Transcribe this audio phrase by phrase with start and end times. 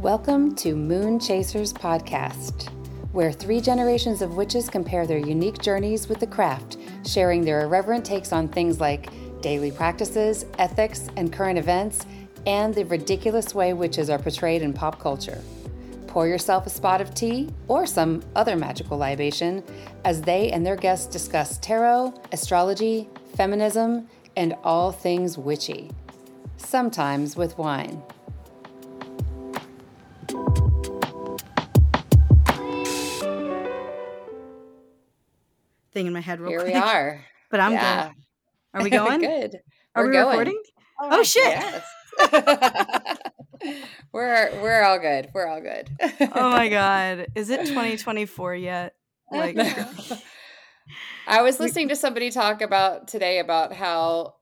[0.00, 2.70] Welcome to Moon Chasers Podcast,
[3.12, 8.06] where three generations of witches compare their unique journeys with the craft, sharing their irreverent
[8.06, 9.10] takes on things like
[9.42, 12.06] daily practices, ethics, and current events,
[12.46, 15.42] and the ridiculous way witches are portrayed in pop culture.
[16.06, 19.62] Pour yourself a spot of tea or some other magical libation
[20.06, 23.06] as they and their guests discuss tarot, astrology,
[23.36, 25.90] feminism, and all things witchy.
[26.56, 28.02] Sometimes with wine.
[35.92, 36.72] Thing in my head real quick.
[36.72, 36.84] Here quick.
[36.84, 37.24] we are.
[37.50, 38.08] But I'm yeah.
[38.08, 38.14] good.
[38.74, 39.20] Are we going?
[39.20, 39.56] good.
[39.96, 40.28] Are We're we going.
[40.28, 40.62] recording?
[41.00, 41.42] Oh, oh shit.
[41.44, 41.84] Yes.
[44.12, 45.28] we're we're all good.
[45.34, 45.90] We're all good.
[46.34, 47.26] oh my god.
[47.34, 48.94] Is it 2024 yet?
[49.32, 49.56] Like
[51.26, 54.34] I was listening to somebody talk about today about how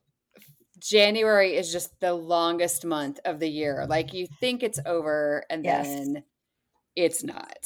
[0.80, 3.86] January is just the longest month of the year.
[3.88, 5.86] Like you think it's over and Yes.
[5.86, 6.24] then
[6.96, 7.56] it's not.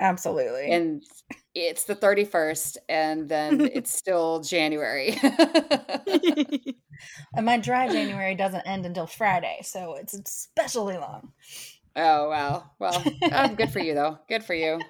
[0.00, 0.70] Absolutely.
[0.70, 1.02] And
[1.54, 5.16] it's the 31st and then it's still January.
[7.36, 11.32] And my dry January doesn't end until Friday, so it's especially long.
[11.94, 12.70] Oh wow.
[12.80, 14.18] Well, um, good for you though.
[14.28, 14.80] Good for you.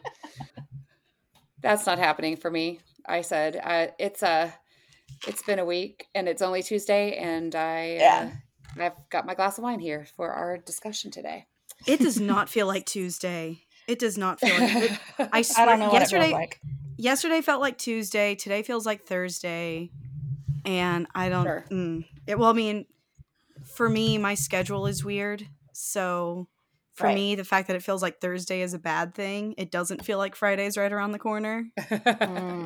[1.62, 2.80] That's not happening for me.
[3.06, 4.54] I said uh, it's a.
[5.26, 8.30] It's been a week and it's only Tuesday, and I Yeah.
[8.78, 11.46] uh, I've got my glass of wine here for our discussion today.
[11.86, 13.64] it does not feel like Tuesday.
[13.88, 14.92] It does not feel like it.
[15.32, 16.60] I I swear, don't know what yesterday like.
[16.96, 18.34] yesterday felt like Tuesday.
[18.36, 19.92] Today feels like Thursday,
[20.64, 21.46] and I don't.
[21.46, 21.64] Sure.
[21.72, 22.86] Mm, it, well, I mean,
[23.64, 25.46] for me, my schedule is weird.
[25.72, 26.48] So,
[26.94, 27.14] for Right.
[27.14, 29.54] me, the fact that it feels like Thursday is a bad thing.
[29.58, 31.66] It doesn't feel like Friday's right around the corner.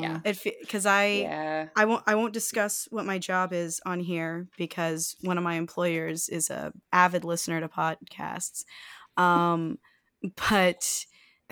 [0.01, 0.21] Yeah.
[0.25, 1.69] It because I Yeah.
[1.77, 5.55] I won't I won't discuss what my job is on here because one of my
[5.55, 8.65] employers is a avid listener to podcasts.
[9.17, 9.79] Um
[10.51, 11.07] but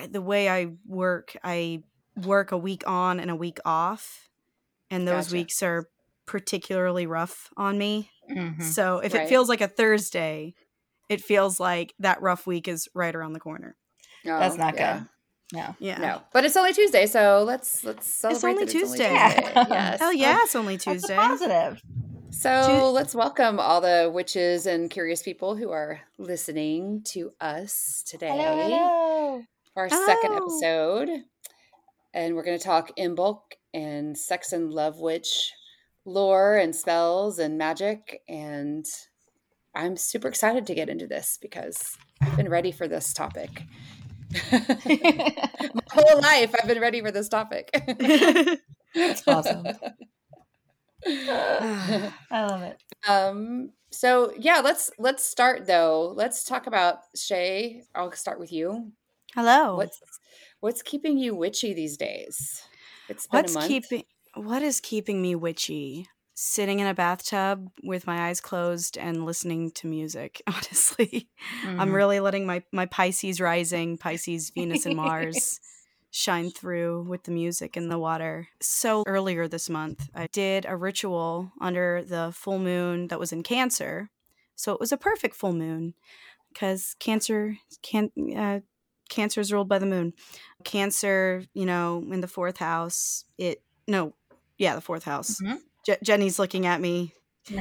[0.07, 1.83] the way I work, I
[2.25, 4.29] work a week on and a week off
[4.91, 5.37] and those Gotcha.
[5.37, 5.89] weeks are
[6.27, 8.11] particularly rough on me.
[8.31, 8.63] Mhm.
[8.63, 9.23] So if Right.
[9.25, 10.55] it feels like a Thursday,
[11.09, 13.77] it feels like that rough week is right around the corner.
[14.25, 14.99] That's Oh, not yeah.
[14.99, 15.09] good.
[15.53, 15.75] No.
[15.81, 15.99] Yeah.
[15.99, 18.51] No, but it's only Tuesday, so let's let's celebrate.
[18.51, 19.09] only that Tuesday.
[19.09, 19.53] Tuesday.
[19.71, 19.99] Yes.
[19.99, 21.17] Hell yeah, it's only That's a Tuesday.
[21.17, 21.83] positive.
[22.31, 28.05] So Tu- let's welcome all the witches and curious people who are listening to us
[28.07, 28.29] today.
[28.29, 29.43] Hello, hello.
[29.75, 31.09] For our second episode.
[32.13, 33.41] And we're going to talk Imbolc
[33.73, 35.53] and sex and love witch
[36.05, 38.23] lore and spells and magic.
[38.29, 38.85] And
[39.75, 43.63] I'm super excited to get into this because I've been ready for this topic.
[44.53, 47.71] My whole life, I've been ready for this topic.
[48.95, 49.67] That's awesome.
[51.07, 52.83] I love it.
[53.09, 56.13] um, so yeah, let's let's start though.
[56.17, 57.83] Let's talk about Shay.
[57.95, 58.93] I'll start with you.
[59.35, 59.91] Hello.
[59.99, 60.01] What's
[60.61, 62.63] what's keeping you witchy these days?
[63.09, 63.81] It's been What's a month.
[63.81, 64.05] keeping
[64.35, 66.07] what is keeping me witchy?
[66.35, 71.29] Sitting in a bathtub with my eyes closed and listening to music, honestly.
[71.77, 71.95] I'm Mhm.
[71.95, 75.61] really letting my my Pisces rising, Pisces, Venus and Mars
[76.11, 78.49] shine through with the music and the water.
[78.61, 83.43] So earlier this month, I did a ritual under the full moon that was in
[83.43, 84.11] Cancer.
[84.57, 85.95] So it was a perfect full moon
[86.53, 88.61] because Cancer can uh,
[89.11, 90.15] Cancer is ruled by the moon.
[90.65, 93.25] Cancer, you know, in the fourth house.
[93.37, 94.15] It no,
[94.57, 95.39] yeah, the fourth house.
[95.43, 95.59] Mhm.
[95.85, 97.13] Je- Jenny's looking at me.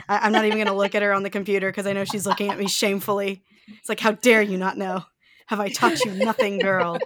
[0.08, 2.06] I- I'm not even going to look at her on the computer because I know
[2.06, 3.44] she's looking at me shamefully.
[3.68, 5.04] It's like, how dare you not know?
[5.48, 7.00] Have I taught you nothing, girl?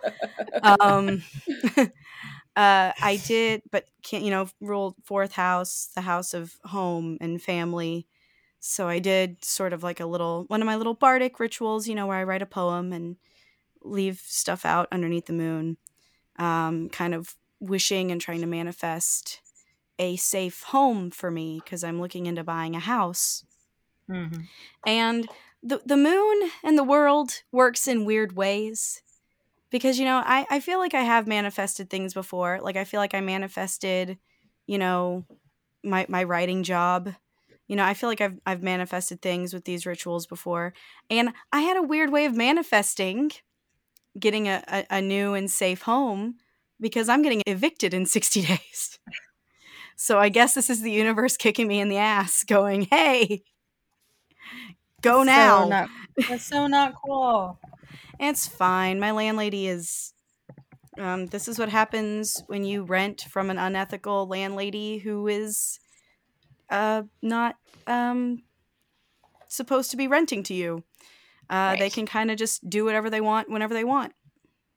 [0.62, 1.24] Um,
[1.78, 7.42] uh, I did, but can't you know ruled fourth house, the house of home and
[7.42, 8.08] family.
[8.60, 11.96] So I did sort of like a little one of my little bardic rituals, you
[11.96, 13.18] know, where I write a poem and
[13.84, 15.78] leave stuff out underneath the moon,
[16.38, 19.42] um, kind of wishing and trying to manifest
[20.00, 23.46] a safe home for me because I'm looking into buying a house.
[24.08, 24.48] Mhm.
[24.86, 25.30] And
[25.62, 29.02] the the moon and the world works in weird ways.
[29.72, 32.60] Because, you know, I, I feel like I have manifested things before.
[32.62, 34.20] Like I feel like I manifested,
[34.68, 35.26] you know,
[35.84, 37.16] my my writing job.
[37.68, 40.74] You know, I feel like I've I've manifested things with these rituals before.
[41.10, 43.32] And I had a weird way of manifesting
[44.20, 46.36] getting a, a, a new and safe home
[46.80, 49.00] because I'm getting evicted in 60 days.
[49.96, 53.44] So I guess this is the universe kicking me in the ass, going, hey,
[55.02, 55.66] go So now.
[55.66, 55.90] not-
[56.28, 57.60] that's so not cool.
[58.20, 59.00] It's fine.
[59.00, 60.14] My landlady is.
[60.98, 65.80] Um, this is what happens when you rent from an unethical landlady who is
[66.70, 67.58] uh, not
[67.88, 68.44] um,
[69.48, 70.84] supposed to be renting to you.
[71.50, 74.14] Uh, they can kind of just do whatever they want whenever they want.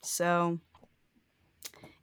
[0.02, 0.58] So,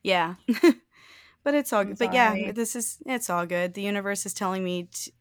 [0.02, 0.36] yeah.
[1.44, 2.00] but it's all I'm good.
[2.00, 3.74] But yeah, this is it's all good.
[3.74, 5.12] The universe is telling me t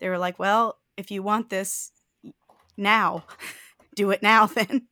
[0.00, 1.92] they were like, well, if you want this
[2.76, 3.24] now,
[3.94, 4.88] do it now then.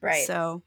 [0.00, 0.26] Right.
[0.26, 0.62] So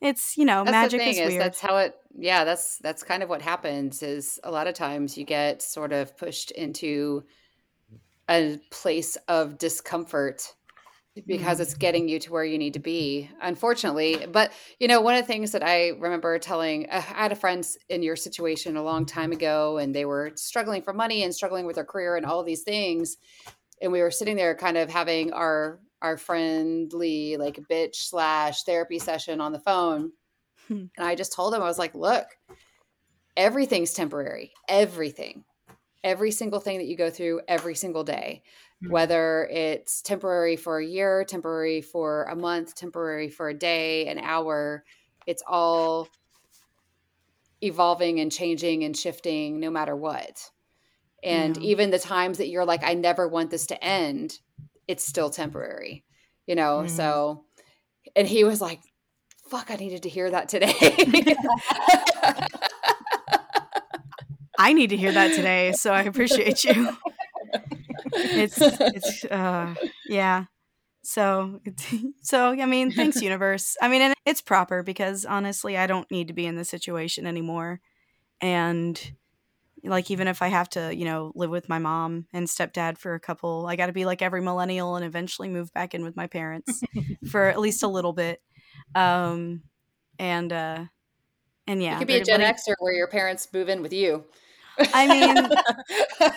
[0.00, 1.42] it's you know That's magic is is, weird.
[1.42, 5.16] that's how it yeah, that's that's kind of what happens is a lot of times
[5.16, 7.24] you get sort of pushed into
[8.28, 10.54] a place of discomfort
[11.26, 11.60] because Mm.
[11.62, 15.22] it's getting you to where you need to be unfortunately but you know one of
[15.22, 18.82] the things that i remember telling uh, i had a friend in your situation a
[18.82, 22.24] long time ago and they were struggling for money and struggling with their career and
[22.24, 23.16] all these things
[23.82, 28.98] and we were sitting there kind of having our our friendly like bitch slash therapy
[28.98, 30.12] session on the phone
[30.68, 30.84] Hmm.
[30.96, 32.26] and i just told him i was like look
[33.36, 35.44] everything's temporary everything
[36.02, 38.42] every single thing that you go through every single day.
[38.88, 44.18] Whether it's temporary for a year temporary for a month temporary for a day an
[44.18, 44.84] hour
[45.26, 46.08] it's all
[47.60, 50.50] evolving and changing and shifting no matter what
[51.22, 51.62] and Yeah.
[51.62, 54.38] even the times that you're like i never want this to end
[54.88, 56.04] it's still temporary
[56.46, 56.90] you know Mhm.
[56.90, 57.44] so
[58.16, 58.80] and he was like
[59.50, 60.72] fuck i needed to hear that today
[64.58, 66.94] I need to hear that today, so I appreciate you.
[68.14, 69.74] It's it's uh
[70.08, 70.44] yeah.
[71.02, 71.60] So
[72.22, 73.76] so I mean, thanks universe.
[73.80, 77.26] I mean, and it's proper because honestly, I don't need to be in this situation
[77.26, 77.80] anymore.
[78.40, 79.00] And
[79.82, 83.14] like even if I have to, you know, live with my mom and stepdad for
[83.14, 86.16] a couple, I got to be like every millennial and eventually move back in with
[86.16, 86.82] my parents
[87.30, 88.42] for at least a little bit.
[88.94, 89.62] Um
[90.18, 90.84] and uh
[91.66, 93.92] and yeah, you could be a gen letting- xer where your parents move in with
[93.92, 94.24] you
[94.94, 96.30] I mean,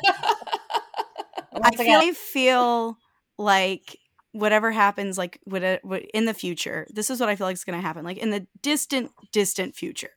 [1.61, 2.97] I again, feel, feel
[3.37, 3.99] like
[4.31, 7.63] whatever happens, like what, what in the future, this is what I feel like is
[7.63, 8.03] going to happen.
[8.03, 10.11] Like in the distant, distant future,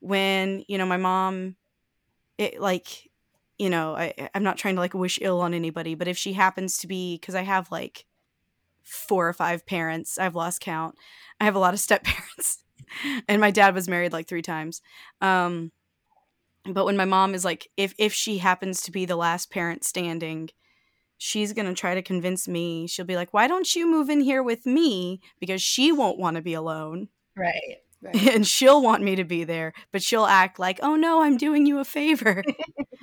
[0.00, 1.56] when you know my mom,
[2.38, 3.10] it like,
[3.58, 6.32] you know, I I'm not trying to like wish ill on anybody, but if she
[6.32, 8.06] happens to be, because I have like
[8.82, 10.96] four or five parents, I've lost count.
[11.40, 12.64] I have a lot of step parents,
[13.28, 14.82] and my dad was married like three times.
[15.20, 15.72] Um,
[16.66, 19.84] but when my mom is like if if she happens to be the last parent
[19.84, 20.48] standing
[21.18, 24.20] she's going to try to convince me she'll be like why don't you move in
[24.20, 27.78] here with me because she won't want to be alone right.
[28.02, 28.34] Right.
[28.34, 31.64] and she'll want me to be there but she'll act like oh no i'm doing
[31.64, 32.44] you a favor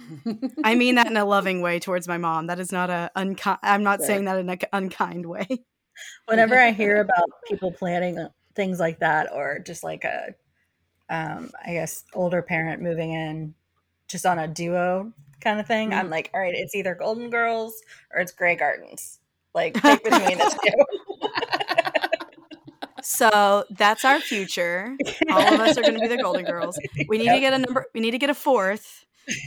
[0.63, 3.57] i mean that in a loving way towards my mom that is not a unkind
[3.63, 4.05] i'm not Right.
[4.05, 5.47] saying that in an unkind way
[6.25, 10.33] Whenever I hear about people planning uh, things like that, or just like a,
[11.11, 13.53] um, I guess older parent moving in,
[14.07, 17.81] just on a duo kind of thing, I'm like, all right, it's either Golden Girls
[18.13, 19.19] or it's Grey Gardens.
[19.53, 20.71] Like pick between the two.
[23.03, 24.95] so that's our future
[25.29, 26.77] all of us are going to be the golden girls
[27.09, 29.05] we need to get a number we need to get a fourth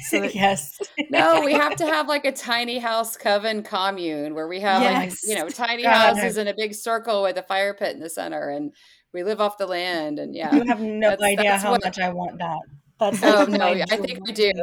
[0.08, 0.80] so that yes.
[1.10, 5.12] no, we have to have like a tiny house coven commune where we have like
[5.24, 8.50] you know tiny houses in a big circle with a fire pit in the center,
[8.50, 8.72] and
[9.14, 10.18] we live off the land.
[10.18, 12.58] And yeah, You have no That's- idea that's how what- much I want that.
[13.00, 14.52] That's oh like no, I think we do.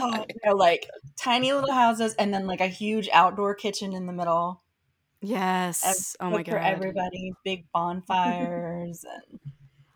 [0.00, 4.06] Oh, you know, like tiny little houses and then like a huge outdoor kitchen in
[4.06, 4.62] the middle.
[5.20, 9.40] yes oh my god for everybody, big bonfires and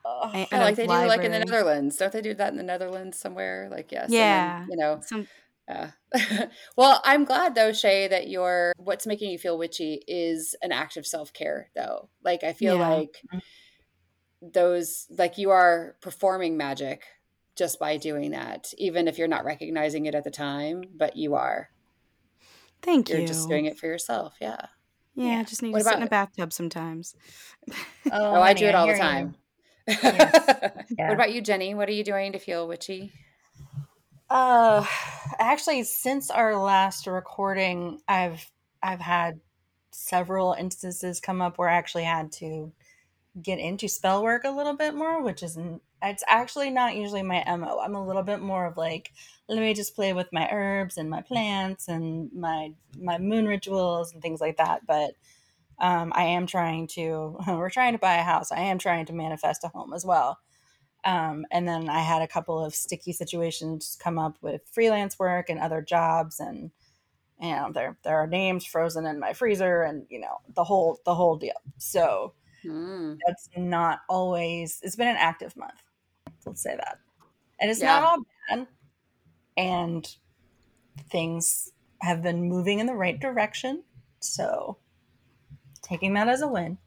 [0.05, 1.39] oh, And- and a like they do like in the.
[1.41, 1.97] Netherlands.
[1.97, 3.69] Don't they do that in the Netherlands somewhere?
[3.71, 4.05] Like yes.
[4.05, 4.67] and then, Yeah.
[4.71, 5.01] you know.
[5.07, 5.29] Some,
[5.73, 6.47] Yeah.
[6.77, 10.97] well, I'm glad though, Shay, that your what's making you feel witchy is an act
[10.97, 12.09] of self care though.
[12.23, 12.89] Like I feel Yeah.
[12.91, 13.21] like
[14.43, 17.05] those like you are performing magic
[17.57, 21.35] just by doing that, even if you're not recognizing it at the time, but you
[21.35, 21.69] are.
[22.83, 24.37] thank You're you just doing it for yourself.
[24.41, 24.67] Yeah.
[25.15, 25.43] yeah, I Yeah.
[25.45, 27.15] just need What to sit in a bathtub sometimes
[28.11, 29.03] Oh, I honey, do it all the hear you.
[29.03, 29.37] time.
[30.99, 31.09] Yeah.
[31.09, 31.75] What about you, Jenny?
[31.75, 33.13] What are you doing to feel witchy?
[34.33, 34.87] Uh,
[35.39, 38.51] actually, since our last recording, I've
[38.83, 39.41] I've had
[39.93, 42.73] several instances come up where I actually had to
[43.43, 47.23] get into spell work a little bit more, which is n- it's actually not usually
[47.23, 47.81] my mo.
[47.81, 49.13] I'm a little bit more of like,
[49.49, 54.13] let me just play with my herbs and my plants and my my moon rituals
[54.15, 54.87] and things like that.
[54.87, 55.15] But
[55.81, 57.39] um, I am trying to.
[57.49, 58.53] We're trying to buy a house.
[58.53, 60.39] I am trying to manifest a home as well.
[61.05, 65.51] Um, and then I had a couple of sticky situations come up with freelance work
[65.51, 66.71] and other jobs, and
[67.41, 71.01] you know there there are names frozen in my freezer, and you know the whole
[71.05, 71.61] the whole deal.
[71.79, 73.15] So Hmm.
[73.27, 74.81] that's not always.
[74.83, 75.83] It's been an active month.
[76.47, 76.99] Let's say that,
[77.61, 78.01] and it's Yeah.
[78.01, 78.19] not all
[78.51, 78.67] bad.
[79.57, 80.17] And
[81.11, 83.85] things have been moving in the right direction.
[84.21, 84.79] So
[85.83, 86.79] taking that as a win.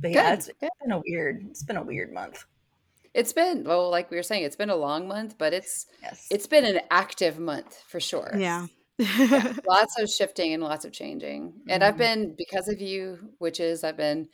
[0.00, 1.46] But yeah, it's, it's been a weird.
[1.50, 2.44] It's been a weird month.
[3.14, 6.26] It's been well, like we were saying, it's been a long month, but it's yes.
[6.30, 8.32] it's been an active month for sure.
[8.36, 8.66] Yeah.
[8.98, 9.54] yeah.
[9.68, 11.52] Lots of shifting and lots of changing.
[11.68, 11.88] And mm-hmm.
[11.88, 14.28] I've been because of you, witches, I've been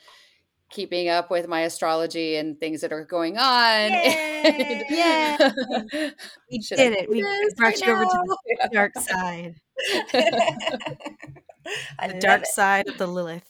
[0.70, 3.92] keeping up with my astrology and things that are going on.
[3.92, 5.52] Yeah.
[6.50, 7.10] we did it.
[7.10, 7.22] We
[7.56, 9.56] brought right you over to the dark side.
[10.12, 12.48] the dark it.
[12.48, 13.44] side of the Lilith.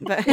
[0.00, 0.26] But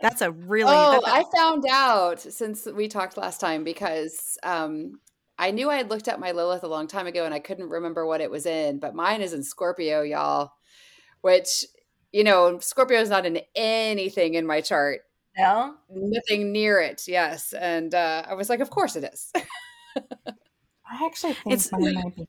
[0.00, 5.00] that's a really Oh, a- I found out since we talked last time because um
[5.38, 7.68] I knew I had looked at my Lilith a long time ago and I couldn't
[7.70, 10.52] remember what it was in, but mine is in Scorpio, y'all,
[11.22, 11.64] which
[12.12, 15.00] you know, Scorpio is not in anything in my chart.
[15.36, 17.04] No, nothing near it.
[17.08, 19.32] Yes, and uh, I was like, of course it is.
[19.36, 22.28] I actually think it's mine might be.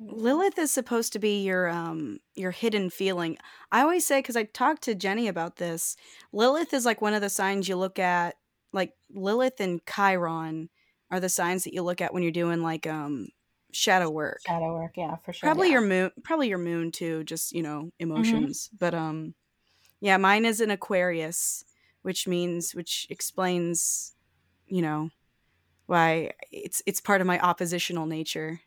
[0.00, 3.36] Lilith is supposed to be your um your hidden feeling.
[3.70, 5.96] I always say because I talked to Jenny about this.
[6.32, 8.36] Lilith is like one of the signs you look at.
[8.72, 10.70] Like Lilith and Chiron
[11.10, 13.28] are the signs that you look at when you're doing like um
[13.72, 14.40] shadow work.
[14.46, 15.46] Shadow work, yeah, for sure.
[15.46, 15.74] Probably yeah.
[15.74, 17.24] your moon, probably your moon too.
[17.24, 18.10] Just you know, mm-hmm.
[18.10, 18.68] emotions.
[18.68, 18.76] Mm-hmm.
[18.78, 19.34] But um,
[20.00, 21.64] yeah, mine is an Aquarius,
[22.02, 24.14] which means which explains,
[24.66, 25.10] you know,
[25.86, 28.60] why it's it's part of my oppositional nature.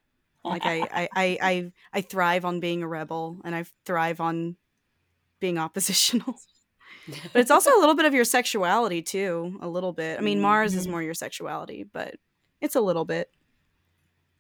[0.44, 4.58] Like I I I I, I thrive on being a rebel, and I thrive on
[5.40, 6.36] being oppositional.
[7.34, 10.18] but it's also a little bit of your sexuality too, a little bit.
[10.18, 10.80] I mean, Mars mm-hmm.
[10.80, 12.16] is more your sexuality, but
[12.62, 13.30] it's a little bit.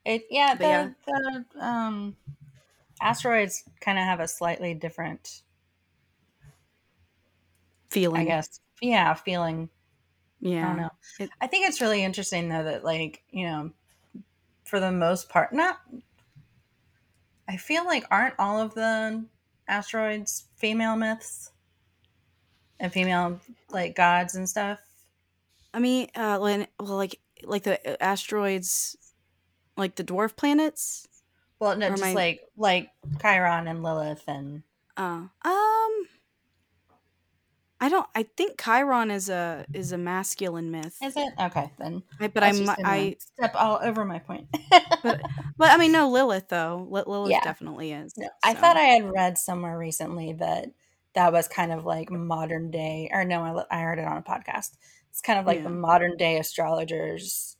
[0.05, 0.89] It yeah, the, yeah.
[1.05, 2.15] the um
[3.01, 5.41] asteroids kind of have a slightly different
[7.89, 8.21] feeling.
[8.21, 8.59] I guess.
[8.81, 9.69] Yeah, feeling.
[10.41, 10.65] Yeah.
[10.65, 10.89] I don't know.
[11.19, 13.71] It, I think it's really interesting though that like, you know,
[14.63, 15.79] for the most part not
[17.47, 19.25] I feel like aren't all of the
[19.67, 21.51] asteroids female myths
[22.79, 23.39] and female
[23.69, 24.79] like gods and stuff?
[25.73, 28.95] I mean, uh, well, like like the asteroids
[29.77, 31.07] like the dwarf planets?
[31.59, 32.13] Well, no, or just I...
[32.13, 32.89] like like
[33.21, 34.63] Chiron and Lilith and
[34.95, 35.72] uh um
[37.83, 40.95] I don't I think Chiron is a is a masculine myth.
[41.03, 41.33] Is it?
[41.37, 42.01] Okay, then.
[42.17, 44.47] I, but I'm I step all over my point.
[45.03, 45.19] but
[45.57, 46.87] but I mean no Lilith though.
[46.89, 47.43] Lilith yeah.
[47.43, 48.13] definitely is.
[48.17, 48.31] No, so.
[48.41, 50.67] I thought I had read somewhere recently that
[51.13, 54.21] that was kind of like modern day or no I, I heard it on a
[54.21, 54.77] podcast.
[55.09, 55.63] It's kind of like yeah.
[55.63, 57.57] the modern day astrologers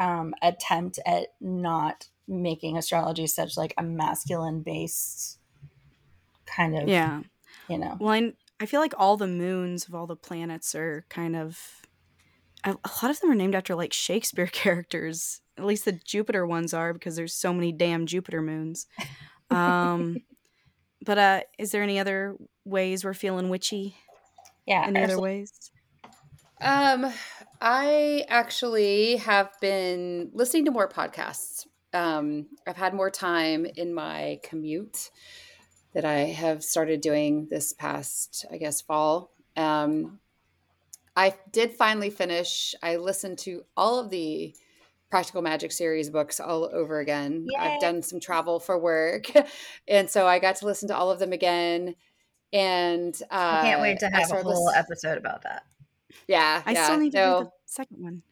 [0.00, 5.38] um, attempt at not making astrology such like a masculine based
[6.44, 7.20] kind of yeah
[7.68, 11.06] you know well I, I feel like all the moons of all the planets are
[11.08, 11.82] kind of
[12.62, 15.40] a lot of them are named after like shakespeare characters.
[15.56, 18.86] At least the jupiter ones are because there's so many damn jupiter moons.
[19.50, 20.20] Um
[21.04, 23.96] but uh is there any other ways we're feeling witchy?
[24.66, 25.72] Yeah any other ways?
[26.60, 27.12] um
[27.60, 31.66] I actually have been listening to more podcasts.
[31.92, 35.10] Um, I've had more time in my commute
[35.94, 39.32] that I have started doing this past, I guess, fall.
[39.56, 40.20] Um,
[41.16, 42.74] I did finally finish.
[42.82, 44.54] I listened to all of the
[45.10, 47.46] Practical Magic series books all over again.
[47.48, 47.58] Yay.
[47.58, 49.26] I've done some travel for work,
[49.88, 51.96] and so I got to listen to all of them again.
[52.52, 55.64] And uh, I can't wait to have a whole episode about that.
[56.26, 58.22] Yeah, I yeah, still need to do the second one.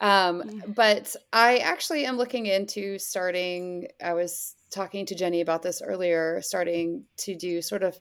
[0.00, 0.66] Um, yeah.
[0.68, 3.88] but I actually am looking into starting.
[4.02, 7.98] I was talking to Jenny about this earlier, starting to do sort of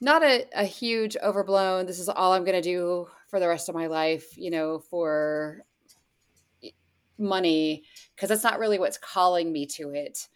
[0.00, 1.86] not a, a huge overblown.
[1.86, 4.78] This is all I'm going to do for the rest of my life, you know,
[4.78, 5.62] for
[7.18, 10.28] money, because that's not really what's calling me to it.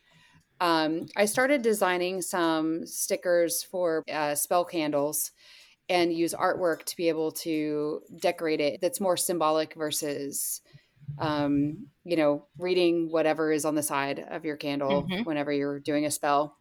[0.61, 5.33] Um, I started designing some stickers for uh, spell candles
[5.89, 10.61] and use artwork to be able to decorate it that's more symbolic versus
[11.19, 15.23] um, you know reading whatever is on the side of your candle mm-hmm.
[15.23, 16.57] whenever you're doing a spell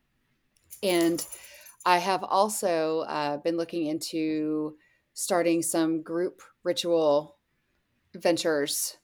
[0.84, 1.25] and
[1.86, 4.75] i have also uh, been looking into
[5.13, 7.38] starting some group ritual
[8.15, 8.98] ventures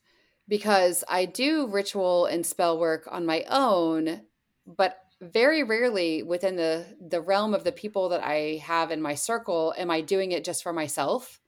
[0.48, 4.22] because i do ritual and spell work on my own
[4.66, 9.16] but very rarely within the the realm of the people that I have in my
[9.16, 11.40] circle am I doing it just for myself.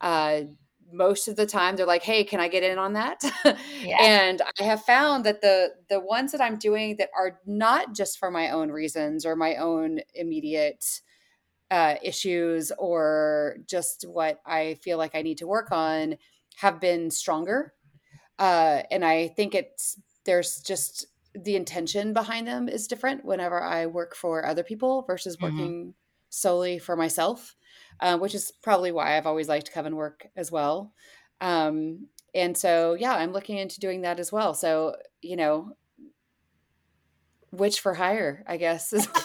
[0.00, 0.42] Uh,
[0.92, 3.22] most of the time they're like, "Hey, can I get in on that?"
[3.82, 3.96] Yeah.
[4.00, 8.18] and I have found that the the ones that I'm doing that are not just
[8.18, 10.84] for my own reasons or my own immediate
[11.70, 16.16] uh, issues or just what I feel like I need to work on
[16.56, 17.72] have been stronger.
[18.38, 23.86] Uh, and I think it's there's just the intention behind them is different whenever I
[23.86, 25.44] work for other people versus mm-hmm.
[25.44, 25.94] working
[26.28, 27.56] solely for myself,
[28.00, 30.92] uh, which is probably why I've always liked coven work as well.
[31.40, 34.54] Um, and so, yeah, I'm looking into doing that as well.
[34.54, 35.76] So, you know,
[37.52, 38.92] witch for hire, I guess.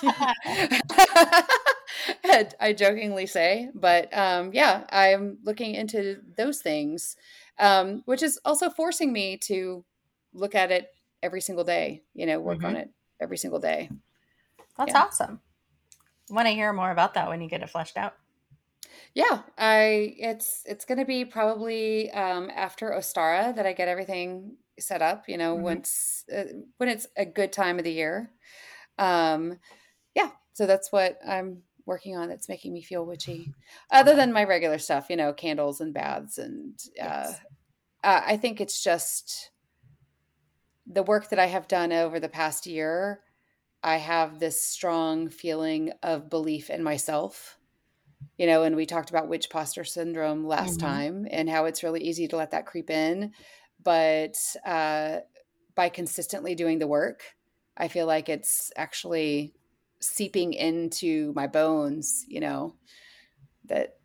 [2.59, 7.15] I jokingly say, but um, yeah, I'm looking into those things,
[7.59, 9.85] um, which is also forcing me to
[10.33, 10.87] look at it
[11.23, 12.03] every single day.
[12.13, 12.67] You know, work mm-hmm.
[12.67, 12.89] on it
[13.19, 13.89] every single day.
[14.77, 15.03] That's yeah.
[15.03, 15.39] awesome.
[16.29, 18.15] Want to hear more about that when you get it fleshed out?
[19.13, 24.57] Yeah, I it's it's going to be probably um, after Ostara that I get everything
[24.79, 25.27] set up.
[25.27, 25.63] You know, mm-hmm.
[25.63, 26.43] once uh,
[26.77, 28.31] when it's a good time of the year.
[28.97, 29.59] Um,
[30.15, 32.29] yeah, so that's what I'm working on.
[32.29, 33.53] That's making me feel witchy.
[33.91, 37.39] Other than my regular stuff, you know, candles and baths, and uh, yes.
[38.03, 39.51] uh, I think it's just
[40.87, 43.21] the work that I have done over the past year.
[43.83, 47.54] I have this strong feeling of belief in myself
[48.37, 50.87] you know, and we talked about witch posture syndrome last mm-hmm.
[50.87, 53.31] time and how it's really easy to let that creep in.
[53.83, 55.19] But uh,
[55.75, 57.21] by consistently doing the work,
[57.77, 59.53] I feel like it's actually
[59.99, 62.75] seeping into my bones, you know,
[63.65, 63.97] that,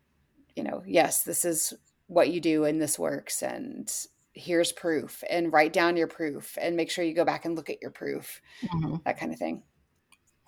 [0.55, 1.73] you know, yes, this is
[2.07, 3.41] what you do and this works.
[3.41, 3.91] And
[4.33, 7.69] here's proof and write down your proof and make sure you go back and look
[7.69, 8.95] at your proof, mm-hmm.
[9.05, 9.63] that kind of thing.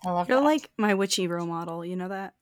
[0.05, 0.45] I love You're that.
[0.45, 1.85] like my witchy role model.
[1.85, 2.33] You know that?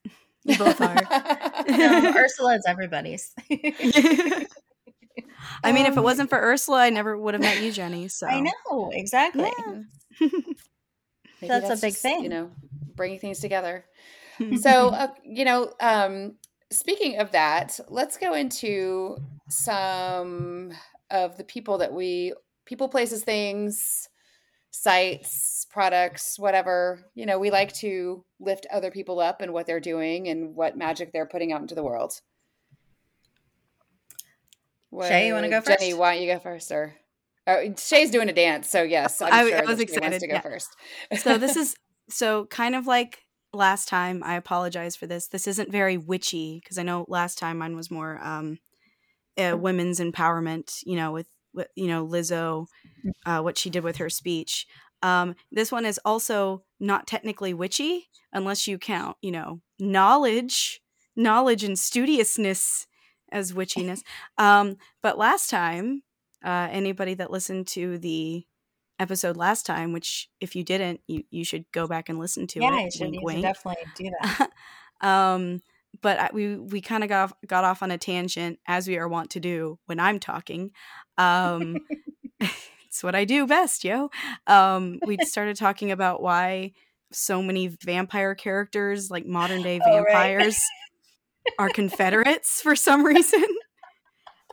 [0.44, 0.94] You both are.
[1.68, 3.32] no, Ursula is everybody's.
[5.64, 7.72] I mean, um, if it um, wasn't for Ursula, I never would have met you,
[7.72, 8.08] Jenny.
[8.08, 9.50] So I know exactly.
[9.58, 9.82] Yeah.
[11.40, 12.24] that's, that's, a big just, thing.
[12.24, 12.50] You know,
[12.94, 13.84] bringing things together.
[14.60, 16.34] so, uh, you know, um,
[16.70, 19.16] speaking of that, let's go into
[19.48, 20.72] some
[21.10, 22.32] of the people that we
[22.64, 24.08] people, places, things,
[24.72, 27.04] sites, products, whatever.
[27.14, 30.76] You know, we like to lift other people up and what they're doing and what
[30.76, 32.20] magic they're putting out into the world.
[34.90, 35.80] What, Shay, you want to go first?
[35.80, 36.94] Jenny, why don't you go first, or
[37.46, 40.34] oh, Shay's doing a dance, so yes, I'm I, sure I was excited to go
[40.34, 40.40] yeah.
[40.40, 40.68] first.
[41.16, 41.74] so this is
[42.10, 43.20] so kind of like
[43.54, 44.22] last time.
[44.22, 45.28] I apologize for this.
[45.28, 48.58] This isn't very witchy because I know last time mine was more um,
[49.38, 50.80] uh, women's empowerment.
[50.84, 51.28] You know, with, with
[51.74, 52.66] you know Lizzo,
[53.04, 53.12] mm.
[53.26, 54.66] uh, what she did with her speech.
[55.02, 60.80] Um, this one is also not technically witchy unless you count, you know, knowledge,
[61.16, 62.86] knowledge and studiousness
[63.30, 64.02] as witchiness.
[64.38, 66.02] Um, but last time,
[66.44, 68.44] uh, anybody that listened to the
[68.98, 72.60] episode last time, which if you didn't, you, you should go back and listen to
[72.60, 72.82] yeah, it.
[72.82, 73.42] Yeah, should, wink, wink.
[73.42, 74.50] definitely do that.
[75.06, 75.60] um,
[76.00, 78.96] but I, we we kind of got off, got off on a tangent as we
[78.96, 80.70] are wont to do when I'm talking.
[81.18, 81.78] Um,
[82.40, 84.10] it's what I do best, yo.
[84.46, 86.72] Um, we started talking about why
[87.12, 91.66] so many vampire characters, like modern day vampires, oh, right.
[91.66, 93.44] are Confederates for some reason.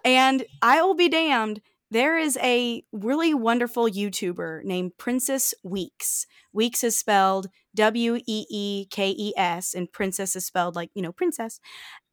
[0.05, 1.61] And I will be damned.
[1.91, 6.27] There is a really wonderful YouTuber named Princess Weekes.
[6.53, 11.01] Weekes is spelled W E E K E S, and Princess is spelled like, you
[11.01, 11.59] know, princess.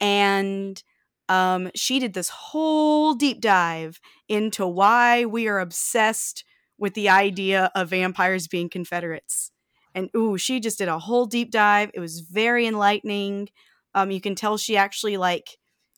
[0.01, 0.83] And
[1.29, 6.45] um, she did this whole deep dive into why we are obsessed
[6.79, 9.51] with the idea of vampires being Confederates.
[9.95, 11.91] And ooh, she just did a whole deep dive.
[11.95, 13.49] It was very enlightening.
[13.95, 15.57] Um, you can tell she actually like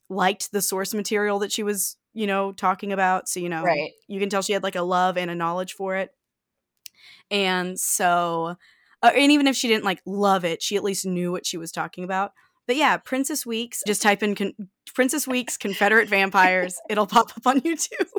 [0.09, 3.29] liked the source material that she was, you know, talking about.
[3.29, 3.91] So, you know, right.
[4.07, 6.11] you can tell she had like a love and a knowledge for it.
[7.31, 8.57] And so,
[9.03, 11.59] uh, and even if she didn't like love it, she at least knew what she
[11.59, 12.33] was talking about.
[12.69, 16.79] But yeah, Princess Weekes, just type in con- Princess Weekes Confederate Vampires.
[16.91, 18.11] It'll pop up on YouTube.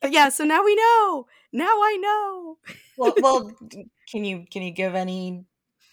[0.00, 1.26] but yeah, so now we know.
[1.52, 2.58] Now I know.
[2.96, 3.54] well, well,
[4.10, 5.44] can you can you give any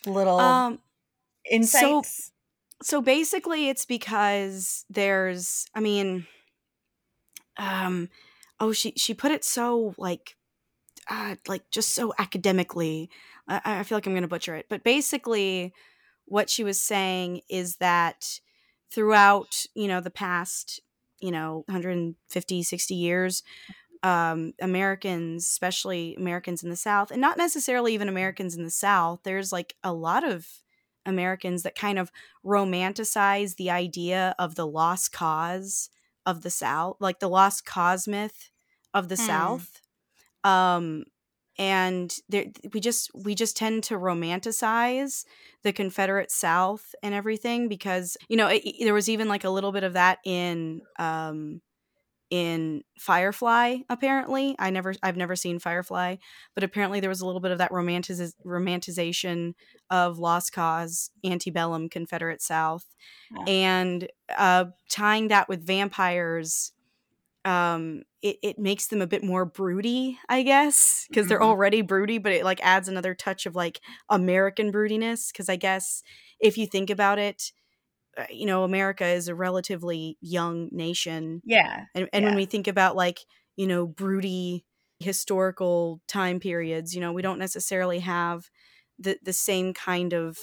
[0.06, 0.80] little um,
[1.50, 2.32] insights?
[2.80, 5.68] So, so basically, it's because there's.
[5.76, 6.28] I mean,
[7.58, 8.08] um,
[8.62, 10.38] oh, she she put it so like,
[11.10, 13.10] uh, like just so academically.
[13.46, 15.74] I, I feel like I'm going to butcher it, but basically
[16.32, 18.40] what she was saying is that
[18.90, 20.80] throughout you know the past
[21.20, 23.44] you know 150 60 years
[24.04, 29.20] um, americans especially americans in the south and not necessarily even americans in the south
[29.24, 30.48] there's like a lot of
[31.06, 32.12] americans that kind of
[32.46, 35.90] romanticize the idea of the lost cause
[36.26, 38.52] of the south like the lost cause myth
[38.94, 39.26] of the hmm.
[39.28, 39.82] south
[40.46, 41.04] um
[41.58, 45.26] and there, we just we just tend to romanticize
[45.64, 49.72] the Confederate South and everything because you know it, there was even like a little
[49.72, 51.62] bit of that in um,
[52.30, 54.56] in Firefly apparently.
[54.58, 56.16] I never I've never seen Firefly,
[56.56, 59.54] but apparently there was a little bit of that romantiz- romanticization
[59.90, 62.86] of Lost Cause, antebellum Confederate South.
[63.36, 63.44] Yeah.
[63.52, 66.72] And uh, tying that with vampires
[67.46, 71.30] um it, it makes them a bit more broody i guess because mm-hmm.
[71.30, 75.56] they're already broody but it like adds another touch of like american broodiness because i
[75.56, 76.04] guess
[76.40, 77.52] if you think about it
[78.18, 82.30] uh, you know america is a relatively young nation yeah and, and yeah.
[82.30, 83.20] when we think about like
[83.56, 84.64] you know broody
[85.00, 88.50] historical time periods you know we don't necessarily have
[89.00, 90.38] the the same kind of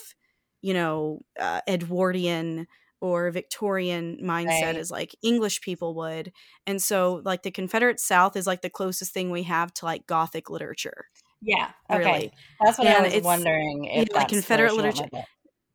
[0.62, 2.66] you know uh, edwardian
[3.00, 4.76] or Victorian mindset right.
[4.76, 6.32] as like English people would.
[6.66, 10.06] And so like the Confederate South is like the closest thing we have to like
[10.06, 11.06] Gothic literature.
[11.40, 11.70] Yeah.
[11.90, 12.04] Okay.
[12.04, 12.32] Really.
[12.64, 15.06] That's what and I was wondering if yeah, like Confederate literature.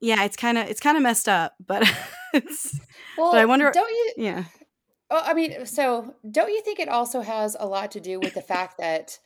[0.01, 1.83] Yeah, it's kind of it's kind of messed up, but
[2.33, 2.77] it's
[3.17, 4.43] well, but I wonder don't you Yeah.
[5.09, 8.33] Oh, I mean, so don't you think it also has a lot to do with
[8.33, 9.19] the fact that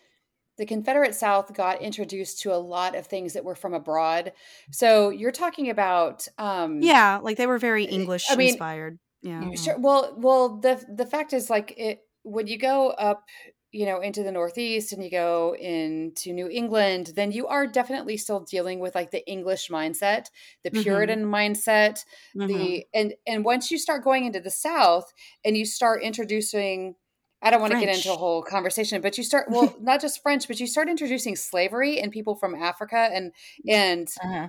[0.58, 4.34] the Confederate South got introduced to a lot of things that were from abroad.
[4.72, 9.00] So you're talking about um Yeah, like they were very English I mean, inspired.
[9.22, 9.52] Yeah.
[9.56, 9.78] Sure.
[9.78, 13.24] Well, well the the fact is like it when you go up
[13.72, 18.15] you know into the northeast and you go into new england then you are definitely
[18.15, 20.28] still dealing with like the english mindset
[20.63, 20.82] the mm-hmm.
[20.84, 21.36] puritan mm-hmm.
[21.36, 22.04] mindset
[22.36, 22.48] mm-hmm.
[22.48, 26.96] the and and once you start going into the south and you start introducing
[27.41, 27.84] I don't want French.
[27.84, 30.67] to get into a whole conversation, but you start well, not just French, but you
[30.67, 33.32] start introducing slavery and people from Africa and
[33.67, 34.47] and uh-huh.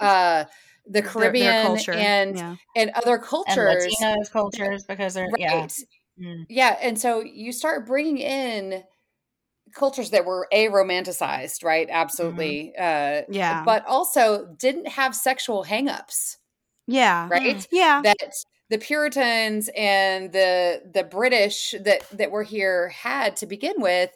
[0.00, 0.44] uh,
[0.86, 2.56] the Caribbean their, their and yeah.
[2.76, 5.40] and other cultures, and Latinos cultures, because they're right.
[5.40, 5.66] yeah,
[6.20, 6.44] mm.
[6.48, 8.82] yeah, and so you start bringing in
[9.72, 11.88] cultures that were a romanticized, right?
[11.90, 13.26] Absolutely, mm-hmm.
[13.30, 16.36] uh, yeah, but also didn't have sexual hangups.
[16.86, 17.28] Yeah.
[17.30, 17.56] Right.
[17.56, 17.66] Mm.
[17.72, 18.00] Yeah.
[18.04, 18.16] That
[18.74, 24.10] the Puritans and the the British that that were here had to begin with,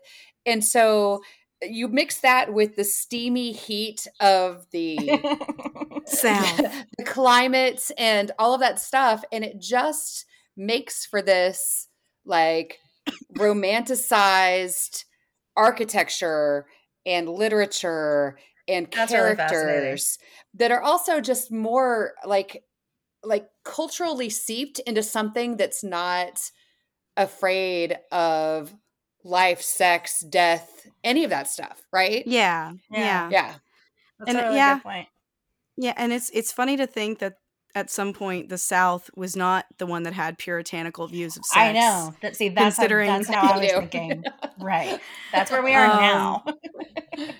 [0.44, 1.20] and so
[1.62, 4.96] uh, you mix that with the steamy heat of the
[6.06, 6.56] south,
[6.98, 11.86] the climate, and all of that stuff, and it just makes for this
[12.24, 12.80] like
[13.36, 15.04] romanticized
[15.56, 16.66] architecture
[17.06, 22.64] and literature and That's characters really that are also just more like
[23.22, 26.40] like culturally seeped into something that's not
[27.16, 28.72] afraid of
[29.24, 32.26] life, sex, death, any of that stuff, right?
[32.26, 32.72] Yeah.
[32.90, 33.28] Yeah.
[33.30, 33.54] Yeah.
[34.18, 35.04] That's and, really yeah,
[35.76, 37.34] Yeah, and it's it's funny to think that
[37.74, 41.56] at some point the South was not the one that had puritanical views of sex.
[41.56, 42.14] I know.
[42.22, 44.24] That see that's considering how, that's how I was thinking.
[44.58, 44.98] right.
[45.32, 46.44] That's where we are um, now.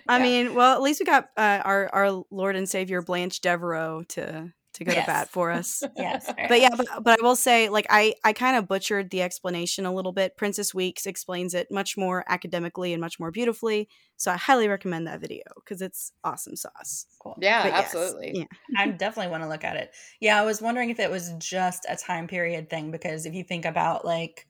[0.07, 4.05] I mean, well, at least we got uh, our our Lord and Savior Blanche Devereaux
[4.11, 5.05] to to go yes.
[5.05, 5.83] to bat for us.
[5.97, 6.33] yes.
[6.49, 9.87] But yeah, but, but I will say, like, I, I kind of butchered the explanation
[9.87, 10.37] a little bit.
[10.37, 13.89] Princess Weekes explains it much more academically and much more beautifully.
[14.17, 17.07] So I highly recommend that video because it's awesome sauce.
[17.21, 17.37] Cool.
[17.41, 18.33] Yeah, but absolutely.
[18.35, 18.83] Yes, yeah.
[18.83, 19.93] I definitely want to look at it.
[20.21, 23.45] Yeah, I was wondering if it was just a time period thing because if you
[23.45, 24.47] think about, like,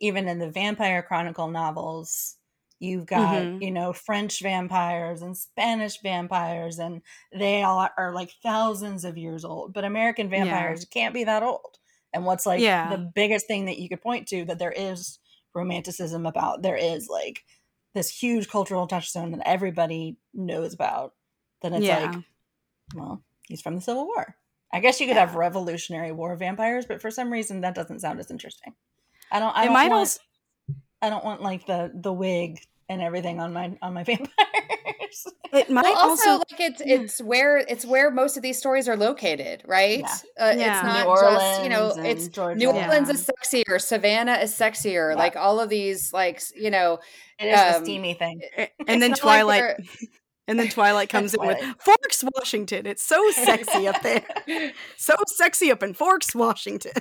[0.00, 2.35] even in the Vampire Chronicle novels,
[2.78, 3.62] You've got, mm-hmm.
[3.62, 7.00] you know, French vampires and Spanish vampires, and
[7.32, 9.72] they all are like thousands of years old.
[9.72, 11.00] But American vampires yeah.
[11.00, 11.78] can't be that old.
[12.12, 12.90] And what's like yeah.
[12.90, 15.18] the biggest thing that you could point to that there is
[15.54, 17.44] romanticism about, there is like
[17.94, 21.14] this huge cultural touchstone that everybody knows about.
[21.62, 22.10] Then it's yeah.
[22.10, 22.24] like,
[22.94, 24.36] well, he's from the Civil War.
[24.72, 28.20] I guess you could have Revolutionary War vampires, but for some reason that doesn't sound
[28.20, 28.74] as interesting.
[29.32, 29.56] I don't.
[29.56, 30.20] I it don't might want, also
[31.06, 34.28] I don't want like the the wig and everything on my on my vampires.
[35.52, 38.88] It might well, also, also, like it's it's where it's where most of these stories
[38.88, 40.00] are located, right?
[40.00, 40.16] Yeah.
[40.38, 40.74] Uh, yeah.
[40.74, 42.58] It's not New Orleans just you know it's Georgia.
[42.58, 43.14] New Orleans yeah.
[43.14, 45.16] is sexier, Savannah is sexier, yeah.
[45.16, 46.98] like all of these like you know
[47.38, 48.40] it is um, a steamy thing,
[48.88, 49.62] and then Twilight.
[49.78, 49.88] Like
[50.48, 52.84] and then Twilight comes in with Forks, Washington.
[52.84, 54.24] It's so sexy up there.
[54.96, 56.92] so sexy up in Forks, Washington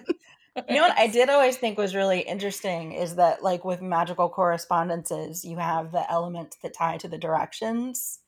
[0.70, 4.30] you know what I did always think was really interesting is that like with magical
[4.30, 8.20] correspondences, you have the elements that tie to the directions.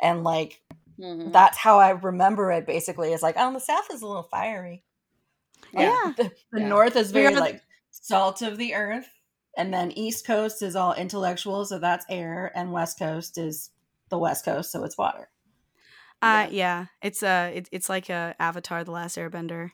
[0.00, 0.60] And like
[0.98, 1.30] mm-hmm.
[1.30, 4.82] that's how I remember it basically is like, oh the south is a little fiery.
[5.72, 6.12] Yeah.
[6.16, 6.68] The, the yeah.
[6.68, 9.08] north is very like salt of the earth.
[9.56, 13.68] And then east coast is all intellectual, so that's air, and west coast is
[14.08, 15.28] the west coast, so it's water.
[16.22, 16.86] Uh yeah, yeah.
[17.02, 19.72] it's uh it, it's like a Avatar the Last Airbender.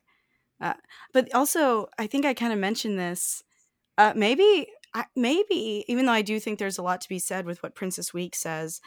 [0.61, 0.75] Uh,
[1.12, 3.42] but also, I think I kind of mentioned this.
[3.97, 4.68] Uh, maybe,
[5.16, 8.12] maybe, even though I do think there's a lot to be said with what Princess
[8.14, 8.81] Weekes says,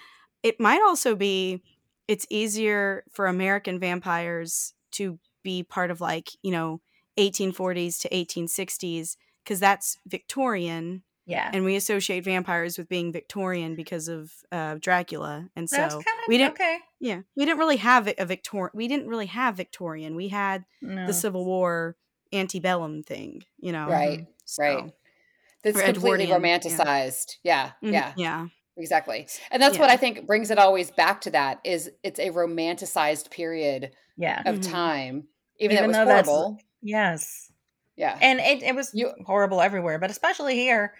[0.43, 1.61] it might also be
[2.07, 6.81] it's easier for American vampires to be part of like, you know,
[7.17, 11.49] 1840s to 1860s because that's Victorian, Yeah.
[11.53, 16.03] and we associate vampires with being Victorian because of uh, Dracula, and so kind of
[16.27, 16.51] we didn't.
[16.53, 16.77] okay.
[17.03, 18.71] Yeah, we didn't really have a Victorian.
[18.75, 20.15] We didn't really have Victorian.
[20.15, 21.07] We had No.
[21.07, 21.97] the Civil War
[22.31, 23.87] antebellum thing, you know.
[23.89, 24.93] Right, So, right.
[25.63, 26.37] That's Or completely Edwardian, yeah.
[26.57, 27.35] romanticized.
[27.43, 29.27] Yeah, mhm, yeah, yeah, exactly.
[29.51, 33.29] And that's what I think brings it always back to that is it's a romanticized
[33.31, 34.41] period yeah.
[34.45, 34.71] of Mhm.
[34.71, 35.27] time,
[35.59, 36.59] even, Even though though it that's- was horrible.
[36.81, 37.51] Yes.
[37.95, 38.17] Yeah.
[38.21, 40.93] And it, it was You- horrible everywhere, but especially here.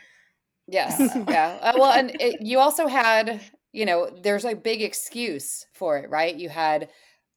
[0.67, 0.99] Yes.
[0.99, 1.57] Uh, yeah.
[1.61, 3.39] Uh, well, and it, you also had,
[3.71, 6.36] you know, there's a big excuse for it, right?
[6.36, 6.89] You had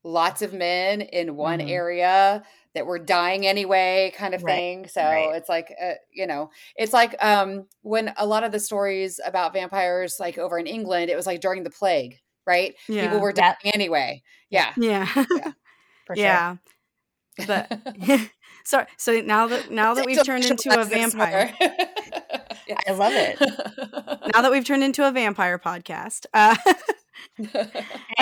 [0.03, 1.71] lots of men in one Mhm.
[1.71, 2.43] area
[2.75, 4.89] that were dying anyway, kind of Right, thing.
[4.89, 5.35] So right.
[5.37, 9.53] it's like, uh, you know, it's like um, when a lot of the stories about
[9.55, 12.75] vampires, like over in England, it was like during the plague, right?
[12.89, 14.23] yeah, People were dying That- anyway.
[14.51, 14.73] Yeah.
[14.77, 15.07] yeah,
[16.07, 16.25] For sure.
[16.25, 16.57] yeah.
[17.47, 17.73] But
[18.65, 21.53] so so now that now that we've turned into a vampire,
[22.69, 22.81] Yes.
[22.89, 23.39] I love it.
[24.35, 26.57] now that we've turned into a vampire podcast, uh,
[27.37, 27.47] Hey,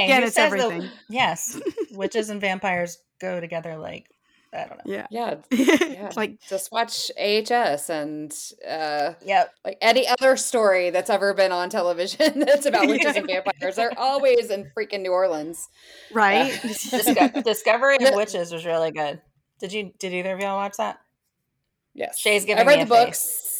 [0.04, 0.88] Again, it's says that- everything.
[1.08, 1.60] yes.
[1.92, 4.06] Witches and vampires go together like,
[4.54, 4.92] I don't know.
[4.92, 5.36] yeah, yeah.
[5.50, 6.10] yeah.
[6.14, 8.30] like just watch AHS and
[8.68, 9.50] uh, Yep.
[9.64, 13.76] like any other story that's ever been on television that's about witches and vampires.
[13.76, 15.68] They're always in freaking New Orleans.
[16.12, 16.52] right.
[16.62, 19.22] Disco- Discovery of Witches was really good.
[19.58, 19.92] Did you?
[19.98, 20.98] Did either of y'all watch that?
[21.94, 23.51] Yes, Shay's I giving read me the a books.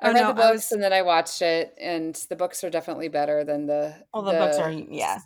[0.00, 2.62] I Oh, read no, the books was- and then I watched it, and the books
[2.64, 5.18] are definitely better than the Well, the, books are yeah.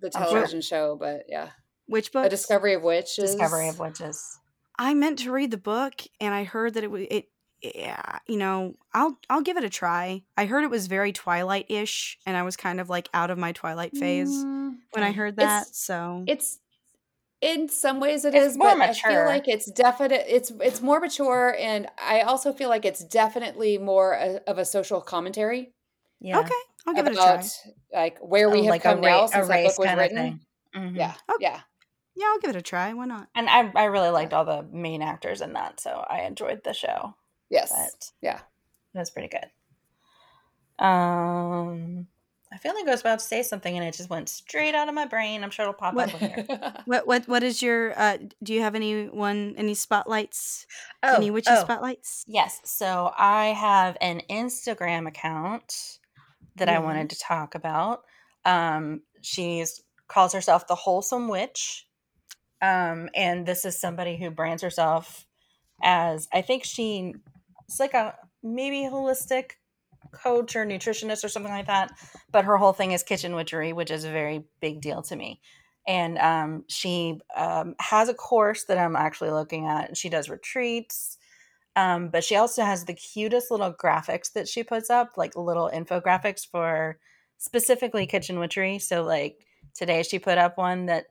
[0.00, 0.30] the I'm sure.
[0.32, 0.96] television show.
[0.96, 1.50] But yeah,
[1.86, 2.26] Which book?
[2.26, 2.28] a?
[2.28, 3.32] Discovery of Witches.
[3.34, 4.38] Discovery of Witches.
[4.78, 7.28] I meant to read the book, and I heard that it was it.
[7.60, 10.22] Yeah, you know, I'll I'll give it a try.
[10.36, 13.36] I heard it was very Twilight ish, and I was kind of like out of
[13.38, 15.62] my Twilight phase Mm, when I heard that.
[15.62, 16.60] It's- so it's
[17.40, 20.24] in some ways it It's is, more but I feel like it's definite.
[20.28, 24.64] It's it's more mature, and I also feel like it's definitely more a, of a
[24.64, 25.72] social commentary
[26.20, 26.38] Yeah.
[26.40, 26.54] okay,
[26.86, 27.50] I'll give it a try.
[27.92, 29.94] like where we Oh, have like come a, ra- now a since that book was
[29.94, 30.16] written.
[30.16, 30.40] thing.
[30.74, 30.96] Mhm.
[30.96, 31.38] Yeah, Okay.
[31.38, 31.60] yeah,
[32.16, 32.92] Yeah, I'll give it a try.
[32.92, 33.28] Why not?
[33.34, 36.72] And I, I really liked all the main actors in that, so I enjoyed the
[36.74, 37.14] show.
[37.50, 38.40] yes, But yeah.
[38.94, 39.50] it was pretty good.
[40.78, 42.06] Um,
[42.52, 44.88] I feel like I was about to say something and it just went straight out
[44.88, 45.44] of my brain.
[45.44, 46.74] I'm sure it'll pop What- up in here.
[46.86, 47.98] What what what is your?
[47.98, 50.66] uh Do you have any one any spotlights?
[51.02, 52.24] Oh, any witchy oh, spotlights?
[52.26, 52.60] Yes.
[52.64, 55.98] So I have an Instagram account
[56.56, 58.02] that I wanted to talk about.
[58.44, 61.86] Um, she's calls herself the Wholesome Witch.
[62.60, 65.26] Um, and this is somebody who brands herself
[65.82, 67.14] as I think she
[67.68, 69.52] it's like a maybe holistic
[70.12, 71.92] coach or nutritionist or something like that.
[72.30, 75.40] But her whole thing is kitchen witchery, which is a very big deal to me.
[75.86, 79.88] And um, she um, has a course that I'm actually looking at.
[79.88, 81.16] And she does retreats.
[81.76, 85.70] Um, but she also has the cutest little graphics that she puts up, like little
[85.72, 86.98] infographics for
[87.38, 88.80] specifically kitchen witchery.
[88.80, 91.06] So, like today, she put up one that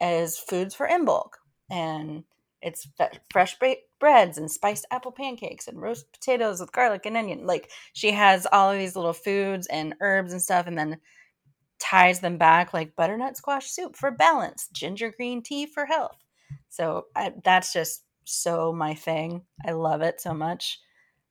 [0.00, 1.34] is foods for Imbolc,
[1.70, 2.24] and
[2.60, 2.88] it's
[3.30, 7.46] fresh baked breads and spiced apple pancakes and roast potatoes with garlic and onion.
[7.46, 10.98] Like she has all of these little foods and herbs and stuff, and then
[11.78, 16.16] ties them back like butternut squash soup for balance, ginger green tea for health.
[16.68, 19.42] So I, that's just so my thing.
[19.66, 20.80] I love it so much.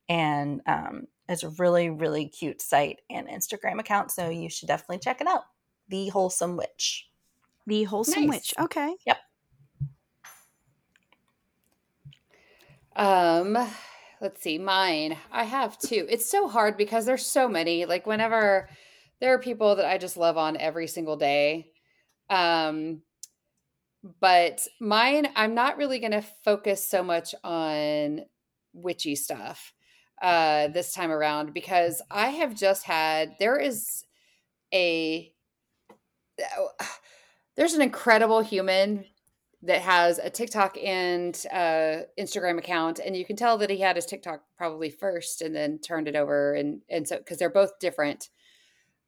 [0.07, 4.11] And um, it's a really, really cute site and Instagram account.
[4.11, 5.43] So you should definitely check it out.
[5.89, 7.07] The Wholesome Witch.
[7.67, 8.29] The wholesome Nice.
[8.29, 8.53] witch.
[8.59, 8.95] Okay.
[12.99, 13.57] Um,
[14.19, 15.17] let's see, mine.
[15.31, 16.05] I have two.
[16.09, 17.85] It's so hard because there's so many.
[17.85, 18.69] Like whenever
[19.21, 21.71] there are people that I just love on every single day.
[22.29, 23.01] Um,
[24.19, 28.21] but mine, I'm not really going to focus so much on
[28.71, 29.73] witchy stuff
[30.21, 34.03] uh this time around because I have just had there is
[34.73, 35.33] a
[37.55, 39.05] there's an incredible human
[39.61, 43.95] that has a TikTok and uh, Instagram account, and you can tell that he had
[43.95, 47.79] his TikTok probably first and then turned it over, and and so because they're both
[47.79, 48.29] different.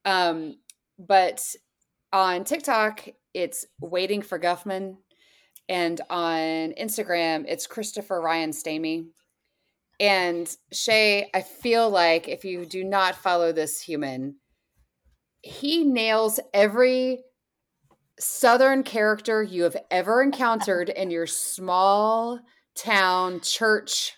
[0.03, 0.57] Um,
[0.99, 1.41] but
[2.11, 4.97] on TikTok, it's waiting for Guffman,
[5.69, 9.05] and on Instagram, it's Christopher Ryan Stamey.
[10.01, 14.37] And Shay, I feel like if you do not follow this human,
[15.43, 17.23] he nails every
[18.19, 22.39] southern character you have ever encountered in your small
[22.75, 24.13] town church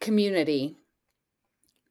[0.00, 0.76] community.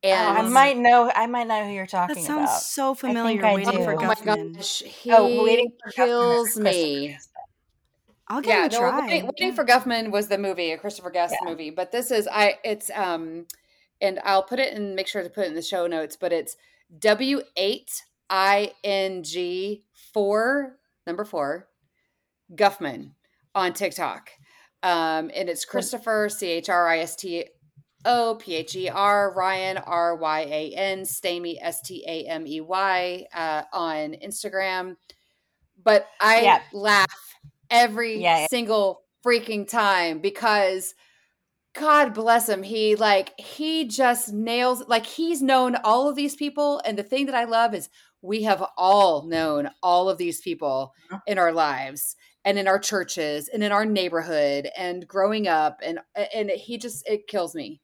[0.04, 1.12] Oh, I might know.
[1.14, 2.62] I might know who you're talking That sounds about.
[2.62, 3.44] so familiar.
[3.46, 3.84] I Waiting do.
[3.84, 4.56] for oh my Guffman.
[4.56, 7.08] gosh, he oh, waiting for Guffman kills Christopher me.
[7.10, 7.30] Guest.
[8.30, 9.08] I'll give yeah, it a no, try.
[9.08, 11.50] Waiting, Waiting for Guffman was the movie, a Christopher Guest Yeah.
[11.50, 11.70] movie.
[11.72, 13.48] But this is I it's um
[14.00, 16.32] and I'll put it and make sure to put it in the show notes, but
[16.32, 16.56] it's
[17.00, 19.84] W eight I N G
[20.14, 20.78] four
[21.08, 21.68] number four
[22.54, 23.14] Guffman
[23.56, 24.30] on TikTok.
[24.84, 27.46] Um and it's Christopher C H R I S T
[28.06, 32.46] O P H E R Ryan R Y A N Stamey S T A M
[32.46, 34.96] E Y uh, on Instagram.
[35.84, 36.62] But I Yeah.
[36.74, 37.36] laugh
[37.70, 40.94] every Yeah, single freaking time because
[41.80, 42.64] God bless him.
[42.64, 47.26] He like he just nails like he's known all of these people and the thing
[47.28, 47.90] that I love is
[48.22, 51.20] we have all known all of these people Uh-huh.
[51.28, 56.00] in our lives and in our churches and in our neighborhood and growing up and
[56.34, 57.80] and he just it kills me.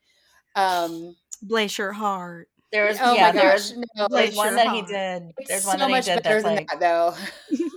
[0.56, 2.48] Um Bless your heart.
[2.72, 4.88] There was oh yeah, my there's gosh, no, there's one your that he heart.
[4.88, 5.24] did.
[5.38, 7.16] it's There's so one that he did better that's than like that though.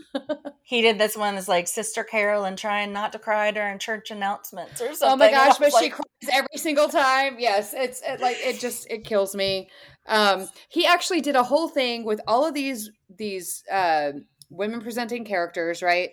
[0.62, 4.81] he did this one that's like Sister Carolyn trying not to cry during church announcements
[4.81, 5.09] or something.
[5.12, 7.37] Oh my gosh, but was she cries every single time.
[7.38, 9.68] Yes, it's it, like it just it kills me.
[10.07, 14.12] Um, he actually did a whole thing with all of these these uh,
[14.50, 16.11] women presenting characters, right?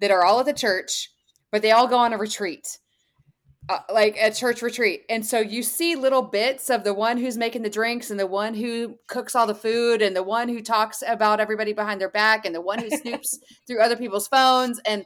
[0.00, 1.10] That are all at the church,
[1.50, 2.78] but they all go on a retreat,
[3.68, 5.04] uh, like a church retreat.
[5.08, 8.26] And so you see little bits of the one who's making the drinks, and the
[8.26, 12.10] one who cooks all the food, and the one who talks about everybody behind their
[12.10, 13.34] back, and the one who snoops
[13.66, 15.04] through other people's phones, and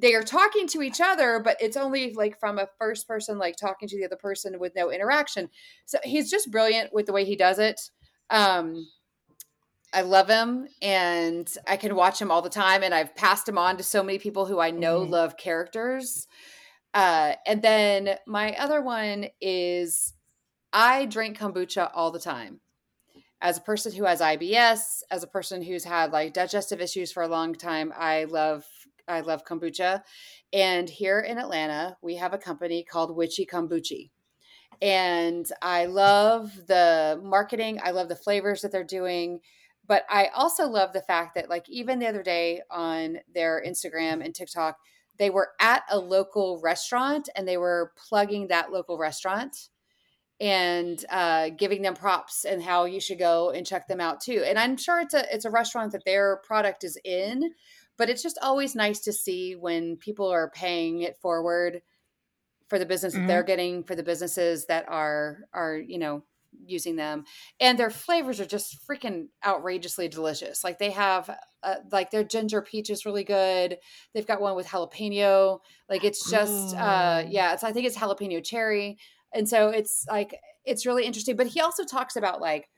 [0.00, 3.56] they are talking to each other, but it's only like from a first person, like
[3.56, 5.48] talking to the other person with no interaction.
[5.86, 7.80] So he's just brilliant with the way he does it.
[8.28, 8.86] Um,
[9.92, 12.82] I love him and I can watch him all the time.
[12.82, 15.10] And I've passed him on to so many people who I know Mhm.
[15.10, 16.28] love characters.
[16.92, 20.14] Uh, and then my other one is
[20.72, 22.60] I drink kombucha all the time.
[23.42, 27.22] As a person who has IBS, as a person who's had like digestive issues for
[27.22, 28.64] a long time, I love
[29.08, 30.02] I love kombucha.
[30.52, 34.10] And here in Atlanta, we have a company called Witchy Kombucha.
[34.82, 39.40] And I love the marketing, I love the flavors that they're doing.
[39.86, 44.24] But I also love the fact that, like, even the other day on their Instagram
[44.24, 44.76] and TikTok,
[45.20, 49.68] they were at a local restaurant and they were plugging that local restaurant
[50.40, 54.42] and uh, giving them props and how you should go and check them out too.
[54.46, 57.52] And I'm sure it's a it's a restaurant that their product is in,
[57.98, 61.82] but it's just always nice to see when people are paying it forward
[62.68, 66.24] for the business that they're getting for the businesses that are are you know
[66.66, 67.24] using them
[67.60, 70.64] and their flavors are just freaking outrageously delicious.
[70.64, 71.30] Like they have
[71.62, 73.78] uh, like their ginger peach is really good.
[74.14, 75.60] They've got one with jalapeno.
[75.88, 78.98] Like it's just uh yeah it's i think it's jalapeno cherry.
[79.32, 82.68] And so it's like it's really interesting but he also talks about like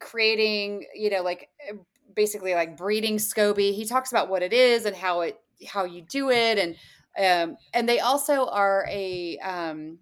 [0.00, 1.74] creating you know like eh,
[2.14, 3.72] basically like breeding scoby.
[3.72, 6.76] He talks about what it is and how it how you do it and
[7.18, 9.98] um and they also are a um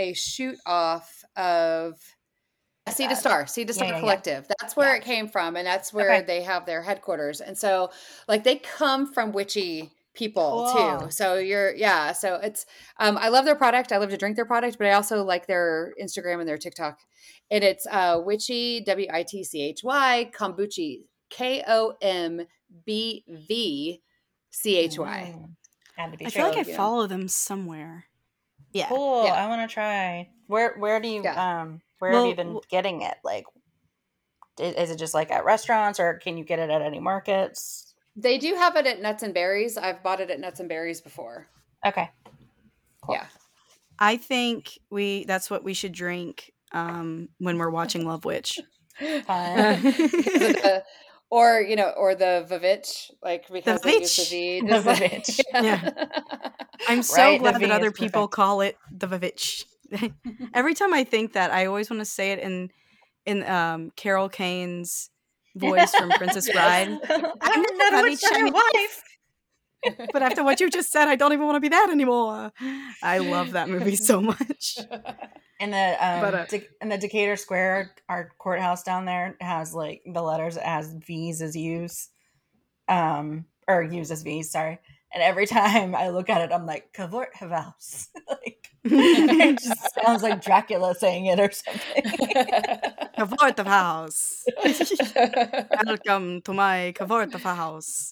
[0.00, 1.94] a shoot off of
[2.88, 3.14] Sea to?
[3.16, 4.00] Star, Sea to Star yeah, yeah.
[4.00, 4.46] Collective.
[4.58, 4.96] That's where Yeah.
[4.96, 6.24] it came from, and that's where Okay.
[6.26, 7.40] they have their headquarters.
[7.40, 7.90] And so,
[8.26, 11.00] like, they come from witchy people Cool.
[11.00, 11.10] too.
[11.10, 12.12] So you're, yeah.
[12.12, 12.66] So it's,
[12.98, 13.92] um, I love their product.
[13.92, 16.98] I love to drink their product, but I also like their Instagram and their TikTok.
[17.50, 22.42] And it's uh, witchy, W I T C H Y, kombuchi, K O M
[22.84, 24.02] B V
[24.50, 25.34] C H Y.
[25.96, 26.42] Had to be I sure.
[26.50, 28.06] feel like I follow them somewhere.
[28.72, 28.88] Yeah.
[28.88, 29.24] Cool.
[29.24, 29.32] Yeah.
[29.32, 30.28] I want to try.
[30.46, 31.60] Where Where do you Yeah.
[31.60, 33.16] um Where have Well, you been getting it?
[33.24, 33.44] Like,
[34.58, 37.94] is it just like at restaurants, or can you get it at any markets?
[38.16, 39.78] They do have it at Nuts and Berries.
[39.78, 41.46] I've bought it at Nuts and Berries before.
[41.86, 42.10] Okay.
[43.02, 43.14] Cool.
[43.14, 43.26] Yeah.
[43.98, 48.58] I think we that's what we should drink um, when we're watching Love Witch.
[48.98, 49.22] Fun.
[49.82, 50.84] the,
[51.30, 54.60] or you know, or the Vavitch, like because they use the V.
[54.60, 55.40] The that- Vivitch.
[55.54, 55.90] Yeah.
[56.88, 58.32] I'm so Right, glad that other people perfect.
[58.34, 59.64] call it the Vavitch.
[60.54, 62.70] Every time I think that, I always want to say it in
[63.26, 65.10] in um, Carol Kane's
[65.56, 66.88] voice from Princess Bride.
[67.08, 69.02] I'm I'm shiny your wife.
[70.12, 72.52] But after what you just said, I don't even want to be that anymore.
[73.02, 74.78] I love that movie so much.
[75.58, 79.74] In the um, But, uh, De- in the Decatur Square, our courthouse down there has
[79.74, 82.08] like the letters it has V's as U's,
[82.88, 84.50] um, or U's as V's.
[84.50, 84.78] Sorry.
[85.12, 88.08] And every time I look at it, I'm like Cavort House.
[88.28, 92.04] like it just sounds like Dracula saying it or something.
[93.16, 94.44] Cavort of house.
[95.84, 98.10] Welcome to my Cavort of house.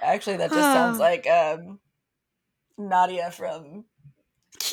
[0.00, 1.78] Actually, that just sounds like um,
[2.78, 3.84] Nadja from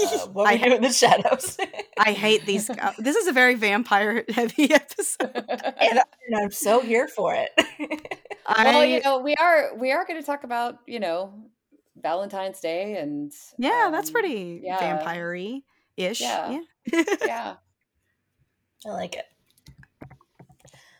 [0.01, 1.57] uh, What I We Do in the Shadows.
[1.97, 2.69] I hate these.
[2.69, 5.31] Uh, this is a very vampire heavy episode.
[5.35, 7.49] and, I- and I'm so here for it.
[8.47, 11.33] well, you know, we are we are going to talk about you know
[12.01, 14.79] Valentine's Day and yeah, um, that's pretty yeah.
[14.79, 15.33] vampire
[15.97, 16.21] ish.
[16.21, 16.59] Yeah,
[16.91, 17.03] yeah.
[17.25, 17.55] yeah.
[18.85, 19.25] I like it.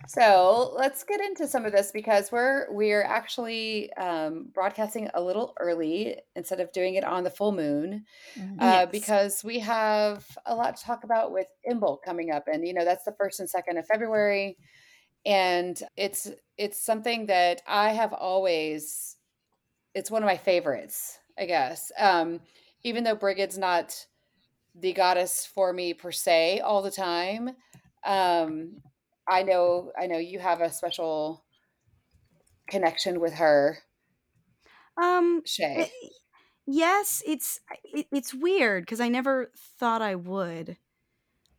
[0.08, 5.54] So let's get into some of this because we're we're actually um, broadcasting a little
[5.60, 8.06] early instead of doing it on the full moon,
[8.38, 8.60] mm-hmm.
[8.60, 8.90] uh, yes.
[8.92, 12.86] because we have a lot to talk about with Imbolc coming up, and you know
[12.86, 14.58] that's the first and second of February,
[15.26, 19.18] and it's it's something that I have always.
[19.94, 21.92] It's one of my favorites, I guess.
[21.98, 22.40] Um,
[22.84, 24.06] even though Brigid's not
[24.80, 27.50] the goddess for me per se all the time.
[28.06, 28.82] Um,
[29.30, 31.44] I know I know you have a special
[32.70, 33.80] connection with her.
[35.02, 35.90] Um Shay.
[36.02, 36.12] It,
[36.66, 40.78] yes, it's it, it's weird because I never thought I would.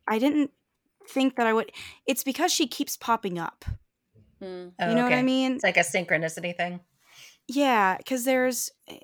[0.07, 0.51] I didn't
[1.07, 1.71] think that I would.
[2.05, 3.65] It's because she keeps popping up.
[4.41, 4.73] Mm.
[4.79, 5.15] Oh, you know okay.
[5.15, 5.53] what I mean?
[5.53, 6.79] It's like a synchronicity thing.
[7.47, 8.97] Yeah, because there's eh,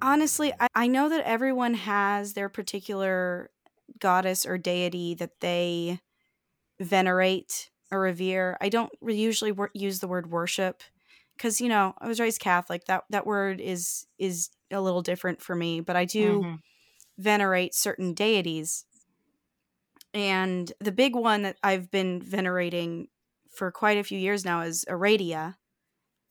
[0.00, 3.50] honestly, I, I know that everyone has their particular
[3.98, 6.00] goddess or deity that they
[6.80, 8.56] venerate or revere.
[8.60, 10.82] I don't usually wor- use the word worship
[11.36, 12.84] because you know I was raised Catholic.
[12.86, 16.54] That that word is is a little different for me, but I do mm-hmm.
[17.18, 18.84] venerate certain deities.
[20.14, 23.08] And the big one that I've been venerating
[23.50, 25.56] for quite a few years now is Aradia,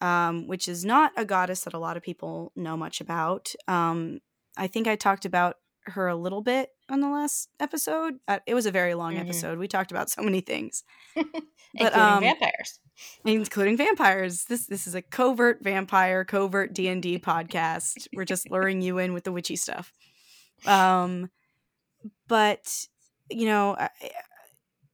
[0.02, 3.54] um, which is not a goddess that a lot of people know much about.
[3.68, 4.20] Um,
[4.58, 5.58] I think I talked about
[5.88, 8.16] her a little bit on the last episode.
[8.28, 9.24] Uh, it was a very long mm-hmm.
[9.24, 9.58] episode.
[9.58, 10.84] We talked about so many things,
[11.16, 11.26] but,
[11.74, 12.80] including um, vampires,
[13.26, 14.46] including vampires.
[14.46, 18.08] This this is a covert vampire, covert D and D podcast.
[18.14, 19.94] We're just luring you in with the witchy stuff.
[20.66, 21.30] Um,
[22.28, 22.88] but
[23.30, 23.78] you know,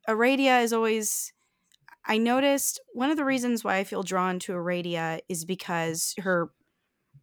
[0.07, 1.33] Aradia is always.
[2.03, 6.51] I noticed one of the reasons why I feel drawn to Aradia is because her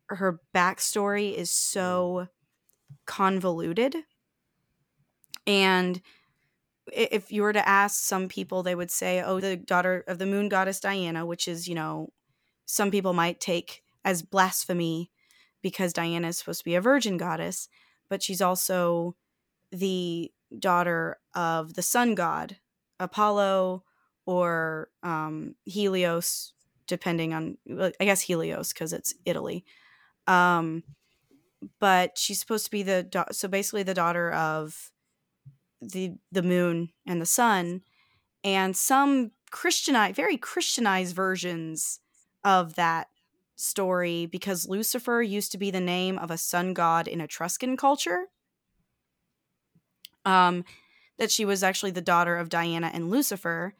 [0.09, 2.29] her backstory is so
[3.09, 3.97] convoluted.
[5.47, 6.01] And
[6.93, 10.27] if you were to ask some people, they would say, oh, the daughter of the
[10.27, 12.13] moon goddess Diana, which is, you know,
[12.67, 15.11] some people might take as blasphemy
[15.63, 17.69] because Diana is supposed to be a virgin goddess,
[18.09, 19.17] but she's also
[19.73, 22.59] the daughter of the sun god,
[23.01, 23.85] Apollo
[24.27, 26.53] or um, Helios,
[26.87, 27.57] depending on,
[28.01, 29.65] I guess Helios because it's Italy.
[30.27, 30.85] Um,
[31.81, 34.91] but she's supposed to be the da- so basically the daughter of
[35.81, 37.83] the the moon and the sun
[38.45, 42.01] and some christianized very christianized versions
[42.45, 43.09] of that
[43.57, 48.27] story because lucifer used to be the name of a sun god in etruscan culture
[50.25, 50.65] um
[51.19, 53.75] that she was actually the daughter of diana and lucifer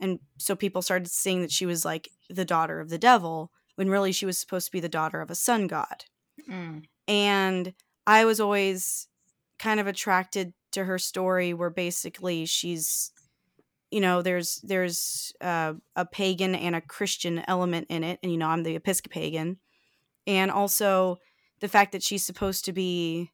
[0.00, 3.90] and so people started saying that she was like the daughter of the devil when
[3.90, 6.04] really she was supposed to be the daughter of a sun god
[6.48, 6.82] mm.
[7.08, 7.74] And
[8.06, 9.08] I was always
[9.58, 13.12] kind of attracted to her story where basically she's
[13.90, 18.38] you know there's there's uh, a pagan and a christian element in it and you
[18.38, 19.56] know i'm the episcopagan
[20.28, 21.18] and also
[21.58, 23.32] the fact that she's supposed to be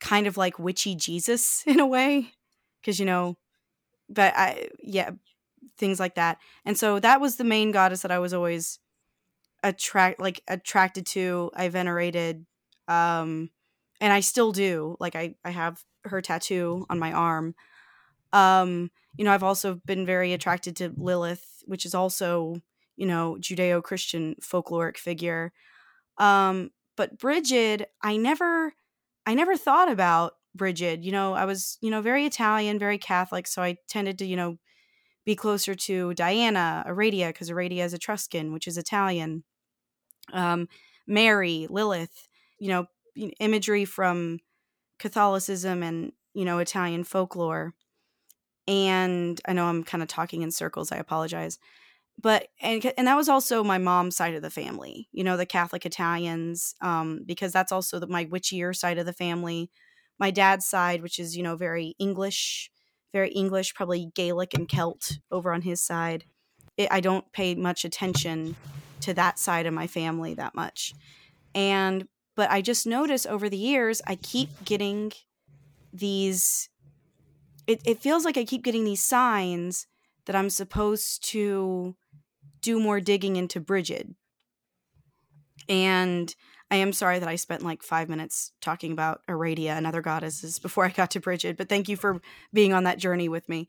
[0.00, 2.32] kind of like witchy jesus in a way
[2.80, 3.36] because you know
[4.08, 5.10] but i yeah
[5.78, 8.80] things like that and so that was the main goddess that i was always
[9.64, 11.50] attract like attracted to.
[11.56, 12.46] I venerated
[12.88, 13.50] um
[14.00, 17.54] and i still do like i i have her tattoo on my arm.
[18.32, 22.56] Um you know i've also been very attracted to lilith which is also
[22.96, 25.52] you know judeo-christian folkloric figure.
[26.18, 28.74] Um but brigid i never
[29.26, 31.04] i never thought about brigid.
[31.04, 34.36] You know i was you know very italian very catholic so i tended to you
[34.36, 34.58] know
[35.26, 39.44] be closer to diana aradia because aradia is etruscan which is italian.
[40.32, 40.68] Um
[41.06, 42.28] mary lilith
[42.58, 42.86] you know
[43.40, 44.38] imagery from
[44.98, 47.74] Catholicism and you know Italian folklore.
[48.66, 50.90] And I know I'm kind of talking in circles.
[50.90, 51.58] I apologize.
[52.20, 55.08] But and and that was also my mom's side of the family.
[55.12, 59.12] You know, the Catholic Italians um because that's also the, my witchier side of the
[59.12, 59.70] family.
[60.18, 62.70] My dad's side, which is, you know, very English,
[63.12, 66.24] very English, probably Gaelic and Celt over on his side.
[66.76, 68.54] It, I don't pay much attention
[69.00, 70.94] to that side of my family that much.
[71.54, 72.06] And
[72.36, 75.12] but I just notice over the years, I keep getting
[75.92, 76.68] these.
[77.66, 79.86] It, it feels like I keep getting these signs
[80.26, 81.96] that I'm supposed to
[82.60, 84.14] do more digging into Brigid.
[85.68, 86.34] And
[86.70, 90.58] I am sorry that I spent like five minutes talking about Aradia and other goddesses
[90.58, 92.20] before I got to Brigid, but thank you for
[92.52, 93.68] being on that journey with me.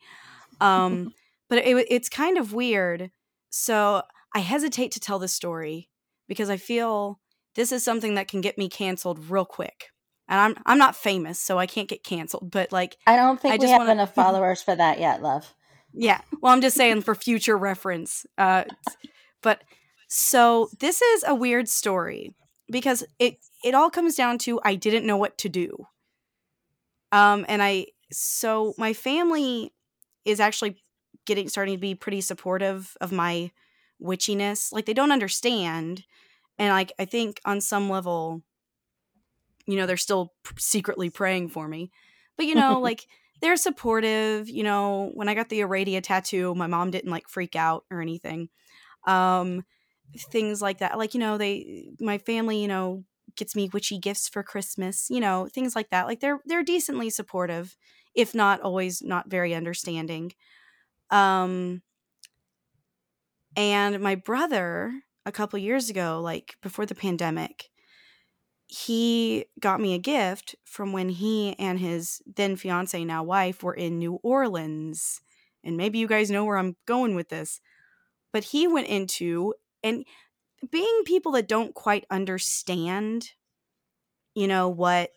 [0.60, 1.14] Um,
[1.50, 3.12] but it, it's kind of weird.
[3.50, 4.02] So
[4.34, 5.90] I hesitate to tell this story
[6.28, 7.20] because I feel
[7.56, 9.92] this is something that can get me canceled real quick.
[10.28, 12.52] And I'm I'm not famous, so I can't get canceled.
[12.52, 15.54] But like, I don't think I we have wanna, enough followers for that yet, love.
[15.94, 16.22] Yeah.
[16.42, 18.26] Well, I'm just saying for future reference.
[18.38, 18.66] Uh,
[19.42, 19.64] but
[20.08, 22.36] so this is a weird story
[22.70, 25.88] because it it all comes down to I didn't know what to do.
[27.12, 29.74] Um, and I so my family
[30.26, 30.84] is actually
[31.26, 33.52] getting starting to be pretty supportive of my
[34.02, 34.74] witchiness.
[34.74, 36.04] Like they don't understand,
[36.58, 38.44] and like I think on some level,
[39.68, 41.92] you know, they're still secretly praying for me.
[42.38, 43.08] But you know, like
[43.42, 44.50] they're supportive.
[44.50, 48.02] You know, when I got the Aradia tattoo, my mom didn't like freak out or
[48.02, 48.50] anything.
[49.08, 49.64] Um,
[50.18, 50.98] things like that.
[50.98, 55.22] Like, you know, they my family, you know, gets me witchy gifts for Christmas, you
[55.22, 56.08] know, things like that.
[56.08, 57.78] Like they're they're decently supportive,
[58.16, 60.34] if not always not very understanding.
[61.12, 61.84] Um
[63.56, 67.70] and my brother a couple years ago, like before the pandemic,
[68.68, 73.74] he got me a gift from when he and his then fiance, now wife, were
[73.74, 75.22] in New Orleans.
[75.64, 77.60] And maybe you guys know where I'm going with this.
[78.32, 79.54] But he went into,
[79.84, 80.06] and
[80.72, 83.32] being people that don't quite understand,
[84.34, 85.12] you know, what.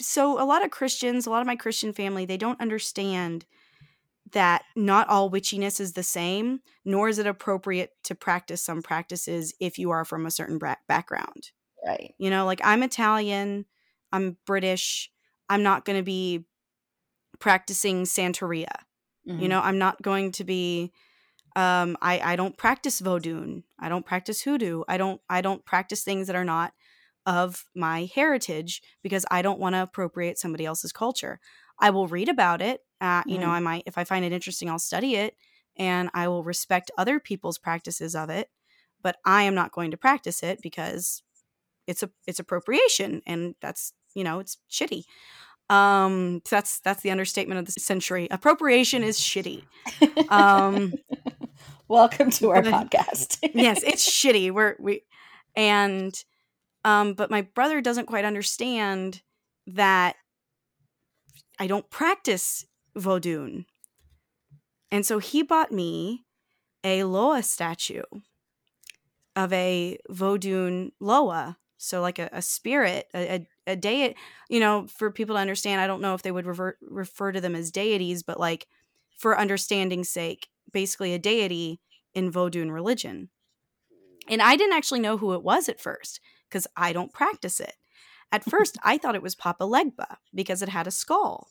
[0.00, 3.46] So a lot of Christians, a lot of my Christian family, they don't understand
[4.32, 9.54] that not all witchiness is the same, nor is it appropriate to practice some practices
[9.60, 11.50] if you are from a certain bra- background.
[11.84, 12.14] Right.
[12.18, 13.66] You know, like I'm Italian,
[14.12, 15.10] I'm British,
[15.48, 16.44] I'm not going to be
[17.38, 18.72] practicing Santeria.
[19.28, 19.40] Mm-hmm.
[19.40, 20.92] You know, I'm not going to be
[21.54, 23.64] um I I don't practice Vodun.
[23.78, 24.84] I don't practice hoodoo.
[24.88, 26.72] I don't I don't practice things that are not
[27.26, 31.40] of my heritage because I don't want to appropriate somebody else's culture.
[31.78, 32.80] I will read about it.
[33.00, 33.40] Uh, you mm.
[33.40, 35.36] know, I might, if I find it interesting, I'll study it
[35.76, 38.50] and I will respect other people's practices of it.
[39.02, 41.22] But I am not going to practice it because
[41.86, 45.04] it's a it's appropriation, and that's you know it's shitty.
[45.68, 48.28] Um, that's that's the understatement of the century.
[48.30, 49.64] Appropriation is shitty.
[50.30, 50.94] Um,
[51.88, 53.38] Welcome to our podcast.
[53.54, 54.52] yes, it's shitty.
[54.52, 55.02] We're we
[55.56, 56.14] and
[56.84, 59.22] um, but my brother doesn't quite understand
[59.66, 60.16] that
[61.58, 63.66] I don't practice Vodun.
[64.90, 66.24] And so he bought me
[66.84, 68.02] a Loa statue
[69.34, 71.58] of a Vodun Loa.
[71.78, 74.14] So, like a, a spirit, a, a, a deity,
[74.48, 77.40] you know, for people to understand, I don't know if they would revert, refer to
[77.40, 78.68] them as deities, but like
[79.18, 81.80] for understanding's sake, basically a deity
[82.14, 83.30] in Vodun religion.
[84.28, 87.74] And I didn't actually know who it was at first because I don't practice it.
[88.32, 91.48] At first, I thought it was Papa Legba because it had a skull.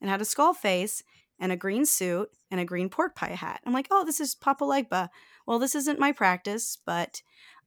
[0.00, 1.02] It had a skull face
[1.40, 3.60] and a green suit and a green pork pie hat.
[3.66, 5.08] I'm like, oh, this is Papa Legba.
[5.46, 7.22] Well, this isn't my practice, but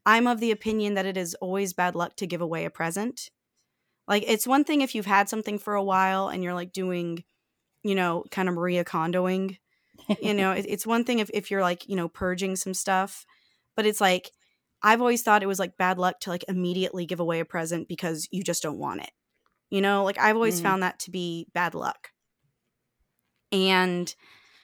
[0.06, 3.30] I'm of the opinion that it is always bad luck to give away a present.
[4.08, 7.26] Like, it's one thing if you've had something for a while and you're like doing,
[7.84, 9.58] you know, kind of Maria Kondoing.
[10.22, 13.26] you know, it's one thing if, if you're like, you know, purging some stuff,
[13.76, 14.32] but it's like,
[14.82, 17.88] I've always thought it was like bad luck to like immediately give away a present
[17.88, 19.12] because you just don't want it.
[19.70, 20.64] You know, like I've always mm.
[20.64, 22.10] found that to be bad luck.
[23.52, 24.14] And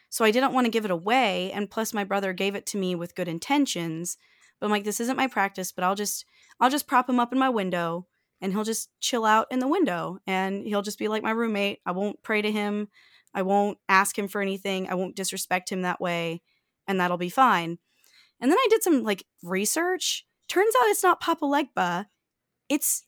[0.10, 1.52] so I didn't want to give it away.
[1.52, 4.18] And plus, my brother gave it to me with good intentions.
[4.60, 6.26] But I'm like, this isn't my practice, but I'll just,
[6.60, 8.08] I'll just prop him up in my window
[8.42, 11.80] and he'll just chill out in the window and he'll just be like my roommate.
[11.86, 12.88] I won't pray to him.
[13.34, 14.88] I won't ask him for anything.
[14.88, 16.42] I won't disrespect him that way.
[16.88, 17.80] And that'll be fine.
[18.40, 20.26] And then I did some like research.
[20.48, 22.08] Turns out it's not Papa Legba,
[22.70, 23.04] it's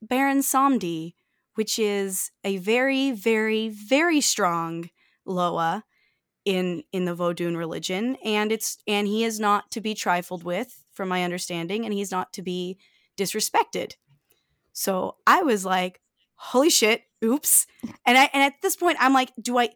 [0.00, 1.14] Baron Samedi,
[1.54, 4.90] which is a very, very, very strong
[5.24, 5.84] Loa
[6.44, 10.82] in in the Vodun religion, and it's and he is not to be trifled with,
[10.92, 12.78] from my understanding, and he's not to be
[13.16, 13.94] disrespected.
[14.72, 16.00] So I was like,
[16.34, 17.02] "Holy shit!
[17.24, 17.66] Oops!"
[18.04, 19.70] And I and at this point, I'm like, "Do I?"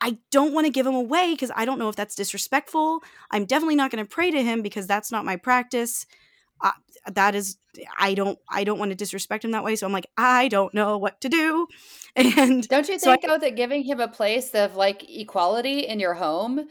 [0.00, 3.02] I don't want to give him away because I don't know if that's disrespectful.
[3.30, 6.06] I'm definitely not going to pray to him because that's not my practice.
[6.62, 6.72] Uh,
[7.12, 7.56] that is,
[7.98, 9.76] I don't, I don't want to disrespect him that way.
[9.76, 11.66] So I'm like, I don't know what to do.
[12.16, 16.00] And don't you think so though that giving him a place of like equality in
[16.00, 16.66] your home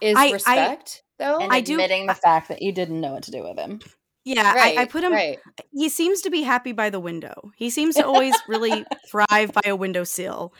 [0.00, 1.02] is I, respect?
[1.18, 3.42] I, though and I admitting do, the fact that you didn't know what to do
[3.42, 3.80] with him.
[4.24, 5.12] Yeah, right, I, I, put him.
[5.12, 5.38] Right.
[5.70, 7.52] He seems to be happy by the window.
[7.56, 10.54] He seems to always really thrive by a windowsill.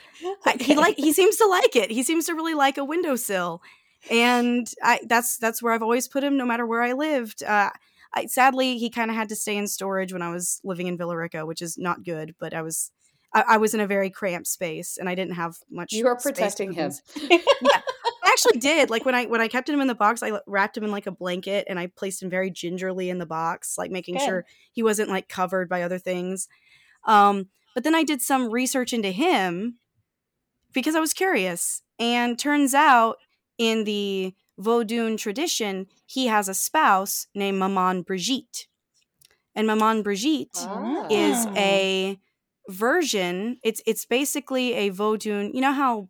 [0.46, 0.62] Okay.
[0.62, 1.90] He like he seems to like it.
[1.90, 3.62] He seems to really like a windowsill,
[4.10, 7.42] and I that's that's where I've always put him, no matter where I lived.
[7.42, 7.70] Uh,
[8.12, 10.98] I, sadly, he kind of had to stay in storage when I was living in
[10.98, 12.34] Villa Rica, which is not good.
[12.38, 12.90] But I was
[13.34, 15.92] I, I was in a very cramped space, and I didn't have much.
[15.92, 16.92] You are protecting him.
[17.16, 17.38] yeah,
[18.22, 18.90] I actually did.
[18.90, 21.06] Like when I when I kept him in the box, I wrapped him in like
[21.06, 24.24] a blanket and I placed him very gingerly in the box, like making Good.
[24.24, 26.48] sure he wasn't like covered by other things.
[27.04, 29.78] Um, but then I did some research into him
[30.72, 33.16] because I was curious, and turns out
[33.58, 38.66] in the Vodun tradition, he has a spouse named Maman Brigitte,
[39.54, 41.06] and Maman Brigitte Ah.
[41.10, 41.54] is Oh.
[41.56, 42.20] a
[42.68, 46.08] version it's it's basically a vodun you know how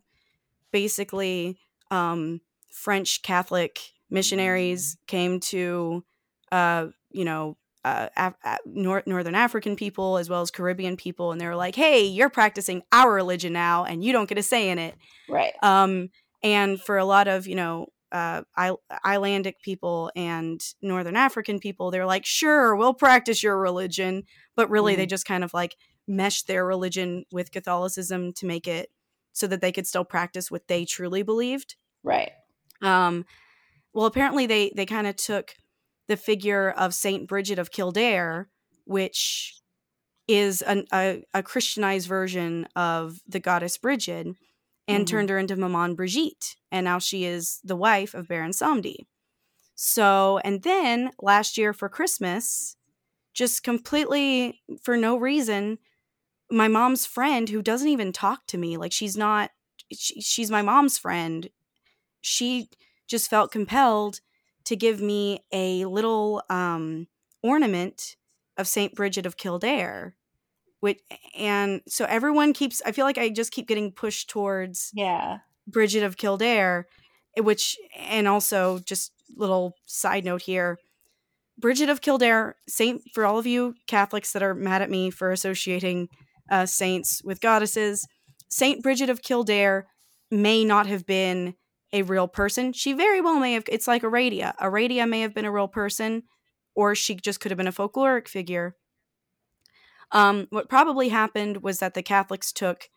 [0.71, 1.57] basically
[1.91, 2.39] um
[2.71, 3.79] french catholic
[4.09, 6.03] missionaries came to
[6.51, 11.31] uh you know uh, Af- uh, Nor- northern african people as well as caribbean people
[11.31, 14.43] and they were like hey you're practicing our religion now and you don't get a
[14.43, 14.95] say in it.
[15.29, 15.53] Right.
[15.61, 16.09] um,
[16.41, 18.75] and for a lot of you know uh, I-
[19.05, 24.23] Icelandic people and Northern African people, they're like, sure, we'll practice your religion,
[24.55, 25.75] but really they just kind of like
[26.07, 28.91] mesh their religion with Catholicism to make it
[29.33, 31.75] so that they could still practice what they truly believed.
[32.03, 32.31] Right.
[32.81, 33.25] Um,
[33.93, 35.55] well, apparently they they kind of took
[36.07, 38.49] the figure of Saint Bridget of Kildare,
[38.85, 39.55] which
[40.27, 44.27] is an, a, a Christianized version of the goddess Bridget,
[44.87, 45.09] and Mhm.
[45.09, 49.05] turned her into Maman Brigitte, and now she is the wife of Baron Samedi.
[49.75, 52.77] So, and then last year for Christmas,
[53.33, 55.79] just completely for no reason,
[56.51, 59.51] my mom's friend who doesn't even talk to me, like she's not,
[59.91, 61.49] she, she's my mom's friend,
[62.21, 62.69] she
[63.07, 64.19] just felt compelled
[64.65, 67.07] to give me a little um,
[67.43, 68.15] ornament
[68.57, 70.15] of Saint Bridget of Kildare.
[70.79, 70.99] Which,
[71.37, 75.39] and so everyone keeps, I feel like I just keep getting pushed towards Yeah.
[75.67, 76.85] Bridget of Kildare,
[77.37, 80.77] which, and also just little side note here
[81.57, 85.31] Bridget of Kildare, Saint, for all of you Catholics that are mad at me for
[85.31, 86.09] associating
[86.49, 88.07] uh, saints with goddesses,
[88.49, 89.87] Saint Bridget of Kildare
[90.31, 91.55] may not have been
[91.93, 92.73] a real person.
[92.73, 94.55] She very well may have, it's like Aradia.
[94.57, 96.23] Aradia may have been a real person,
[96.75, 98.75] or she just could have been a folkloric figure.
[100.11, 102.89] Um, what probably happened was that the Catholics took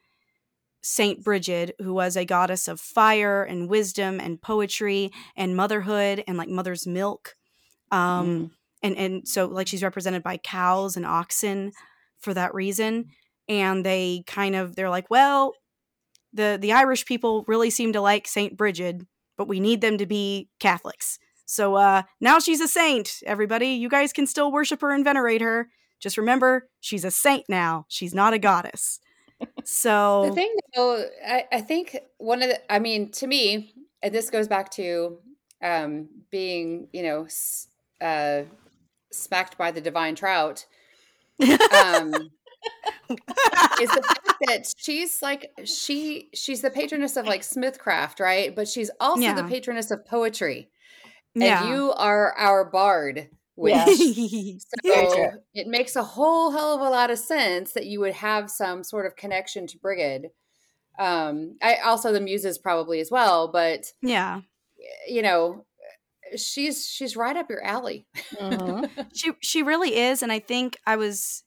[0.82, 6.38] Saint Bridget, who was a goddess of fire and wisdom and poetry and motherhood and
[6.38, 7.34] like mother's milk.
[7.90, 11.72] Um, and and so like she's represented by cows and oxen
[12.20, 13.06] for that reason.
[13.48, 15.54] And they kind of they're like, well,
[16.32, 19.02] the the Irish people really seem to like Saint Bridget,
[19.36, 21.18] but we need them to be Catholics.
[21.46, 23.20] So uh, now she's a saint.
[23.24, 25.70] Everybody, you guys can still worship her and venerate her.
[25.98, 27.86] Just remember, she's a saint now.
[27.88, 29.00] She's not a goddess.
[29.64, 33.72] So The thing, though, I, I think one of the, I mean, to me,
[34.02, 35.18] and this goes back to
[35.62, 37.68] um, being, you know, s-
[38.00, 38.42] uh,
[39.10, 40.66] smacked by the divine trout.
[41.40, 42.30] Um,
[43.80, 48.54] is the fact that she's like she she's the patroness of like Smithcraft, right?
[48.54, 50.70] But she's also the patroness of poetry,
[51.34, 51.62] yeah.
[51.62, 53.28] and you are our bard.
[53.54, 53.86] Which Yeah.
[54.84, 58.50] So it makes a whole hell of a lot of sense that you would have
[58.50, 60.28] some sort of connection to Brigid.
[60.98, 64.42] Um, I also the muses probably as well, but yeah.
[65.08, 65.64] you know,
[66.36, 68.06] she's she's right up your alley.
[68.34, 68.88] Mhm.
[69.14, 71.42] she she really is and i think i was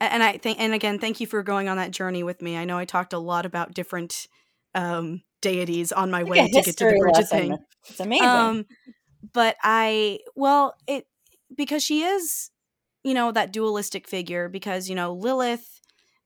[0.00, 2.64] and i think and again thank you for going on that journey with me i
[2.64, 4.26] know i talked a lot about different
[4.74, 7.48] um deities on my way to get to the bridget lesson.
[7.48, 8.26] thing It's amazing.
[8.26, 8.66] um
[9.32, 11.06] but i well it
[11.56, 12.50] because she is
[13.04, 15.80] you know that dualistic figure because you know lilith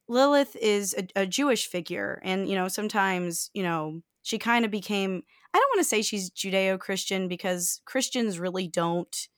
[0.08, 4.70] lilith is a, a jewish figure and you know sometimes you know she kind of
[4.70, 5.22] became
[5.54, 9.28] i don't want to say she's judeo-christian because christians really don't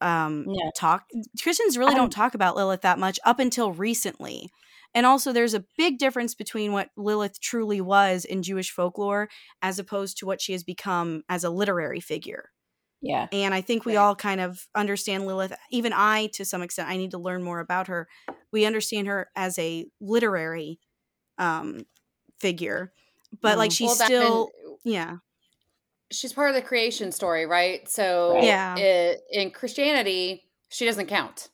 [0.00, 0.70] um Yeah.
[0.76, 1.04] talk
[1.42, 4.48] christians really don't talk about lilith that much up until recently
[4.94, 9.28] and also there's a big difference between what lilith truly was in jewish folklore
[9.62, 12.50] as opposed to what she has become as a literary figure
[13.00, 13.26] yeah.
[13.32, 16.96] and i think we all kind of understand lilith even i to some extent i
[16.96, 18.08] need to learn more about her
[18.52, 20.78] we understand her as a literary
[21.38, 21.84] um
[22.40, 22.92] figure
[23.42, 23.74] but like Mm.
[23.74, 25.16] she's Well, still and yeah
[26.10, 27.88] she's part of the creation story, right?
[27.88, 28.44] So Right.
[28.44, 28.74] Yeah.
[28.78, 31.48] i- in Christianity, she doesn't count.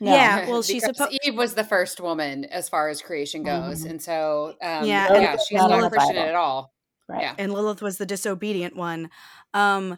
[0.00, 0.12] No.
[0.12, 0.46] Yeah.
[0.48, 3.90] well, she's suppo- Eve was the first woman as far as creation goes, Mhm.
[3.90, 6.28] and so um, Yeah, yeah, and- she's Not in not Christian Bible.
[6.28, 6.72] at all.
[7.08, 7.22] Right.
[7.22, 7.34] Yeah.
[7.38, 9.08] and lilith was the disobedient one
[9.54, 9.96] um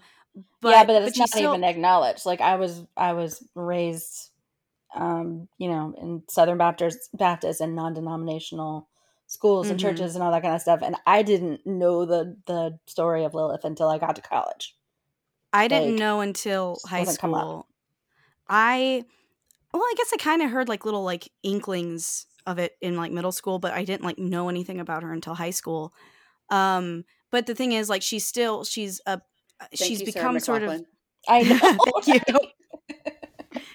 [0.61, 2.25] but, yeah, but it's she's not still- even acknowledged.
[2.25, 4.31] Like I was, I was raised,
[4.95, 8.87] um, you know, in Southern Baptist, Baptist and non-denominational
[9.31, 9.83] schools and Mhm.
[9.83, 13.33] churches and all that kind of stuff, and I didn't know the the story of
[13.33, 14.77] Lilith until I got to college.
[15.53, 17.45] I didn't know until high wasn't come up.
[17.45, 17.67] school.
[18.49, 19.05] I
[19.73, 23.13] well, I guess I kind of heard like little like inklings of it in like
[23.13, 25.93] middle school, but I didn't like know anything about her until high school.
[26.51, 29.21] Um, but the thing is like she's still she's a
[29.79, 30.83] Thank she's you, Sarah become sort of
[31.29, 31.59] I know.
[31.85, 32.21] thank you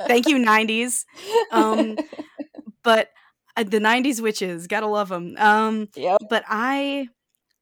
[0.08, 1.06] thank you 90s
[1.52, 1.98] um
[2.84, 3.10] but
[3.56, 6.18] the 90s witches gotta love them um yep.
[6.30, 7.08] but i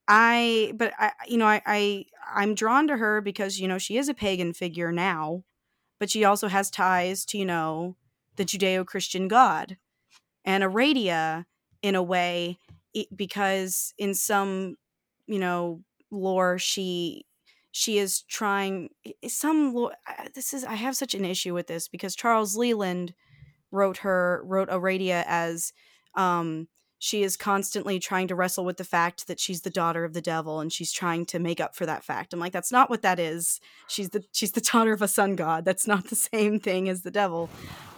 [0.08, 3.98] i but i you know I, I i'm drawn to her because you know she
[3.98, 5.44] is a pagan figure now
[6.00, 7.96] but she also has ties to you know
[8.36, 9.78] the judeo-christian god
[10.44, 11.46] and aradia
[11.82, 12.58] in a way
[13.16, 14.76] because in some
[15.28, 15.82] you know
[16.12, 17.26] lore she
[17.72, 18.90] she is trying
[19.28, 19.94] some lore
[20.36, 23.14] this is i have such an issue with this because charles leland
[23.74, 25.74] wrote her wrote aradia as
[26.16, 26.68] um
[27.00, 30.22] she is constantly trying to wrestle with the fact that she's the daughter of the
[30.22, 33.02] devil and she's trying to make up for that fact i'm like that's not what
[33.02, 36.60] that is she's the she's the daughter of a sun god that's not the same
[36.60, 37.50] thing as the devil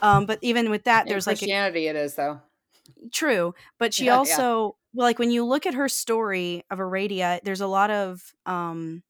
[0.01, 2.39] um but even with that In there's like a, Christianity, it is though.
[3.11, 4.17] true but she Yeah, yeah.
[4.17, 8.33] also well, like when you look at her story of aradia there's a lot of
[8.45, 9.03] um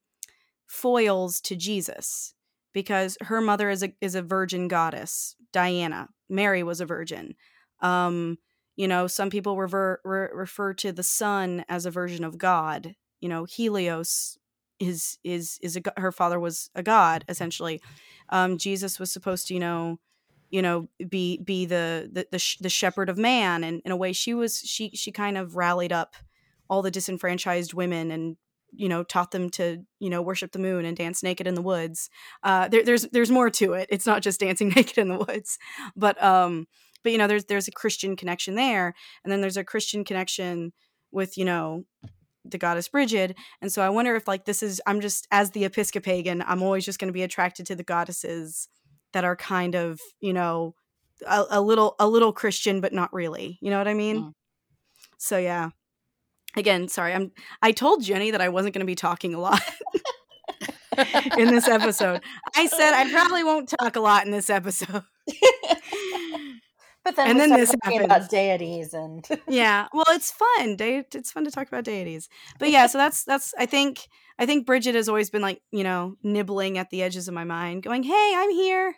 [0.67, 2.33] foils to jesus
[2.73, 7.35] because her mother is a is a virgin goddess diana mary was a virgin.
[7.81, 8.37] Um
[8.75, 12.95] you know some people rever, re, refer to the sun as a version of god.
[13.21, 14.37] You know helios
[14.79, 17.81] is is is a her father was a god essentially.
[18.29, 19.99] Um jesus was supposed to you know
[20.49, 23.97] you know be be the the the, sh- the shepherd of man and in a
[23.97, 26.15] way she was she she kind of rallied up
[26.69, 28.37] all the disenfranchised women and
[28.77, 31.61] you know taught them to you know worship the moon and dance naked in the
[31.61, 32.09] woods
[32.43, 35.57] uh there, there's there's more to it it's not just dancing naked in the woods
[35.95, 36.67] but um
[37.03, 40.73] but you know there's there's a christian connection there and then there's a christian connection
[41.11, 41.85] with you know
[42.49, 43.35] the goddess Brigid.
[43.61, 46.85] And so I wonder if like this is I'm just as the Episcopagan, I'm always
[46.85, 48.67] just going to be attracted to the goddesses
[49.13, 50.75] that are kind of, you know,
[51.25, 53.57] a, a little a little Christian but not really.
[53.61, 54.17] You know what I mean?
[54.17, 54.31] Mm.
[55.17, 55.69] So yeah.
[56.57, 57.13] Again, sorry.
[57.13, 57.31] I'm
[57.61, 59.61] I told Jenny that I wasn't going to be talking a lot
[61.37, 62.21] in this episode.
[62.55, 65.03] I said I probably won't talk a lot in this episode.
[67.03, 68.05] But then And we then this talking happens.
[68.05, 72.71] about deities and yeah well it's fun De- it's fun to talk about deities but
[72.71, 74.07] yeah so that's that's i think
[74.39, 77.43] i think bridget has always been like you know nibbling at the edges of my
[77.43, 78.95] mind going hey i'm here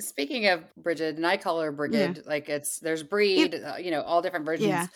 [0.00, 4.02] Speaking of Bridget, and I call her Brigid, like it's there's breed, uh, you know,
[4.02, 4.68] all different versions.
[4.68, 4.86] Yeah.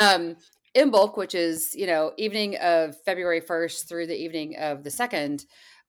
[0.00, 0.36] Um,
[0.76, 5.44] Imbolc, which is you know evening of February first through the evening of the 2nd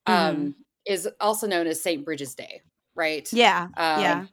[0.07, 0.55] um,
[0.85, 2.61] is also known as Saint Bridget's Day,
[2.95, 3.27] right?
[3.31, 4.25] yeah Um, yeah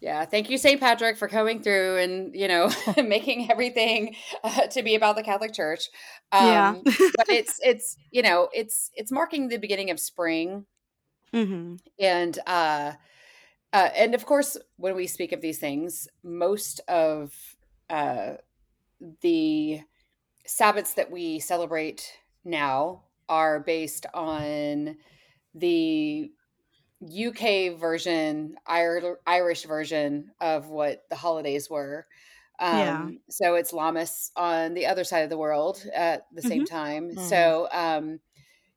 [0.00, 0.80] Yeah, thank you, St.
[0.80, 5.54] Patrick, for coming through and you know making everything uh, to be about the Catholic
[5.54, 5.88] Church.
[6.32, 6.74] Um, Yeah.
[7.16, 10.66] but it's it's you know it's it's marking the beginning of spring,
[11.32, 12.92] hmm and uh,
[13.72, 17.32] uh, and of course, when we speak of these things, most of
[17.90, 18.34] uh,
[19.22, 19.82] the
[20.46, 22.12] Sabbats that we celebrate
[22.44, 24.98] now are based on
[25.54, 26.32] the
[27.00, 32.06] UK version, Irish version of what the holidays were.
[32.60, 33.12] Um, Yeah.
[33.30, 37.16] So it's Lammas on the other side of the world at the same time.
[37.16, 37.18] Mhm.
[37.18, 38.20] So, um,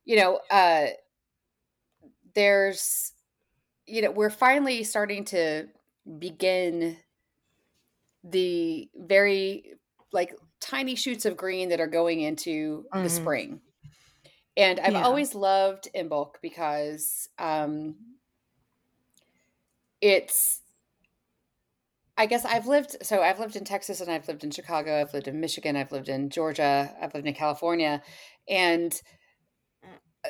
[0.04, 0.88] you know, uh,
[2.34, 3.12] there's,
[3.86, 5.68] you know, we're finally starting to
[6.18, 6.98] begin
[8.24, 9.74] the very
[10.16, 13.10] like tiny shoots of green that are going into the Mhm.
[13.10, 13.60] spring.
[14.56, 15.02] And I've Yeah.
[15.04, 17.96] always loved Imbolc because um,
[20.00, 20.62] it's,
[22.16, 25.12] I guess I've lived, so I've lived in Texas and I've lived in Chicago, I've
[25.12, 28.02] lived in Michigan, I've lived in Georgia, I've lived in California.
[28.48, 29.00] And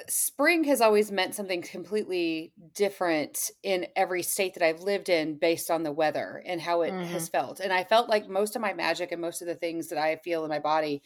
[0.09, 5.71] spring has always meant something completely different in every state that I've lived in based
[5.71, 7.39] on the weather and how it has mm-hmm.
[7.39, 7.61] felt.
[7.61, 10.17] And I felt like most of my magic and most of the things that I
[10.17, 11.03] feel in my body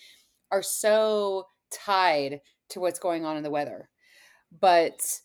[0.51, 3.89] are so tied to what's going on in the weather.
[4.61, 5.21] But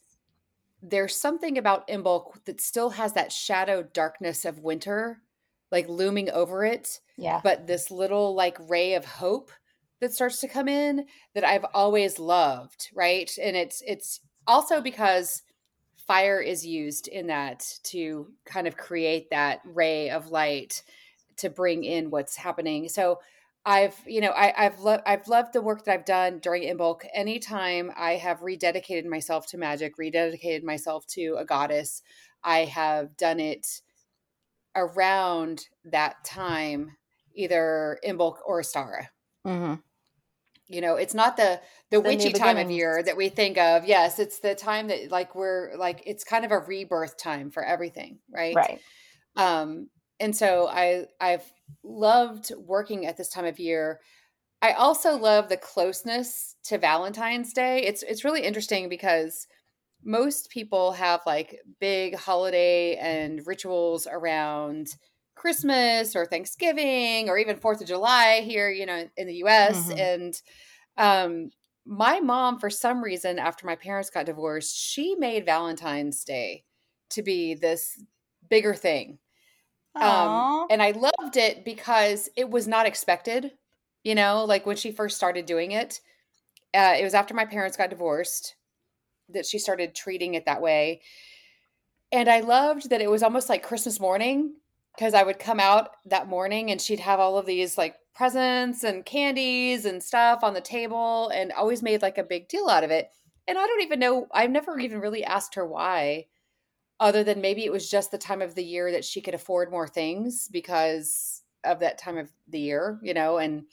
[0.82, 5.22] there's something about Imbolc that still has that shadow darkness of winter
[5.72, 7.42] like looming over it yeah.
[7.44, 9.52] but this little like ray of hope
[10.06, 13.32] that starts to come in that I've always loved, right?
[13.42, 15.42] And it's it's also because
[15.98, 20.84] fire is used in that to kind of create that ray of light
[21.38, 22.88] to bring in what's happening.
[22.88, 23.20] So
[23.66, 27.02] I've, you know, I, I've loved I've loved the work that I've done during Imbolc.
[27.12, 32.04] Anytime I have rededicated myself to magic, rededicated myself to a goddess,
[32.44, 33.82] I have done it
[34.76, 36.96] around that time,
[37.34, 39.08] either Imbolc or Ostara.
[39.46, 39.76] hmm
[40.68, 41.62] You know, it's not the
[41.92, 43.86] the, The witchy time of year that we think of.
[43.86, 47.64] Yes, it's the time that like we're like it's kind of a rebirth time for
[47.64, 48.56] everything, right?
[48.56, 48.80] Right.
[49.36, 49.90] Um,
[50.20, 51.52] and so I I've
[51.84, 54.00] loved working at this time of year.
[54.62, 57.84] I also love the closeness to Valentine's Day.
[57.84, 59.48] It's it's really interesting because
[60.04, 64.96] most people have like big holiday and rituals around
[65.36, 70.00] Christmas or Thanksgiving or even 4th of July here, you know, in the US mm-hmm.
[70.00, 70.42] and
[70.98, 71.50] um
[71.86, 76.64] my mom for some reason after my parents got divorced, she made Valentine's Day
[77.12, 78.02] to be this
[78.50, 79.20] bigger thing.
[79.96, 83.52] Um, and I loved it because it was not expected.
[84.04, 86.02] You know, like when she first started doing it,
[86.74, 88.56] uh, it was after my parents got divorced
[89.30, 91.02] that she started treating it that way.
[92.12, 94.56] And I loved that it was almost like Christmas morning
[94.96, 98.84] because I would come out that morning and she'd have all of these like presents
[98.84, 102.84] and candies and stuff on the table and always made like a big deal out
[102.84, 103.10] of it.
[103.48, 106.28] And I don't even know, I've never even really asked her why
[107.00, 109.70] other than maybe it was just the time of the year that she could afford
[109.70, 113.66] more things because of that time of the year, you know, and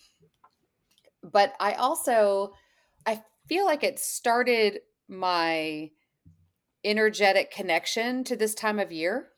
[1.22, 2.52] but I also
[3.06, 5.90] I feel like it started my
[6.84, 9.28] energetic connection to this time of year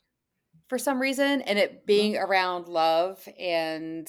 [0.68, 4.08] for some reason and it being around love and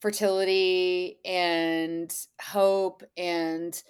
[0.00, 3.82] fertility and hope and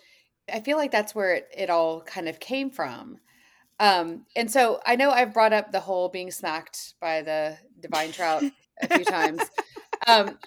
[0.53, 3.18] I feel like that's where it, it all kind of came from.
[3.79, 8.12] Um, and so I know I've brought up the whole being smacked by the divine
[8.12, 8.43] trout
[8.83, 9.43] a few times.
[10.07, 10.39] Um,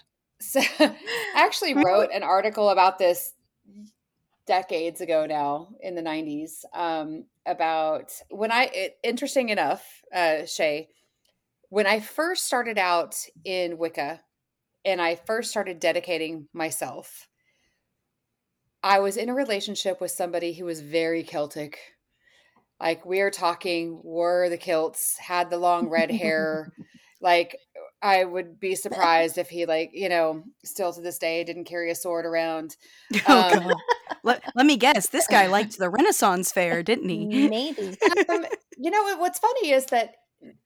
[0.42, 0.96] so I
[1.36, 3.34] actually wrote an article about this
[4.48, 10.90] decades ago now in the 90s um, about when I, it, interesting enough, uh, Shay,
[11.74, 14.20] when I first started out in Wicca
[14.86, 17.28] and I first started dedicating myself,
[18.84, 21.80] I was in a relationship with somebody who was very Celtic
[22.80, 26.72] like we are talking wore the kilts, had the long red hair.
[27.22, 27.58] like
[28.04, 31.90] I would be surprised if he like, you know, still to this day didn't carry
[31.90, 32.78] a sword around.
[33.28, 33.74] Oh, um,
[34.24, 35.10] let, let me guess.
[35.10, 37.48] This guy liked the Renaissance fair, didn't he?
[37.48, 37.98] Maybe.
[38.30, 38.46] Um,
[38.78, 40.14] you know, what's funny is that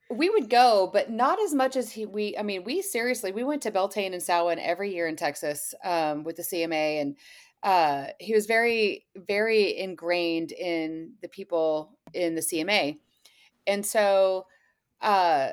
[0.09, 2.05] we would go, but not as much as he.
[2.05, 5.73] We, I mean, we seriously, we went to Beltane and Samhain every year in Texas
[5.83, 7.17] um, with the CMA, and
[7.63, 12.99] uh, he was very, very ingrained in the people in the CMA.
[13.65, 14.45] And so,
[15.01, 15.49] uh,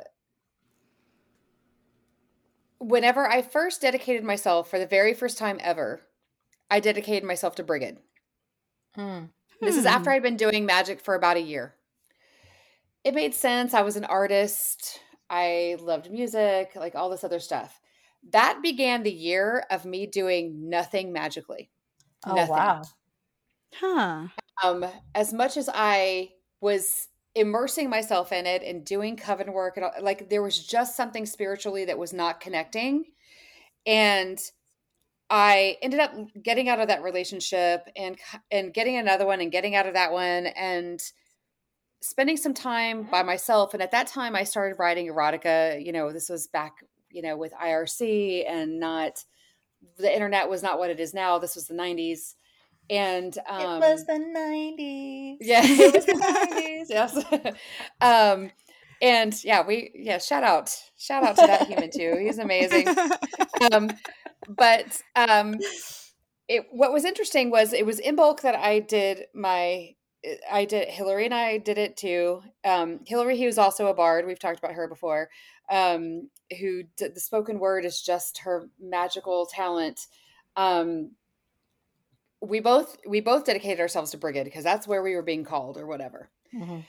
[2.79, 6.01] whenever I first dedicated myself for the very first time ever,
[6.71, 7.99] I dedicated myself to Brigid.
[8.95, 9.25] Hmm.
[9.61, 10.17] This is after hmm.
[10.17, 11.75] I'd been doing magic for about a year.
[13.05, 13.75] It made sense.
[13.75, 15.01] I was an artist.
[15.31, 17.81] I loved music, like all this other stuff.
[18.31, 21.71] That began the year of me doing nothing magically.
[22.27, 22.47] Oh Nothing.
[22.47, 22.83] wow.
[23.75, 24.29] Huh.
[24.63, 26.31] Um, as much as I
[26.61, 31.27] was immersing myself in it and doing coven work and like there was just something
[31.27, 33.05] spiritually that was not connecting
[33.87, 34.39] and
[35.31, 38.19] i ended up getting out of that relationship and
[38.51, 41.01] and getting another one and getting out of that one and
[42.05, 46.13] spending some time by myself and at that time i started writing erotica you know
[46.13, 46.75] this was back
[47.11, 49.25] you know with irc and not
[49.99, 51.39] the internet was not what it is now.
[51.39, 52.35] This was the 90s.
[52.91, 55.37] And um, it was the 90s.
[55.41, 56.13] Yeah, it was the
[56.87, 56.87] 90s.
[56.91, 57.57] Yes.
[58.01, 58.51] um,
[59.01, 62.17] and yeah, we, yeah, shout out, shout out to that human too.
[62.21, 62.89] He's amazing.
[63.73, 63.89] Um,
[64.49, 65.57] but um,
[66.49, 69.95] it, what was interesting was it was Imbolc that I did my
[70.51, 72.43] I did Hillary and I did it too.
[72.65, 74.27] Um, Hillary, he was also a bard.
[74.27, 75.29] We've talked about her before
[75.71, 76.29] um,
[76.61, 80.07] who the spoken word is just her magical talent.
[80.57, 81.13] Um,
[82.41, 85.79] we both we both dedicated ourselves to Brigid because that's where we were being called
[85.79, 86.29] or whatever.
[86.55, 86.81] Mm-hmm.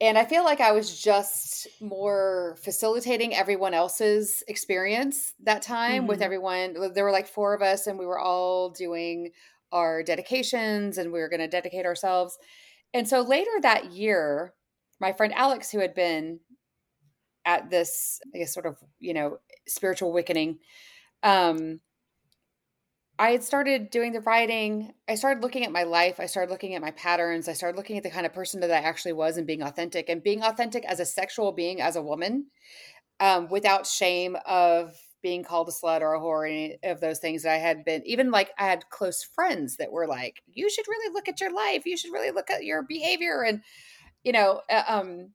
[0.00, 6.06] And I feel like I was just more facilitating everyone else's experience that time mm-hmm.
[6.06, 6.92] with everyone.
[6.94, 9.32] There were like four of us, and we were all doing
[9.72, 12.38] our dedications, and we were going to dedicate ourselves.
[12.94, 14.54] And so later that year,
[15.00, 16.40] my friend Alex, who had been
[17.44, 20.58] at this, I guess, sort of, you know, spiritual wickening,
[21.22, 21.80] um,
[23.18, 24.92] I had started doing the writing.
[25.08, 26.20] I started looking at my life.
[26.20, 27.48] I started looking at my patterns.
[27.48, 30.08] I started looking at the kind of person that I actually was and being authentic
[30.08, 32.46] and being authentic as a sexual being, as a woman,
[33.18, 37.18] um, without shame of being called a slut or a whore, or any of those
[37.18, 38.02] things that I had been.
[38.06, 41.52] Even like I had close friends that were like, "You should really look at your
[41.52, 41.86] life.
[41.86, 43.62] You should really look at your behavior." And
[44.24, 45.30] you know, uh, um,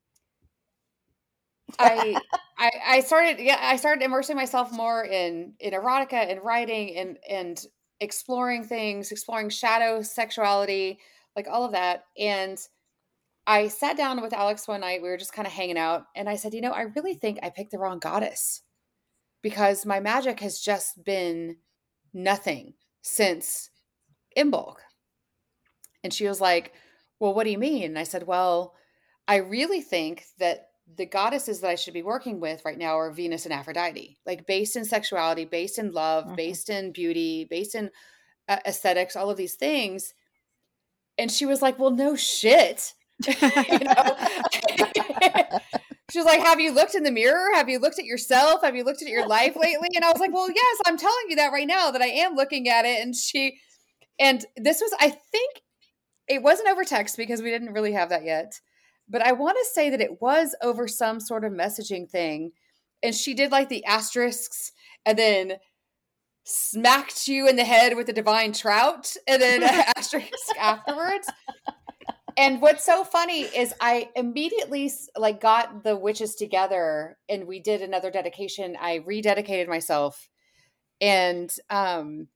[1.79, 2.15] I,
[2.57, 7.17] I I started yeah I started immersing myself more in in erotica and writing and
[7.29, 7.65] and
[7.99, 10.99] exploring things, exploring shadow sexuality,
[11.35, 12.05] like all of that.
[12.17, 12.59] And
[13.47, 15.01] I sat down with Alex one night.
[15.01, 17.39] We were just kind of hanging out, and I said, you know, I really think
[17.43, 18.62] I picked the wrong goddess
[19.43, 21.57] because my magic has just been
[22.13, 22.73] nothing
[23.03, 23.69] since
[24.35, 24.77] Imbolc.
[26.03, 26.73] And she was like,
[27.19, 27.83] Well, what do you mean?
[27.83, 28.73] And I said, Well,
[29.27, 33.11] I really think that the goddesses that I should be working with right now are
[33.11, 36.35] Venus and Aphrodite, like based in sexuality, based in love, mm-hmm.
[36.35, 37.91] based in beauty, based in
[38.49, 40.13] uh, aesthetics, all of these things.
[41.17, 42.93] And she was like, Well, no shit.
[43.27, 44.17] you know?
[46.13, 47.55] she was like, Have you looked in the mirror?
[47.55, 48.61] Have you looked at yourself?
[48.61, 49.87] Have you looked at your life lately?
[49.95, 52.35] And I was like, Well, yes, I'm telling you that right now that I am
[52.35, 53.01] looking at it.
[53.01, 53.57] And she,
[54.19, 55.63] and this was, I think
[56.27, 58.61] it wasn't over text because we didn't really have that yet.
[59.09, 62.51] But I want to say that it was over some sort of messaging thing.
[63.01, 64.71] And she did like the asterisks
[65.07, 65.53] and then
[66.43, 69.63] smacked you in the head with a divine trout and then
[69.97, 71.27] asterisk afterwards
[72.37, 77.81] and what's so funny is I immediately like got the witches together and we did
[77.81, 78.75] another dedication.
[78.79, 80.29] I rededicated myself
[81.01, 82.27] and um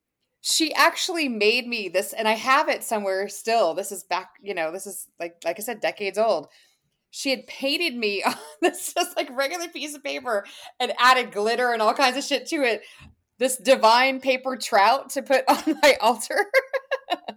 [0.42, 3.74] she actually made me this and I have it somewhere still.
[3.74, 6.48] This is back, you know, this is like like I said decades old.
[7.12, 10.46] She had painted me on this just like regular piece of paper
[10.80, 12.82] and added glitter and all kinds of shit to it.
[13.40, 16.46] This divine paper trout to put on my altar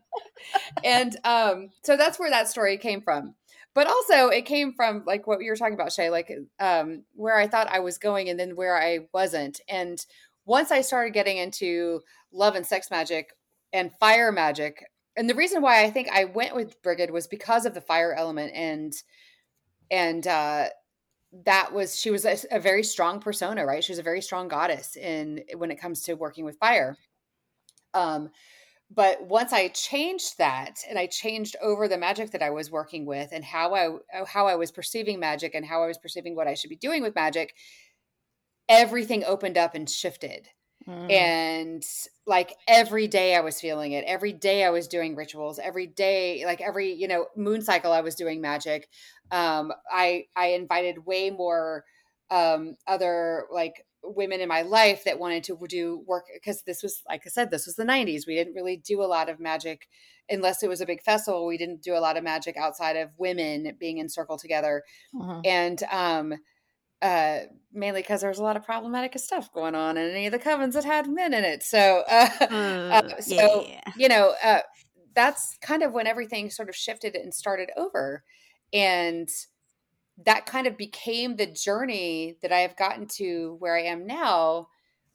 [0.85, 3.35] and um, so that's where that story came from.
[3.75, 7.37] But also, it came from like what you were talking about, Shay, like um, where
[7.37, 9.61] I thought I was going and then where I wasn't.
[9.69, 10.05] And
[10.45, 12.01] once I started getting into
[12.33, 13.33] love and sex magic
[13.73, 14.85] and fire magic,
[15.17, 18.13] and the reason why I think I went with Brigid was because of the fire
[18.13, 18.93] element and
[19.91, 20.67] and uh,
[21.45, 23.83] that was she was a, a, very strong persona, right?
[23.83, 26.97] She was a very strong goddess in when it comes to working with fire.
[27.95, 28.31] Um,
[28.95, 33.07] but once i changed that and i changed over the magic that i was working
[33.07, 33.87] with and how i
[34.19, 36.77] uh, how i was perceiving magic and how i was perceiving what i should be
[36.77, 37.55] doing with magic
[38.69, 40.49] everything opened up and shifted.
[40.89, 41.13] Mm.
[41.13, 41.85] and
[42.27, 44.03] like every day i was feeling it.
[44.07, 45.59] Every day i was doing rituals.
[45.59, 48.89] Every day like every you know moon cycle i was doing magic.
[49.31, 51.85] Um i i invited way more
[52.31, 57.03] um other like women in my life that wanted to do work because this was
[57.09, 59.89] like i said this was the 90s we didn't really do a lot of magic
[60.29, 63.11] unless it was a big festival we didn't do a lot of magic outside of
[63.19, 64.83] women being in circle together
[65.21, 65.41] uh-huh.
[65.45, 66.33] and um
[67.03, 67.41] uh
[67.73, 70.39] mainly because there was a lot of problematic stuff going on in any of the
[70.39, 73.93] covens that had men in it so uh, uh so yeah.
[73.97, 74.61] you know uh
[75.15, 78.23] that's kind of when everything sort of shifted and started over
[78.73, 79.29] and
[80.25, 84.69] that kind of became the journey that I have gotten to where I am now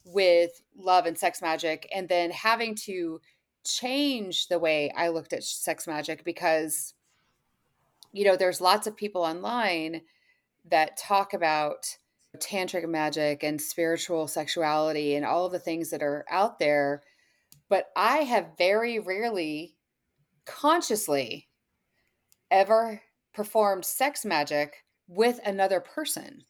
[0.03, 3.19] with love and sex magic, and then having to
[3.63, 6.93] change the way I looked at sex magic because,
[8.11, 10.01] you know, there's lots of people online
[10.69, 11.97] that talk about
[12.37, 17.01] tantric magic and spiritual sexuality and all of the things that are out there.
[17.69, 19.75] But I have very rarely
[20.45, 21.47] consciously
[22.51, 23.01] ever
[23.33, 26.43] performed sex magic with another person.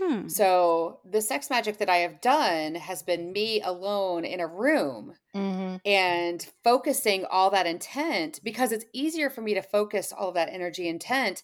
[0.00, 0.28] Hmm.
[0.28, 5.14] So the sex magic that I have done has been me alone in a room
[5.34, 5.76] mm-hmm.
[5.86, 10.52] and focusing all that intent because it's easier for me to focus all of that
[10.52, 11.42] energy intent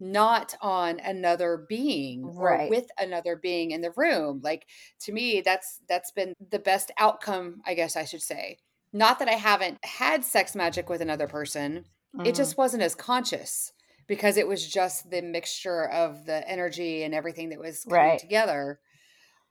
[0.00, 2.66] not on another being right.
[2.66, 4.66] or with another being in the room like
[4.98, 8.58] to me that's that's been the best outcome i guess i should say
[8.92, 11.84] not that i haven't had sex magic with another person
[12.16, 12.26] mm-hmm.
[12.26, 13.72] it just wasn't as conscious
[14.06, 18.18] because it was just the mixture of the energy and everything that was coming right.
[18.18, 18.80] together.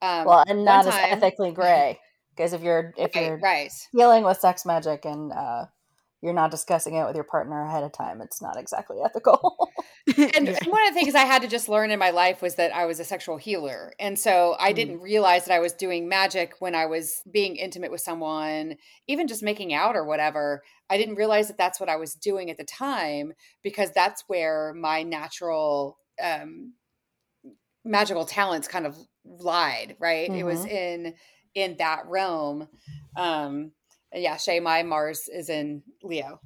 [0.02, 2.00] Um, well, and not as ethically gray
[2.36, 3.72] because if you're if right, you're right.
[3.96, 5.66] dealing with sex magic and uh,
[6.22, 9.72] you're not discussing it with your partner ahead of time, it's not exactly ethical.
[10.18, 12.74] and one of the things I had to just learn in my life was that
[12.76, 13.94] I was a sexual healer.
[14.00, 14.76] And so I mm.
[14.76, 19.28] didn't realize that I was doing magic when I was being intimate with someone, even
[19.28, 20.64] just making out or whatever.
[20.90, 24.74] I didn't realize that that's what I was doing at the time because that's where
[24.74, 26.74] my natural um,
[27.84, 30.30] magical talents kind of lied, right?
[30.30, 30.40] Mm-hmm.
[30.40, 30.76] It was mm-hmm.
[30.76, 31.14] in
[31.54, 32.68] in that realm.
[33.16, 33.72] Um,
[34.14, 36.40] yeah, Shay, my Mars is in Leo.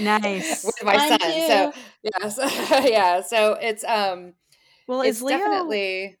[0.00, 0.64] Nice.
[0.64, 1.18] with my son.
[1.20, 1.72] So
[2.02, 2.38] yes.
[2.90, 3.20] yeah.
[3.20, 4.34] So it's um
[4.86, 6.16] well it's is Leo definitely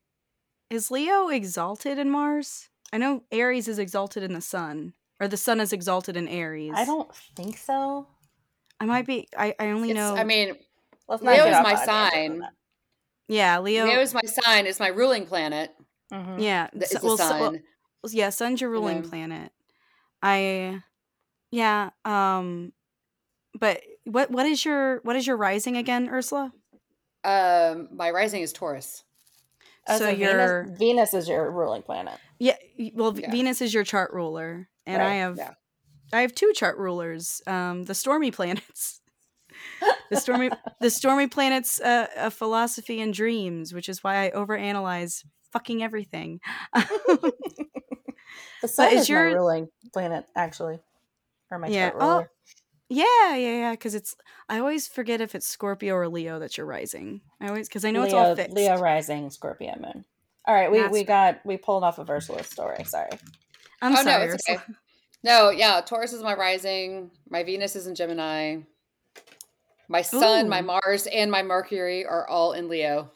[0.70, 2.68] is Leo exalted in Mars?
[2.92, 4.94] I know Aries is exalted in the sun.
[5.20, 6.72] Or the sun is exalted in Aries.
[6.76, 8.06] I don't think so.
[8.78, 10.54] I might be I, I only it's, know I mean
[11.08, 12.42] Leo is my sign.
[13.28, 15.74] Yeah, Leo Leo is my sign, it's my ruling planet.
[16.12, 16.38] Mm-hmm.
[16.38, 16.68] Yeah.
[16.72, 17.38] It's so, the well, sun.
[17.38, 17.60] So,
[18.02, 19.52] well, yeah, sun's your ruling planet.
[20.22, 20.82] I
[21.50, 22.72] yeah, um
[23.58, 26.52] but what what is your what is your rising again, Ursula?
[27.24, 29.04] Um my rising is Taurus.
[29.88, 32.18] Oh, so, so your Venus, Venus, is your ruling planet.
[32.38, 32.56] Yeah,
[32.94, 33.30] well yeah.
[33.30, 35.54] Venus is your chart ruler and Right, I have yeah.
[36.12, 39.00] I have two chart rulers, um, the stormy planets.
[40.10, 40.50] the stormy
[40.80, 46.40] the stormy planets uh, a philosophy and dreams, which is why I overanalyze fucking everything.
[48.62, 50.80] The sun is is your- my ruling planet, actually,
[51.50, 51.90] or my Yeah.
[51.90, 52.26] chart Oh,
[52.88, 53.70] yeah, yeah, yeah.
[53.72, 54.16] Because it's
[54.48, 57.20] I always forget if it's Scorpio or Leo that you're rising.
[57.40, 58.54] I always because I know Leo, it's all fixed.
[58.56, 60.04] Leo rising, Scorpio moon.
[60.46, 61.06] All right, we, That's we right.
[61.06, 62.82] got we pulled off of Ursula's story.
[62.84, 63.10] Sorry.
[63.82, 64.26] I'm oh sorry.
[64.26, 64.62] no, it's okay.
[65.22, 67.10] No, yeah, Taurus is my rising.
[67.28, 68.58] My Venus is in Gemini.
[69.88, 73.10] My Sun, my Mars, and my Mercury are all in Leo.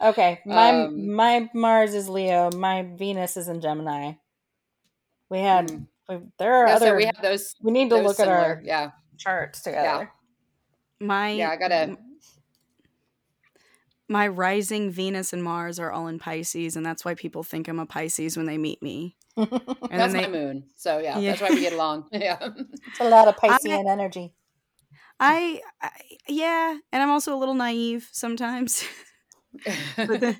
[0.00, 2.50] Okay, my Um, my Mars is Leo.
[2.50, 4.14] My Venus is in Gemini.
[5.30, 5.86] We had Mhm.
[6.08, 6.86] we, there are Yeah, other.
[6.86, 7.54] so we, we have those.
[7.62, 10.12] We need to those look at our Yeah, charts together.
[11.00, 11.50] My yeah.
[11.50, 11.96] I gotta.
[14.08, 17.78] my rising Venus and Mars are all in Pisces, and that's why people think I'm
[17.80, 19.16] a Pisces when they meet me.
[19.36, 20.64] And That's then my moon.
[20.76, 21.30] So yeah, Yeah.
[21.30, 22.08] that's why we get along.
[22.12, 22.38] Yeah.
[22.86, 24.32] It's a lot of Piscean energy.
[25.18, 25.90] I, I,
[26.28, 28.84] yeah, and I'm also a little naive sometimes.
[29.96, 30.38] but then,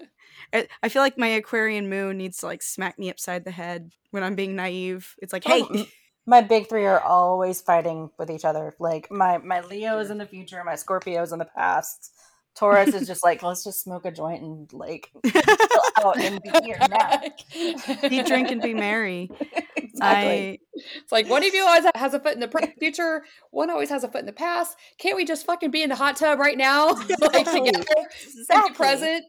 [0.83, 4.23] I- feel like my Aquarian moon needs to like smack me upside the head when
[4.23, 5.15] I'm being naive.
[5.19, 5.87] It's like, hey, Oh,
[6.27, 8.75] my big three are always fighting with each other.
[8.79, 12.13] Like my my Leo is in the future, my Scorpio is in the past.
[12.59, 15.43] Taurus is just like let's just smoke a joint and like chill
[15.99, 17.21] out and be here now.
[17.55, 19.31] eat, drink, and be merry.
[19.77, 19.99] exactly.
[20.01, 23.69] I, It's like one of you always has a foot in the pr- future, one
[23.71, 24.77] always has a foot in the past.
[24.99, 26.87] Can't we just fucking be in the hot tub right now,
[27.21, 27.85] like together,
[28.39, 28.73] Exactly.
[28.75, 29.25] present?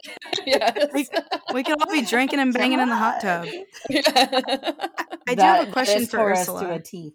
[0.45, 0.88] yes.
[0.93, 1.07] We-
[1.53, 3.47] we could all be drinking and banging in the hot tub.
[3.89, 4.01] Yeah.
[4.05, 6.75] I do That- have a question for Taurus to Ursula.
[6.75, 7.13] a T.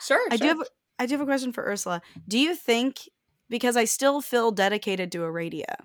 [0.00, 0.20] sure.
[0.30, 0.58] I do have
[0.98, 2.02] I do have a question for Ursula.
[2.28, 3.00] Do you think
[3.52, 5.76] because I still feel dedicated to Aradia,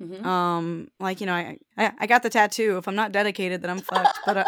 [0.00, 0.24] Mhm.
[0.24, 2.78] um, like you know, I, I I got the tattoo.
[2.78, 4.20] If I'm not dedicated, then I'm fucked.
[4.24, 4.44] But uh,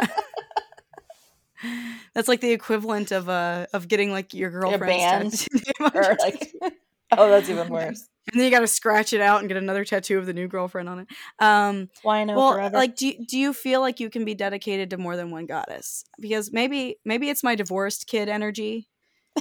[2.15, 5.61] that's like the equivalent of uh of getting like your girlfriend's tattoo.
[5.95, 6.53] Or like,
[7.13, 8.09] oh, that's even worse.
[8.33, 10.49] and then you got to scratch it out and get another tattoo of the new
[10.49, 11.09] girlfriend on it.
[11.39, 12.77] Um, Why no well, forever?
[12.77, 16.05] like, do do you feel like you can be dedicated to more than one goddess?
[16.21, 18.89] Because maybe maybe it's my divorced kid energy,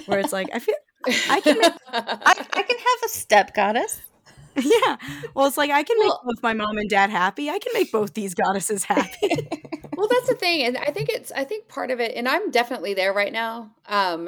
[0.06, 0.76] where it's like I feel
[1.30, 4.02] I can make- I, I can have a step goddess.
[4.56, 4.98] yeah.
[5.34, 7.50] Well, it's like I can make Well- both my mom and dad happy.
[7.50, 9.30] I can make both these goddesses happy.
[9.96, 12.50] well that's the thing and i think it's i think part of it and i'm
[12.50, 14.28] definitely there right now um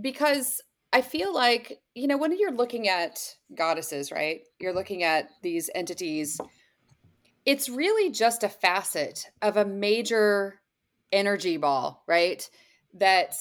[0.00, 0.60] because
[0.92, 5.70] i feel like you know when you're looking at goddesses right you're looking at these
[5.74, 6.40] entities
[7.44, 10.60] it's really just a facet of a major
[11.12, 12.50] energy ball right
[12.94, 13.34] that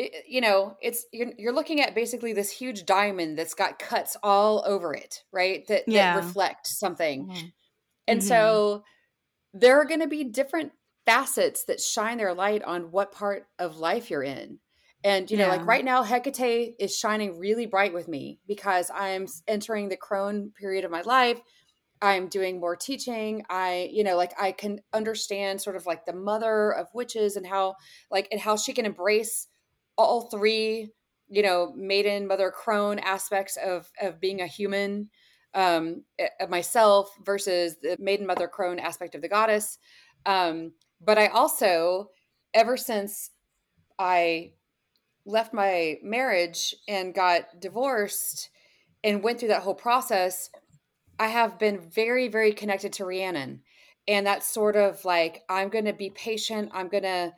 [0.00, 4.16] i- you know it's you're, you're looking at basically this huge diamond that's got cuts
[4.22, 6.14] all over it right that, Yeah.
[6.14, 7.52] that reflect something Mhm.
[8.08, 8.24] and Mhm.
[8.28, 8.84] so
[9.52, 10.72] there are going to be different
[11.06, 14.60] facets that shine their light on what part of life you're in.
[15.02, 15.56] And, you know, Yeah.
[15.56, 20.52] like right now, Hecate is shining really bright with me because I'm entering the crone
[20.52, 21.40] period of my life.
[22.00, 23.44] I'm doing more teaching.
[23.50, 27.46] I, you know, like I can understand sort of like the mother of witches and
[27.46, 27.74] how,
[28.10, 29.48] like, and how she can embrace
[30.04, 30.90] all three,
[31.28, 35.10] you know, maiden, mother, crone aspects of of being a human
[35.54, 39.78] um eh, of myself versus the maiden mother crone aspect of the goddess.
[40.26, 42.10] Um but i also
[42.54, 43.30] ever since
[43.98, 44.52] i
[45.26, 48.50] left my marriage and got divorced
[49.02, 50.50] and went through that whole process
[51.18, 53.62] i have been very very connected to rhiannon.
[54.08, 56.70] And that's sort of like i'm to be patient.
[56.72, 57.32] I'm to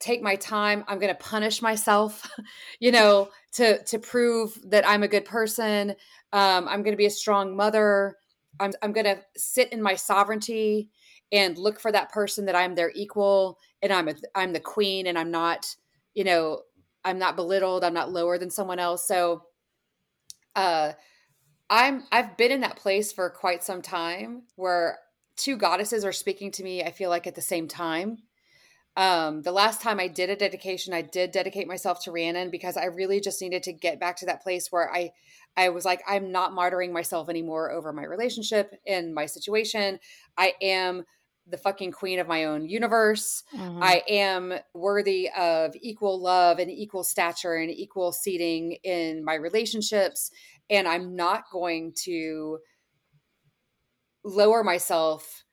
[0.00, 2.28] take my time i'm going to punish myself
[2.80, 5.90] you know to to prove that i'm a good person
[6.32, 8.16] um, i'm going to be a strong mother
[8.58, 10.90] i'm, I'm going to sit in my sovereignty
[11.32, 15.06] and look for that person that i'm their equal and i'm a, i'm the queen
[15.06, 15.66] and i'm not
[16.14, 16.62] you know
[17.04, 19.06] i'm not belittled i'm not lower than someone else.
[19.06, 19.42] So
[20.56, 20.92] uh
[21.68, 24.98] i'm i've been in that place for quite some time where
[25.36, 28.18] two goddesses are speaking to me i feel like at the same time
[28.96, 32.76] um the last time i did a dedication i did dedicate myself to rhiannon because
[32.76, 35.10] i really just needed to get back to that place where i
[35.56, 39.98] i was like i'm not martyring myself anymore over my relationship and my situation
[40.36, 41.04] i am
[41.46, 43.82] the fucking queen of my own universe Mhm.
[43.82, 50.30] I am worthy of equal love and equal stature and equal seating in my relationships.
[50.68, 52.58] And I'm not going to
[54.22, 55.44] lower myself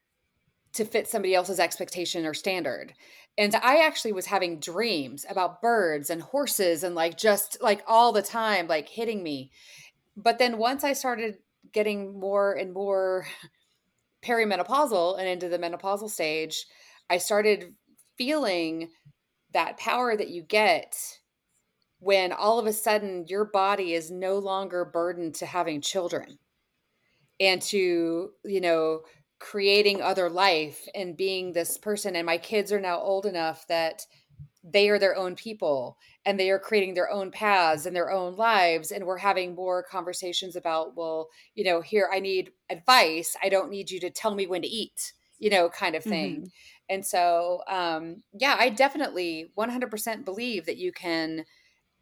[0.73, 2.93] to fit somebody else's expectation or standard.
[3.37, 8.11] And I actually was having dreams about birds and horses and like just like all
[8.11, 9.51] the time, like hitting me.
[10.15, 11.37] But then once I started
[11.71, 13.27] getting more and more
[14.25, 16.65] perimenopausal and into the menopausal stage,
[17.09, 17.75] I started
[18.17, 18.89] feeling
[19.53, 20.95] that power that you get
[21.99, 26.37] when all of a sudden your body is no longer burdened to having children
[27.39, 29.01] and to you know
[29.39, 34.05] creating other life and being this person and my kids are now old enough that
[34.63, 38.35] they are their own people and they are creating their own paths and their own
[38.35, 43.49] lives and we're having more conversations about well you know here i need advice i
[43.49, 46.47] don't need you to tell me when to eat you know kind of thing mm-hmm.
[46.89, 51.45] and so um yeah i definitely 100% believe that you can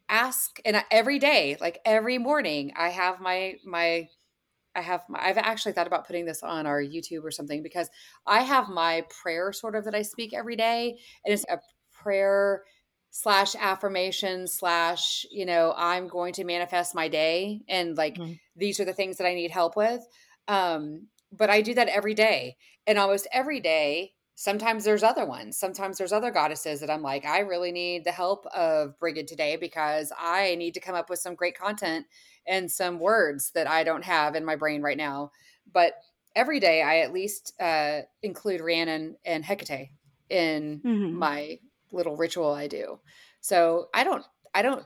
[0.07, 4.07] ask and every day like every morning i have my my
[4.75, 7.89] I have my, I've actually thought about putting this on our YouTube or something because
[8.27, 11.59] I have my prayer sort of that I speak every day and it's a
[11.93, 12.63] prayer
[13.17, 18.33] slash affirmation slash you know i'm going to manifest my day and like mm-hmm.
[18.57, 20.05] these are the things that i need help with
[20.49, 25.57] um but i do that every day and almost every day sometimes there's other ones
[25.57, 29.55] sometimes there's other goddesses that i'm like i really need the help of brigid today
[29.55, 32.05] because i need to come up with some great content
[32.47, 35.31] and some words that i don't have in my brain right now
[35.71, 35.93] but
[36.35, 39.89] every day i at least uh, include rhiannon and hecate
[40.29, 41.17] in mm-hmm.
[41.17, 41.59] my
[41.91, 42.99] little ritual I do.
[43.41, 44.23] So I don't,
[44.53, 44.83] I don't,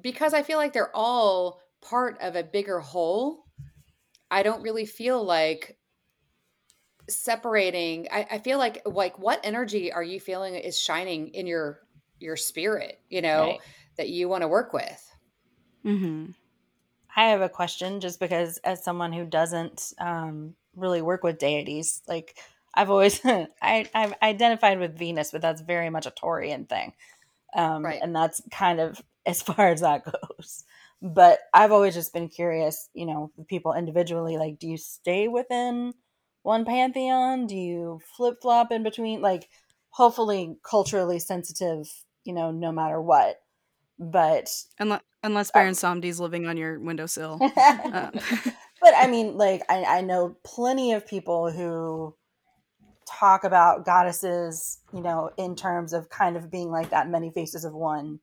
[0.00, 3.44] because I feel like they're all part of a bigger whole.
[4.30, 5.78] I don't really feel like
[7.08, 8.08] separating.
[8.10, 11.80] I, I feel like like what energy are you feeling is shining in your
[12.20, 13.00] your spirit?
[13.08, 13.60] You know right.
[13.96, 15.10] that you want to work with.
[15.82, 16.26] Hmm.
[17.16, 22.02] I have a question, just because as someone who doesn't um, really work with deities,
[22.08, 22.38] like
[22.74, 26.92] I've always I I've identified with Venus, but that's very much a Taurian thing,
[27.54, 28.00] um, right.
[28.02, 30.64] and that's kind of as far as that goes.
[31.02, 34.36] But I've always just been curious, you know, people individually.
[34.36, 35.94] Like, do you stay within
[36.42, 37.46] one pantheon?
[37.46, 39.22] Do you flip flop in between?
[39.22, 39.48] Like,
[39.90, 41.90] hopefully, culturally sensitive,
[42.24, 43.40] you know, no matter what.
[44.00, 47.38] But unless unless Baron uh, Samedi's living on your windowsill.
[47.42, 48.12] um.
[48.80, 52.14] but I mean, like, I, I know plenty of people who
[53.06, 57.64] talk about goddesses, you know, in terms of kind of being like that many faces
[57.64, 58.20] of one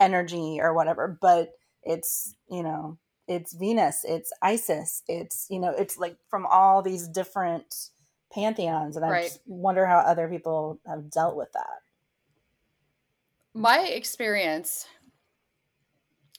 [0.00, 5.98] energy or whatever, but it's, you know, it's Venus, it's Isis, it's, you know, it's
[5.98, 7.90] like from all these different
[8.32, 8.96] pantheons.
[8.96, 9.24] And I right.
[9.24, 11.80] just wonder how other people have dealt with that.
[13.54, 14.86] My experience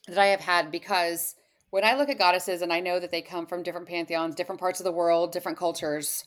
[0.08, 1.36] that I have had because
[1.70, 4.60] when I look at goddesses and I know that they come from different pantheons, different
[4.60, 6.26] parts of the world, different cultures,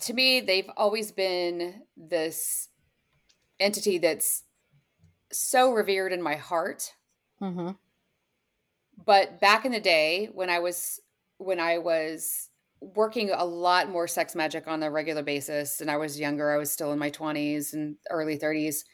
[0.00, 2.68] to me, they've always been this
[3.58, 4.44] entity that's
[5.32, 6.94] so revered in my heart.
[7.40, 7.70] Mm-hmm.
[9.04, 11.00] But back in the day, when I was
[11.38, 12.48] when I was
[12.80, 16.56] working a lot more sex magic on a regular basis, and I was younger, I
[16.56, 18.84] was still in my twenties and early thirties.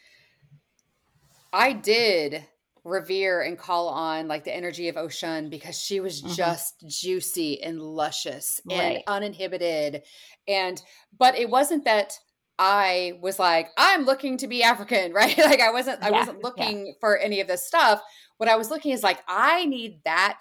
[1.52, 2.44] I did
[2.84, 6.34] revere and call on like the energy of Oshun because she was mm-hmm.
[6.34, 8.76] just juicy and luscious right.
[8.76, 10.02] and uninhibited.
[10.48, 10.82] And
[11.16, 12.18] but it wasn't that
[12.58, 15.36] I was like, I'm looking to be African, right?
[15.38, 16.92] like I wasn't yeah, I wasn't looking yeah.
[17.00, 18.02] for any of this stuff.
[18.38, 20.40] What I was looking is like, I need that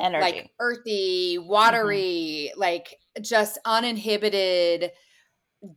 [0.00, 0.22] energy.
[0.22, 2.60] Like earthy, watery, mm-hmm.
[2.60, 4.92] like just uninhibited,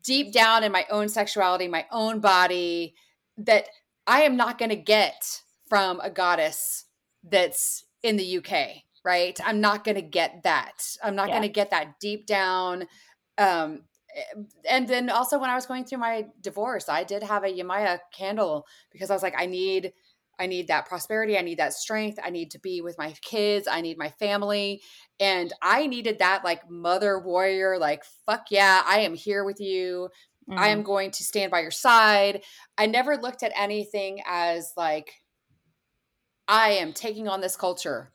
[0.03, 2.95] deep down in my own sexuality, my own body,
[3.37, 3.67] that
[4.07, 6.85] I am not gonna get from a goddess
[7.23, 9.39] that's in the UK, right?
[9.43, 10.83] I'm not going to get that.
[11.03, 11.35] I'm not yeah.
[11.35, 12.85] going to get that deep down.
[13.37, 13.81] Um,
[14.15, 17.47] eh, and then also when I was going through my divorce, I did have a
[17.47, 19.91] Yemaya candle because I was like, I need,
[20.39, 21.37] I need that prosperity.
[21.37, 22.19] I need that strength.
[22.23, 23.67] I need to be with my kids.
[23.67, 24.81] I need my family.
[25.19, 30.09] And I needed that like mother warrior, like, fuck yeah, I am here with you.
[30.49, 30.59] Mm-hmm.
[30.59, 32.43] I am going to stand by your side.
[32.77, 35.11] I never looked at anything as like,
[36.47, 38.11] I am taking on this culture.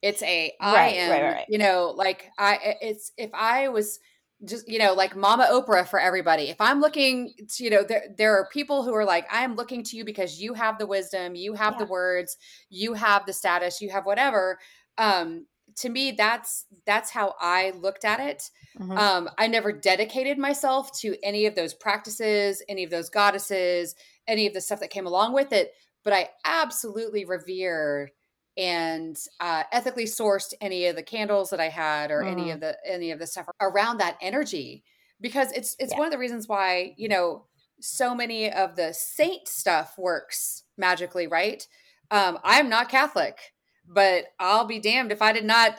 [0.00, 1.46] It's a I right, am, right, right.
[1.48, 3.98] you know, like I it's if I was
[4.44, 8.04] just you know like mama oprah for everybody if i'm looking to, you know there,
[8.16, 10.86] there are people who are like i am looking to you because you have the
[10.86, 11.78] wisdom you have yeah.
[11.78, 12.36] the words
[12.68, 14.58] you have the status you have whatever
[14.98, 15.46] um
[15.76, 18.92] to me that's that's how i looked at it mm-hmm.
[18.92, 23.94] um i never dedicated myself to any of those practices any of those goddesses
[24.26, 25.72] any of the stuff that came along with it
[26.04, 28.10] but I absolutely revere
[28.56, 32.30] and uh, ethically sourced any of the candles that I had or mm.
[32.30, 34.84] any of the any of the stuff around that energy
[35.20, 35.98] because it's it's yeah.
[35.98, 37.46] one of the reasons why you know
[37.80, 41.66] so many of the saint stuff works magically right
[42.10, 43.38] um, i'm not catholic
[43.86, 45.76] but i'll be damned if i did not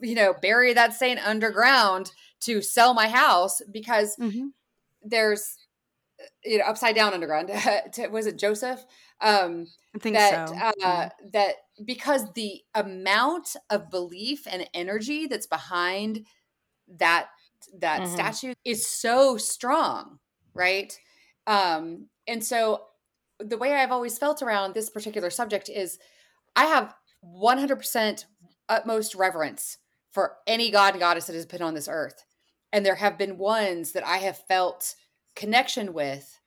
[0.00, 4.48] you know bury that saint underground to sell my house because mm-hmm.
[5.02, 5.56] there's
[6.44, 7.50] you know upside down underground
[8.10, 8.84] was it joseph
[9.20, 10.54] um I think that so.
[10.54, 11.08] uh Yeah.
[11.32, 11.54] that
[11.84, 16.26] because the amount of belief and energy that's behind
[16.98, 17.28] that
[17.78, 18.12] that Mhm.
[18.12, 20.18] statue is so strong
[20.54, 20.98] right
[21.46, 22.86] um and so
[23.38, 25.98] the way i've always felt around this particular subject is
[26.56, 26.94] i have
[27.24, 28.24] 100%
[28.68, 29.78] utmost reverence
[30.12, 32.24] for any god and goddess that has been on this earth
[32.72, 34.94] and there have been ones that i have felt
[35.36, 36.40] connection with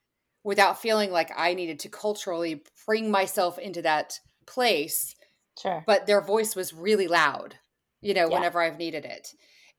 [0.44, 5.16] without feeling like i needed to culturally bring myself into that place
[5.60, 5.84] Sure.
[5.86, 7.56] but their voice was really loud
[8.02, 8.36] you know Yeah.
[8.36, 9.28] whenever i've needed it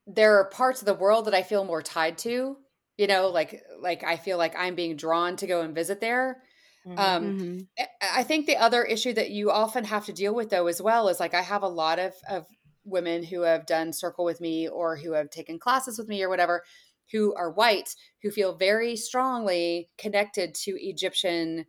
[0.07, 2.57] there are parts of the world that i feel more tied to
[2.97, 6.43] you know like like i feel like i'm being drawn to go and visit there
[6.89, 6.97] Mhm.
[6.97, 7.69] um Mhm.
[7.79, 10.83] I- i think the other issue that you often have to deal with though as
[10.83, 12.47] well is like i have a lot of of
[12.85, 16.29] women who have done circle with me or who have taken classes with me or
[16.29, 16.65] whatever
[17.13, 21.67] who are white who feel very strongly connected to egyptian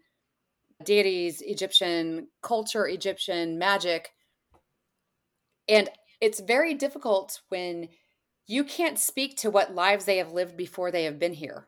[0.83, 4.11] deities egyptian culture egyptian magic
[5.67, 5.89] and
[6.21, 7.89] it's very difficult when
[8.47, 11.67] you can't speak to what lives they have lived before they have been here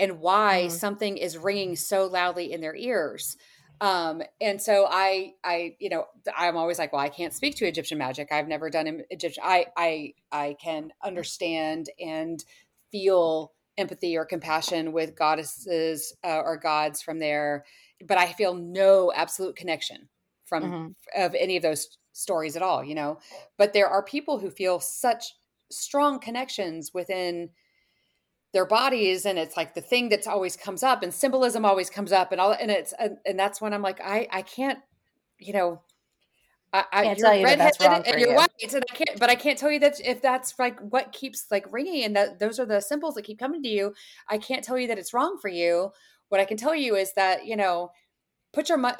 [0.00, 0.68] and why Mhm.
[0.68, 3.36] something is ringing so loudly in their ears
[3.80, 6.06] um and so i i you know
[6.36, 9.66] i'm always like well i can't speak to egyptian magic i've never done egyptian i
[9.76, 12.44] i i can understand and
[12.90, 17.64] feel empathy or compassion with goddesses uh, or gods from there
[18.06, 20.08] but i feel no absolute connection
[20.44, 20.94] from Mhm.
[21.16, 23.18] of any of those stories at all you know
[23.56, 25.34] but there are people who feel such
[25.70, 27.50] strong connections within
[28.52, 32.12] their bodies and it's like the thing that's always comes up and symbolism always comes
[32.12, 34.80] up and all and it's and, and that's when i'm like i i can't
[35.38, 35.80] you know
[36.72, 38.36] I, I, Can't you're tell you that that's wrong and for you're you.
[38.36, 39.18] white, and I can't.
[39.18, 42.38] But I can't tell you that if that's like what keeps like ringing, and that
[42.38, 43.94] those are the symbols that keep coming to you.
[44.28, 45.90] I can't tell you that it's wrong for you.
[46.28, 47.90] What I can tell you is that you know,
[48.52, 48.84] put your.
[48.84, 48.94] uh,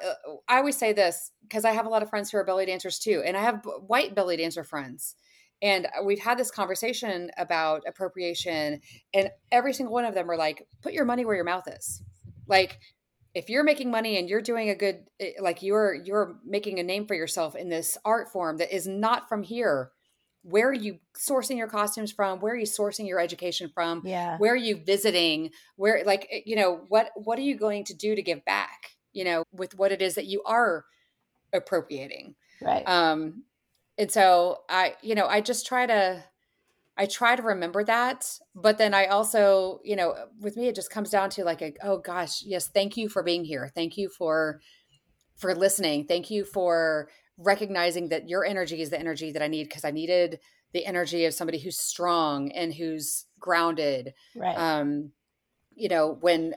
[0.49, 2.99] I always say this because I have a lot of friends who are belly dancers
[2.99, 5.15] too, and I have white belly dancer friends,
[5.63, 8.81] and we've had this conversation about appropriation,
[9.13, 12.03] and every single one of them are like, "Put your money where your mouth is."
[12.47, 12.79] Like,
[13.35, 16.83] if you're making money and you're doing a good, eh, like you're you're making a
[16.83, 19.91] name for yourself in this art form that is not from here.
[20.43, 22.41] Where are you sourcing your costumes from?
[22.41, 24.03] Where are you sourcing your education from?
[24.07, 24.39] Yeah.
[24.39, 25.51] Where are you visiting?
[25.77, 28.97] Where, like, eh, you know, what what are you going to do to give back?
[29.13, 30.85] You know, with what it is that you are
[31.53, 32.87] appropriating Right.
[32.87, 33.45] um
[34.01, 36.25] and so i you know i just try to
[36.97, 40.91] i try to remember that but then i also you know with me it just
[40.91, 43.71] comes down to like a, oh gosh yes thank you for being here.
[43.75, 44.61] Thank you for
[45.37, 46.05] for listening.
[46.05, 47.09] Thank you for
[47.39, 50.41] recognizing that your energy is the energy that i need because i needed
[50.73, 54.15] the energy of somebody who's strong and who's grounded.
[54.35, 54.57] Right.
[54.57, 55.13] um
[55.75, 56.55] you know when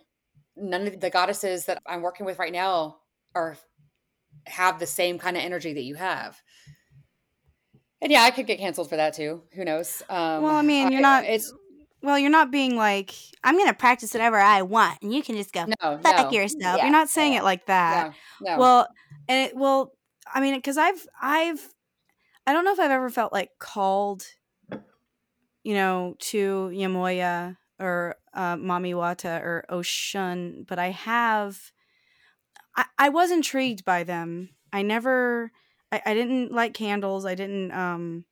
[0.55, 2.97] none of the goddesses that i'm working with right now
[3.35, 3.57] are
[4.45, 6.41] have the same kind of energy that you have
[8.03, 10.91] and yeah i could get canceled for that too who knows um Well, I mean,
[10.91, 11.51] you're not- it's
[12.03, 13.15] Well, you're not being like,
[13.45, 16.31] I'm going to practice whatever I want, and you can just go no fuck no
[16.31, 16.77] yourself.
[16.77, 17.39] Yeah, You're not saying yeah.
[17.39, 18.13] it like that.
[18.41, 18.59] no, no.
[18.59, 18.87] Well,
[19.29, 19.93] and it, well,
[20.35, 21.61] I mean, because I've, I've,
[22.45, 24.25] I don't know if I've ever felt like called,
[25.63, 31.71] you know, to Yemaya or uh, Mami Wata or Oshun, but I have,
[32.75, 34.49] I, I was intrigued by them.
[34.73, 35.53] I never,
[35.93, 37.23] I, I didn't light candles.
[37.23, 38.25] I didn't, um,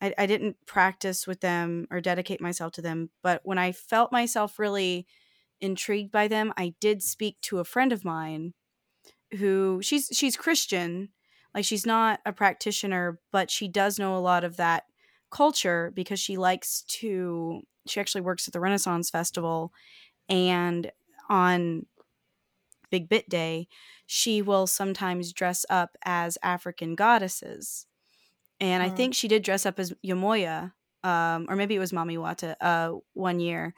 [0.00, 3.10] I, I didn't practice with them or dedicate myself to them.
[3.24, 5.06] But when I felt myself really
[5.60, 8.54] intrigued by them, I did speak to a friend of mine
[9.38, 11.08] who she's she's Christian,
[11.54, 14.84] like she's not a practitioner, but she does know a lot of that
[15.30, 19.72] culture because she likes to she actually works at the Renaissance Festival
[20.28, 20.92] and
[21.28, 21.86] on
[22.90, 23.68] Big Bit Day,
[24.06, 27.86] she will sometimes dress up as African goddesses.
[28.60, 28.96] And I Mm.
[28.96, 30.72] think she did dress up as Yemaya,
[31.04, 33.74] um, or maybe it was Mami Wata uh, one year.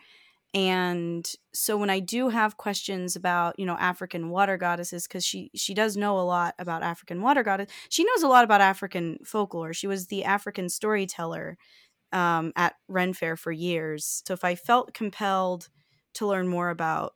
[0.55, 5.51] And so when I do have questions about, you know, African water goddesses, because she
[5.55, 9.19] she does know a lot about African water goddess, she knows a lot about African
[9.25, 9.75] folklore.
[9.75, 11.59] She was the African storyteller
[12.13, 14.23] um, at Ren Fair for years.
[14.27, 15.69] So if I felt compelled
[16.15, 17.15] to learn more about,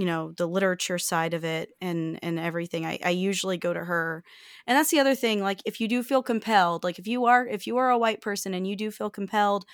[0.00, 3.84] you know, the literature side of it and and everything, I, I usually go to
[3.84, 4.24] her.
[4.66, 5.42] And that's the other thing.
[5.42, 8.22] Like if you do feel compelled, like if you are if you are a white
[8.22, 9.66] person and you do feel compelled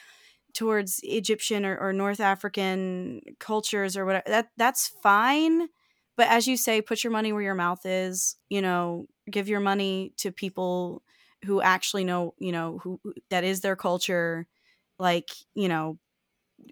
[0.52, 5.68] towards Egyptian or, or North African cultures or whatever, that that's fine.
[6.16, 8.34] But as you say, put your money where your mouth is.
[8.48, 11.04] You know, give your money to people
[11.44, 12.98] who actually know, you know, who
[13.30, 14.48] that is their culture.
[14.98, 16.00] Like, you know,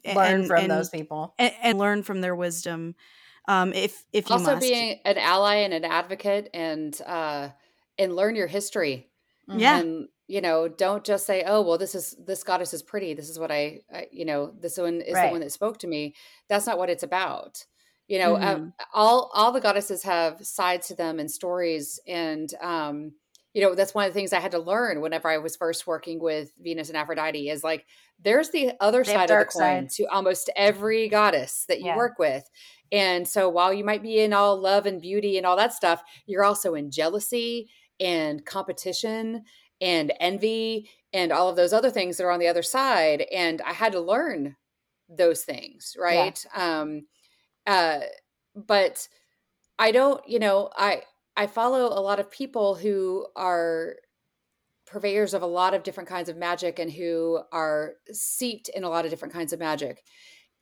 [0.05, 2.97] learn and, from and, those people and, and learn from their wisdom.
[3.47, 7.51] Um, if if you also being an ally and an advocate and uh
[7.99, 9.11] and learn your history
[9.49, 9.61] Mm-hmm.
[9.61, 9.83] Yeah.
[9.83, 13.29] and you know don't just say oh well this is this goddess is pretty this
[13.29, 15.21] is what i, I you know this one is Right.
[15.21, 16.15] the one that spoke to me
[16.49, 17.65] that's not what it's about
[18.09, 18.73] you know uh, Mhm.
[18.95, 23.13] all all the goddesses have sides to them and stories and um
[23.53, 25.87] you know that's one of the things i had to learn whenever i was first
[25.87, 27.87] working with venus and aphrodite is like
[28.19, 31.93] there's the other They side of the coin to almost every goddess that you Yeah.
[31.93, 32.49] work with
[32.93, 36.03] and so while you might be in all love and beauty and all that stuff
[36.27, 37.69] you're also in jealousy
[38.01, 39.43] and competition
[39.81, 43.25] and envy and all of those other things that are on the other side.
[43.33, 44.57] And i had to learn
[45.09, 46.45] those things right?
[46.57, 47.07] Um
[47.67, 48.01] uh
[48.55, 49.09] but
[49.79, 51.03] i don't you know i
[51.37, 53.97] i follow a lot of people who are
[54.87, 58.89] purveyors of a lot of different kinds of magic and who are seeped in a
[58.89, 60.05] lot of different kinds of magic.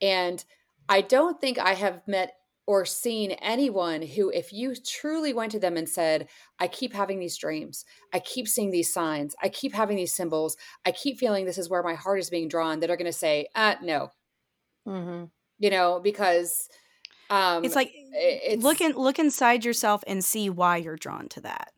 [0.00, 0.42] And
[0.88, 2.34] i don't think i have met
[2.66, 6.28] or seen anyone who if you truly went to them and said
[6.58, 10.56] i keep having these dreams i keep seeing these signs i keep having these symbols
[10.84, 13.12] i keep feeling this is where my heart is being drawn that are going to
[13.12, 14.10] say uh no
[14.86, 15.24] mm-hmm.
[15.58, 16.68] you know because
[17.30, 21.40] um it's like it's look in, look inside yourself and see why you're drawn to
[21.42, 21.72] that.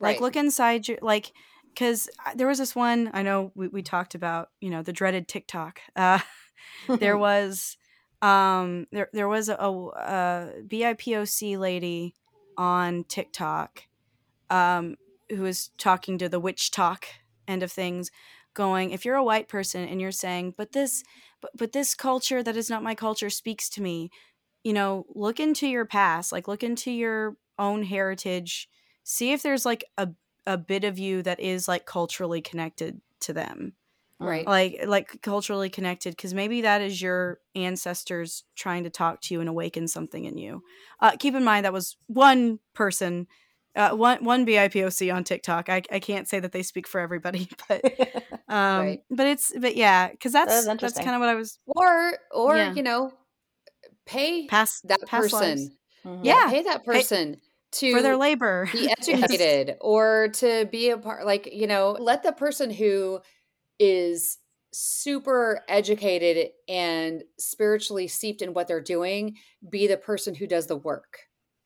[0.00, 0.20] Like right.
[0.20, 1.32] look inside your like
[1.68, 5.28] because there was this one I know we, we talked about you know the dreaded
[5.28, 5.80] TikTok.
[5.94, 6.20] Uh,
[6.98, 7.76] there was
[8.22, 12.14] um there there was a, a BIPOC lady
[12.56, 13.84] on TikTok
[14.48, 14.96] um
[15.28, 17.04] who was talking to the WitchTok
[17.48, 18.10] end of things
[18.54, 21.02] going if you're a white person and you're saying but this
[21.40, 24.10] but, but this culture that is not my culture speaks to me
[24.62, 28.68] you know look into your past like look into your own heritage
[29.04, 30.08] see if there's like a
[30.46, 33.72] a bit of you that is like culturally connected to them
[34.22, 39.34] right like like culturally connected because maybe that is your ancestors trying to talk to
[39.34, 40.62] you and awaken something in you
[41.00, 43.26] uh, keep in mind that was one person
[43.74, 47.48] uh, one one bipoc on tiktok I, I can't say that they speak for everybody
[47.68, 47.82] but
[48.48, 49.02] um Right.
[49.10, 52.56] but it's but yeah because that's That's that's, kind of what i was or or
[52.56, 52.74] Yeah.
[52.74, 53.12] you know
[54.06, 55.32] pay past that lives.
[55.32, 55.72] person
[56.04, 56.24] Mhm.
[56.24, 56.50] Yeah.
[56.50, 57.40] pay that person
[57.72, 62.22] to for their labor be educated or to be a part like you know let
[62.22, 63.20] the person who
[63.78, 64.38] is
[64.72, 69.36] super educated and spiritually steeped in what they're doing
[69.68, 71.18] be the person who does the work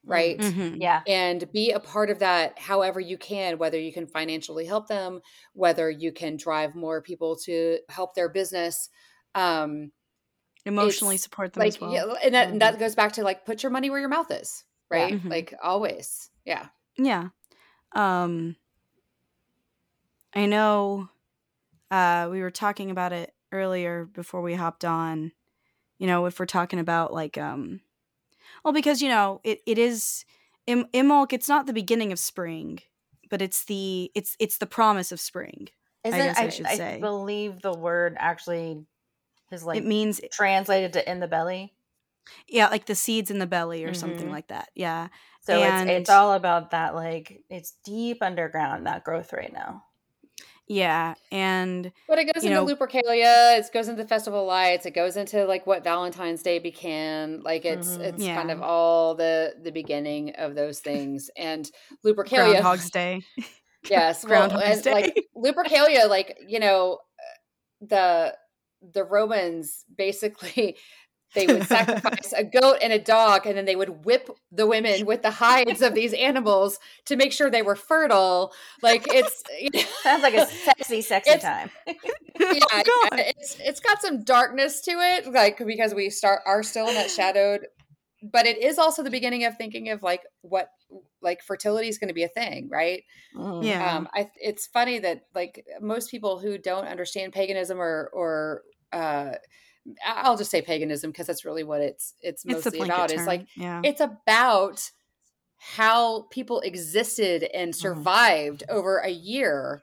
[0.05, 0.81] right Mhm.
[0.81, 4.89] yeah and be a part of that however you can whether you can financially help
[4.89, 5.21] them
[5.53, 8.89] whether you can drive more people to help their business
[9.37, 9.93] um
[10.65, 13.45] emotionally support them like as well yeah, and that, and that goes back to like
[13.45, 14.99] put your money where your mouth is Yeah.
[14.99, 15.31] right Mhm.
[15.31, 16.69] like always yeah
[16.99, 17.29] Yeah.
[17.93, 18.57] Um
[20.35, 21.09] I know
[21.91, 25.33] uh we were talking about it earlier before we hopped on.
[25.99, 27.81] You know, if we're talking about like um
[28.65, 30.25] well because you know, it, it is
[30.67, 32.81] Im- Imbolc it's not the beginning of spring,
[33.31, 35.69] but it's the it's it's the promise of spring.
[36.05, 36.99] Isn't guess I I, should I say.
[37.01, 38.85] believe the word actually
[39.51, 41.73] is like it means translated to in the belly.
[42.49, 44.33] yeah, like the seeds in the belly or something Mhm.
[44.33, 44.71] like that.
[44.75, 45.09] Yeah.
[45.43, 49.85] So And- it's it's all about that like it's deep underground that growth right now.
[50.69, 55.17] Yeah, and but it goes into know- lupercalia it goes into festival lights it goes
[55.17, 58.01] into like what valentine's day became like it's Mhm.
[58.01, 61.71] it's kind of all the the beginning of those things and
[62.05, 62.27] lupercalia
[62.61, 63.23] Groundhog's Day.
[63.89, 66.99] yes well, Groundhog's and, like lupercalia like you know
[67.81, 68.35] the
[68.93, 70.77] the romans basically
[71.35, 75.05] they would sacrifice a goat and a dog and then they would whip the women
[75.05, 79.69] with the hides of these animals to make sure they were fertile like it's you
[79.75, 81.71] know, Sounds like a sexy, sexy It's- time.
[81.87, 86.63] yeah, Oh, yeah, it's it's got some darkness to it like because we start are
[86.63, 87.67] still in that shadowed
[88.23, 90.69] but it is also the beginning of thinking of like what
[91.23, 93.03] like fertility is going to be a thing right
[93.37, 93.65] Mhm.
[93.65, 93.97] Yeah.
[93.97, 98.63] um i it's funny that like most people who don't understand paganism or or
[98.93, 99.33] uh
[100.05, 103.21] i'll just say paganism because that's really what it's it's it's mostly blanket about term.
[103.21, 103.83] is like yeah.
[103.83, 104.91] it's about
[105.59, 107.81] how people existed and Mhm.
[107.81, 109.83] survived over a year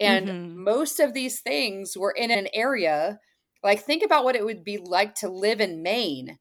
[0.00, 0.54] and Mhm.
[0.54, 3.20] most of these things were in an area
[3.62, 6.38] like think about what it would be like to live in maine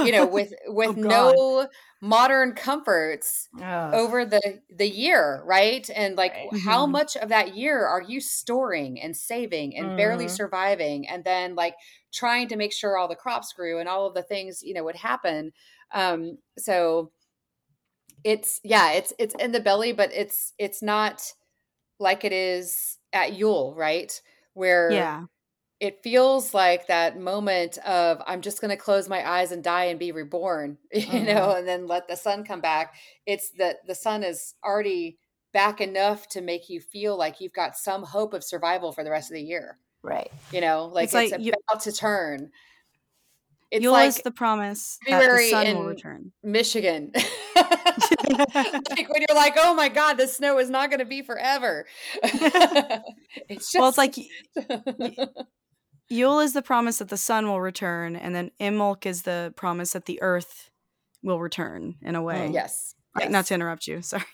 [0.00, 1.68] you know with with Oh, no
[2.00, 3.48] modern comforts
[3.92, 6.50] over the the year right and like Right.
[6.52, 6.86] how Mhm.
[6.86, 10.28] much of that year are you storing and saving and barely Mhm.
[10.28, 11.74] surviving and then like
[12.12, 14.84] trying to make sure all the crops grew and all of the things you know
[14.84, 15.52] would happen
[15.92, 17.12] um so
[18.24, 21.32] it's yeah it's it's in the belly but it's it's not
[22.00, 24.22] like it is at yule right
[24.54, 25.26] where yeah.
[25.82, 29.86] It feels like that moment of I'm just going to close my eyes and die
[29.86, 31.26] and be reborn, you Mhm.
[31.26, 32.94] know, and then let the sun come back.
[33.26, 35.18] It's that the sun is already
[35.52, 39.10] back enough to make you feel like you've got some hope of survival for the
[39.10, 39.76] rest of the year.
[40.04, 40.30] Right.
[40.52, 42.52] You know, like It's it's, like you- about to turn.
[43.72, 46.30] It's Yule like the promise that the February sun will return.
[46.44, 47.10] Michigan.
[47.56, 51.86] like when you're like, oh my God, this snow is not going to be forever.
[52.22, 54.14] it's just well, it's like
[56.12, 59.92] Yule is the promise that the sun will return, and then Imbolc is the promise
[59.92, 60.70] that the earth
[61.22, 62.50] will return in a way.
[62.52, 62.94] yes.
[63.18, 63.30] Yes.
[63.30, 64.24] Not to interrupt you, sorry.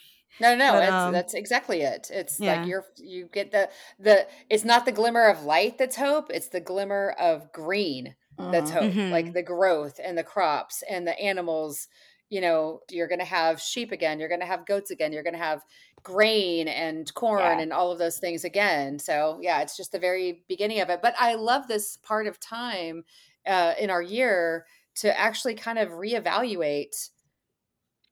[0.41, 2.11] No, no, But, it's, um, that's exactly it.
[2.13, 2.61] It's yeah.
[2.61, 3.69] like you're you get the
[3.99, 8.71] the it's not the glimmer of light that's hope, it's the glimmer of green that's
[8.71, 8.75] Mhm.
[8.75, 8.93] hope.
[8.93, 9.11] Mhm.
[9.11, 11.89] Like the growth and the crops and the animals,
[12.29, 15.25] you know, you're going to have sheep again, you're going to have goats again, you're
[15.25, 15.63] going to have
[16.09, 17.61] grain and corn Yeah.
[17.61, 18.99] and all of those things again.
[18.99, 21.01] So, yeah, it's just the very beginning of it.
[21.03, 23.05] But I love this part of time
[23.47, 24.65] uh, in our year
[24.97, 27.11] to actually kind of reevaluate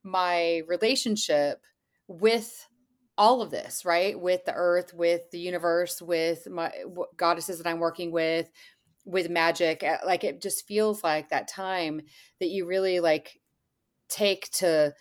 [0.02, 1.62] my relationship
[2.06, 2.68] with
[3.18, 4.20] all of this, right?
[4.20, 6.70] With the earth, with the universe, with my
[7.16, 8.50] goddesses that I'm working with,
[9.04, 9.82] with magic.
[9.82, 12.02] Uh, Like it just feels like that time
[12.40, 13.40] that you really like
[14.08, 14.94] take to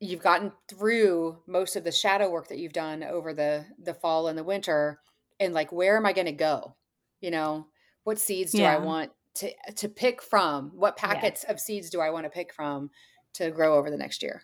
[0.00, 4.28] you've gotten through most of the shadow work that you've done over the the fall
[4.28, 5.00] and the winter
[5.40, 6.74] and like where am I going to go?
[7.20, 7.66] You know,
[8.04, 10.70] what seeds do I want to to pick from?
[10.74, 11.08] What Yeah.
[11.14, 12.90] packets of seeds do I want to pick from
[13.34, 14.42] to grow over the next year?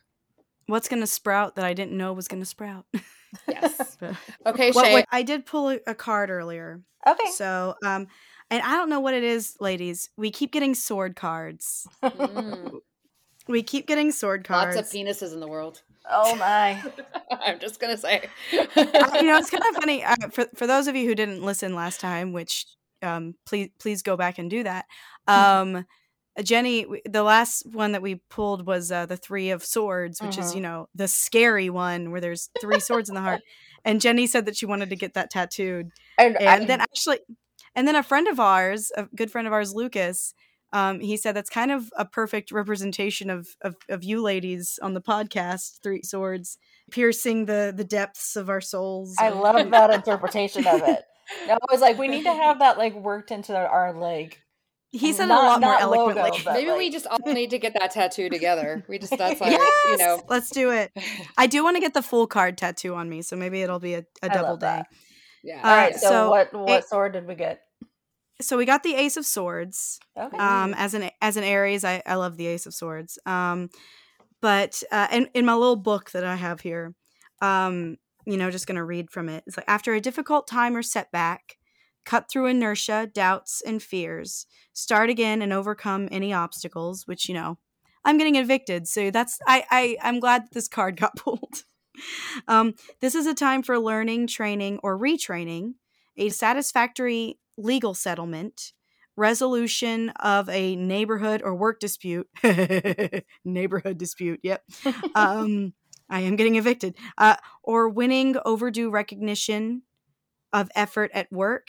[0.66, 2.87] What's going to sprout that I didn't know was going to sprout?
[3.49, 3.99] Yes.
[4.47, 5.05] Okay, Shay.
[5.11, 6.83] I did pull a, a card earlier.
[7.07, 7.31] Okay.
[7.31, 8.09] So, um,
[8.51, 10.11] and I don't know what it is, ladies.
[10.16, 11.87] We keep getting sword cards.
[12.03, 12.81] Mm,
[13.48, 14.77] We keep getting sword cards.
[14.77, 15.82] lots of penises in the world.
[16.10, 16.82] oh my.
[17.31, 18.28] I'm just gonna say.
[18.52, 21.43] Uh, you know, it's kind of funny uh, for for those of you who didn't
[21.43, 22.66] listen last time, which
[23.02, 24.85] um, please please go back and do that.
[25.27, 25.85] Um,
[26.43, 30.52] Jenny, the last one that we pulled was uh, the three of swords, which is
[30.52, 30.55] Mhm.
[30.56, 33.40] you know the scary one where there's three swords in the heart.
[33.85, 35.90] And Jenny said that she wanted to get that tattooed.
[36.16, 37.19] And, and I- then actually
[37.74, 40.35] and then a friend of ours a good friend of ours lucas
[40.73, 44.94] um, he said that's kind of a perfect representation of, of of you ladies on
[44.94, 46.59] the podcast three swords
[46.90, 51.03] piercing the the depths of our souls I love that interpretation of it.
[51.47, 54.43] No, I was like, we need to have that like worked into our like.
[54.90, 57.51] he said it a lot more not logo, eloquently but- Maybe we just all need
[57.51, 58.85] to get that tattoo together.
[58.89, 59.73] We just that's like yes!
[59.89, 60.20] you know.
[60.28, 60.90] let's do it
[61.39, 63.94] i do want to get the full card tattoo on me so maybe it'll be
[63.94, 64.86] a double day that.
[65.43, 65.61] Yeah.
[65.62, 65.97] All All right, right.
[65.97, 67.61] So, so what what it- sword did we get?
[68.43, 70.36] So we got the ace of swords Okay.
[70.36, 73.70] um as an as an aries i i love the ace of swords um
[74.40, 76.94] but uh in, in my little book that i have here
[77.40, 77.97] um
[78.27, 81.56] you know just gonna read from it it's like after a difficult time or setback
[82.05, 87.59] cut through inertia doubts and fears start again and overcome any obstacles which you know
[88.05, 91.64] i'm getting evicted so that's i, I i'm glad that this card got pulled
[92.48, 95.74] um this is a time for learning training or retraining
[96.16, 98.73] a satisfactory legal settlement
[99.16, 102.29] resolution of a neighborhood or work dispute
[103.45, 104.65] neighborhood dispute yep
[105.15, 105.74] um
[106.09, 109.83] i am getting evicted uh or winning overdue recognition
[110.53, 111.69] of effort at work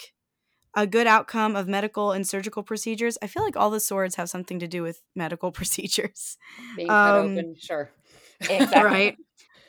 [0.76, 4.30] a good outcome of medical and surgical procedures i feel like all the swords have
[4.30, 6.38] something to do with medical procedures
[6.78, 7.92] Being cut um, open, sure.
[8.42, 8.84] exactly.
[8.84, 9.18] right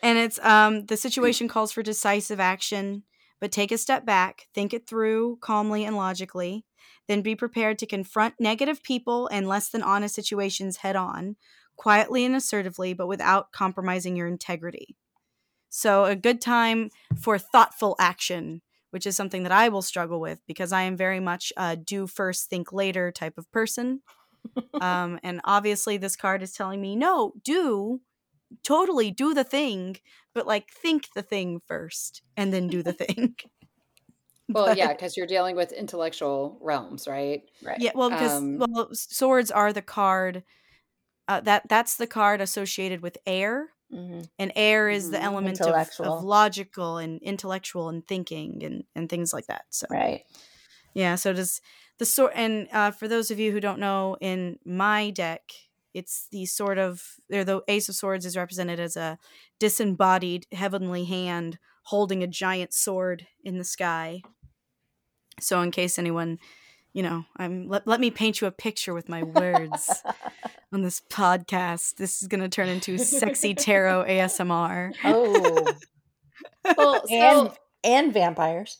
[0.00, 3.02] and it's um the situation calls for decisive action
[3.40, 6.64] but take a step back think it through calmly and logically
[7.08, 11.36] then be prepared to confront negative people and less than honest situations head on
[11.76, 14.96] quietly and assertively but without compromising your integrity.
[15.68, 16.90] So a good time
[17.20, 21.18] for thoughtful action which is something that i will struggle with because i am very
[21.18, 24.00] much a do first think later type of person.
[24.80, 28.02] Um, and obviously this card is telling me no do
[28.62, 29.96] totally do the thing
[30.34, 33.34] but like think the thing first and then do the thing
[34.48, 37.48] Well, But- yeah, because you're dealing with intellectual realms, right?
[37.62, 37.80] Right.
[37.80, 40.44] yeah well because Um, well swords are the card
[41.28, 44.28] uh, that that's the card associated with air Mhm.
[44.38, 45.22] and air is the Mhm.
[45.24, 50.24] element of, of logical and intellectual and thinking and and things like that so Right.
[50.94, 51.60] Yeah, so does
[51.98, 55.42] the sword and uh, for those of you who don't know, in my deck,
[55.94, 59.18] it's the sort of there the Ace of Swords is represented as a
[59.58, 64.22] disembodied heavenly hand holding a giant sword in the sky.
[65.40, 66.38] So in case anyone,
[66.92, 70.02] you know, I'm let, let me paint you a picture with my words
[70.72, 71.96] on this podcast.
[71.96, 74.92] This is gonna turn into sexy tarot ASMR.
[75.04, 75.72] Oh,
[76.76, 77.50] Well, and
[77.84, 78.78] and vampires.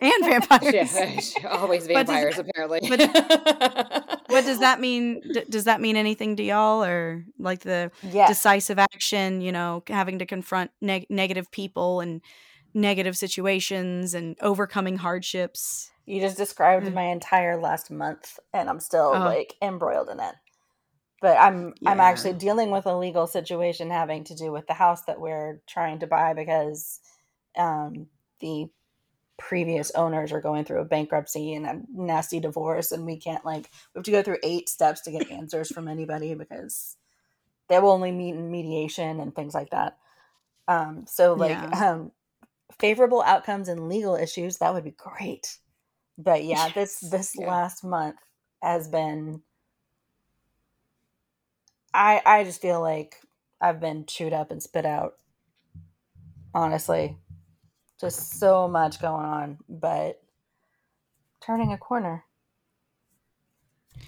[0.00, 1.34] And vampires.
[1.40, 2.80] Yeah, always But does- vampires apparently.
[2.88, 5.22] What does that mean?
[5.48, 8.26] Does that mean anything to y'all, or like the Yeah.
[8.28, 9.40] decisive action?
[9.40, 12.20] You know, having to confront neg- negative people and
[12.72, 15.90] negative situations and overcoming hardships.
[16.06, 16.94] You just described Mm.
[16.94, 19.18] my entire last month, and I'm still Oh.
[19.20, 20.34] like embroiled in it.
[21.20, 25.02] But I'm I'm actually dealing with a legal situation having to do with the house
[25.04, 27.00] that we're trying to buy because
[27.56, 28.08] um,
[28.40, 28.66] the
[29.38, 33.70] previous owners are going through a bankruptcy and a nasty divorce, and we can't like
[33.94, 36.96] we have to go through eight steps to get answers from anybody because
[37.68, 39.98] they will only meet in mediation and things like that.
[40.68, 41.80] Um, so like Yeah.
[41.80, 42.12] um,
[42.78, 45.58] favorable outcomes and legal issues that would be great
[46.18, 47.46] but yeah this this Yeah.
[47.46, 48.16] last month
[48.62, 49.42] has been
[51.92, 53.20] i i just feel like
[53.60, 55.14] i've been chewed up and spit out
[56.54, 57.16] honestly
[58.04, 60.20] just so much going on but
[61.40, 62.24] turning a corner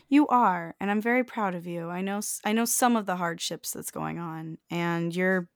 [0.09, 1.89] You are, and I'm very proud of you.
[1.91, 5.49] I know s- I know some of the hardships that's going on, and you're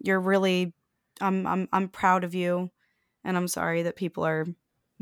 [0.00, 0.72] you're really
[1.20, 2.70] I'm I'm I'm proud of you,
[3.24, 4.46] and I'm sorry that people are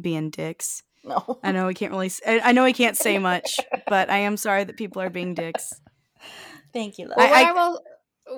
[0.00, 0.82] being dicks.
[1.04, 3.56] no I know we can't really I know we can't say much,
[3.86, 5.72] but I am sorry that people are being dicks.
[6.72, 7.80] thank you love Well, I- what I, will,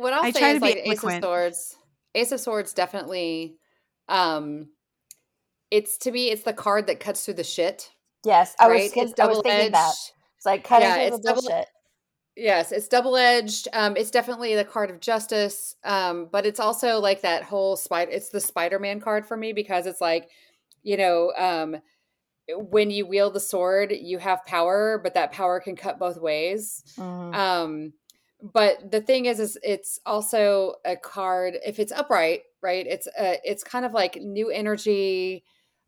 [0.00, 1.22] what I'll I say try is to be like Ace of.
[1.22, 1.76] Swords.
[2.14, 3.56] Ace of Swords definitely.
[4.12, 4.68] Um,
[5.70, 7.90] it's to me, it's the card that cuts through the shit.
[8.24, 8.94] yes i was right?
[8.94, 10.12] gonna- It's i was thinking that edged.
[10.36, 11.68] it's like cutting Yeah, through it's the double- bullshit
[12.34, 13.68] Yes, it's double edged.
[13.74, 15.76] Um, it's definitely the card of justice.
[15.84, 18.10] Um, but it's also like that whole spider.
[18.10, 20.30] It's the Spider Man card for me because it's like,
[20.82, 21.76] you know, um,
[22.48, 26.82] when you wield the sword, you have power, but that power can cut both ways.
[26.96, 27.34] Mhm.
[27.34, 27.92] Um,
[28.40, 31.58] but the thing is, is it's also a card.
[31.66, 32.86] If it's upright, right?
[32.86, 35.44] It's a, it's kind of like new energy,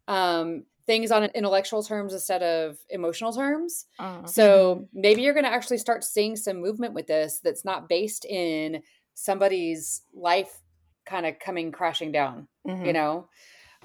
[0.09, 3.87] um, things on intellectual terms instead of emotional terms.
[3.99, 4.29] Mhm.
[4.29, 8.25] So maybe you're going to actually start seeing some movement with this that's not based
[8.27, 8.83] in
[9.15, 10.61] somebody's life
[11.07, 12.87] kind of coming crashing down, Mhm.
[12.87, 13.29] you know?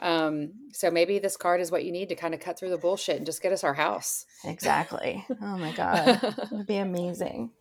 [0.01, 2.77] Um, so maybe this card is what you need to kind of cut through the
[2.77, 4.25] bullshit and just get us our house.
[4.45, 5.25] Exactly.
[5.41, 6.19] Oh my god.
[6.53, 7.51] It'd be amazing.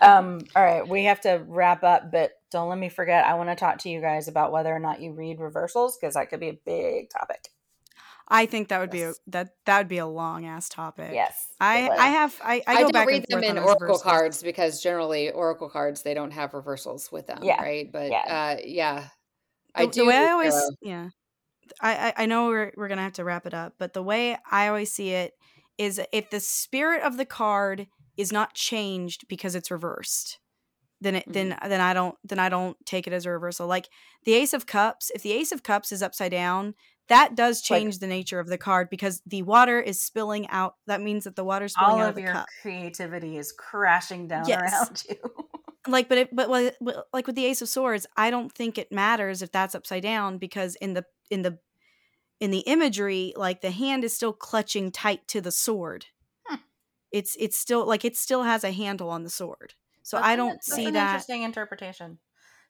[0.00, 3.24] Um, all right, we have to wrap up, but don't let me forget.
[3.24, 6.14] I want to talk to you guys about whether or not you read reversals because
[6.14, 7.48] that could be a big topic.
[8.32, 11.10] I think that would be a, that that would be a long ass topic.
[11.12, 11.88] Yes, I.
[11.88, 14.02] I have I, I I, go don't back read and them in oracle reversals.
[14.02, 17.90] cards because generally oracle cards they don't have reversals with them, Yeah, right?
[17.90, 18.56] But yeah.
[18.56, 19.08] uh yeah.
[19.74, 20.70] I The, do the way I always tarot.
[20.82, 21.08] yeah,
[21.80, 24.36] I, I I know we're we're gonna have to wrap it up, but the way
[24.50, 25.34] I always see it
[25.78, 27.86] is if the spirit of the card
[28.16, 30.38] is not changed because it's reversed,
[31.00, 31.68] then it then Mm-hmm.
[31.68, 33.66] then I don't then I don't take it as a reversal.
[33.66, 33.88] Like
[34.24, 36.74] the Ace of Cups, if the Ace of Cups is upside down,
[37.08, 40.74] that does Like- change the nature of the card because the water is spilling out.
[40.86, 42.46] That means that the water's spilling all out of of your cup.
[42.62, 44.72] creativity is crashing down Yes.
[44.72, 45.46] around you.
[45.88, 49.40] like but it, but like with the ace of swords i don't think it matters
[49.40, 51.58] if that's upside down because in the in the
[52.38, 56.04] in the imagery like the hand is still clutching tight to the sword
[56.46, 56.56] Hmm.
[57.10, 59.72] it's it's still like it still has a handle on the sword
[60.02, 62.18] so That's i don't that's see an that interesting interpretation.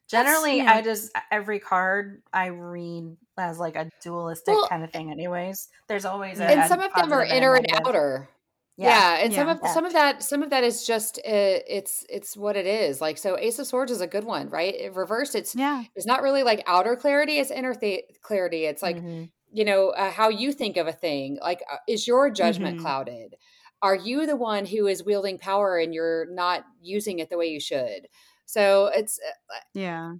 [0.09, 0.67] Generally, yeah.
[0.67, 5.09] I just every card I read as like a dualistic Well, kind of thing.
[5.11, 7.85] Anyways, there's always a, and a some of them are positive inner and negative.
[7.87, 8.29] outer.
[8.77, 8.87] Yeah.
[8.89, 9.73] Yeah, and some of Yeah.
[9.73, 11.21] some of that some of that is just uh,
[11.67, 12.99] it's it's what it is.
[12.99, 14.73] Like so, Ace of Swords is a good one, right?
[14.73, 18.65] It reversed, it's yeah it's not really like outer clarity; it's inner th- clarity.
[18.65, 19.31] It's like Mhm.
[19.51, 21.37] you know uh, how you think of a thing.
[21.41, 22.77] Like, uh, is your judgment Mhm.
[22.77, 23.35] clouded?
[23.81, 27.47] Are you the one who is wielding power and you're not using it the way
[27.47, 28.07] you should?
[28.45, 30.13] So it's uh, yeah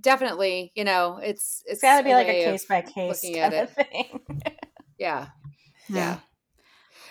[0.00, 3.54] definitely you know it's it's It's got to be like a case by case kind
[3.54, 4.20] of thing.
[4.98, 5.28] yeah
[5.88, 6.18] yeah.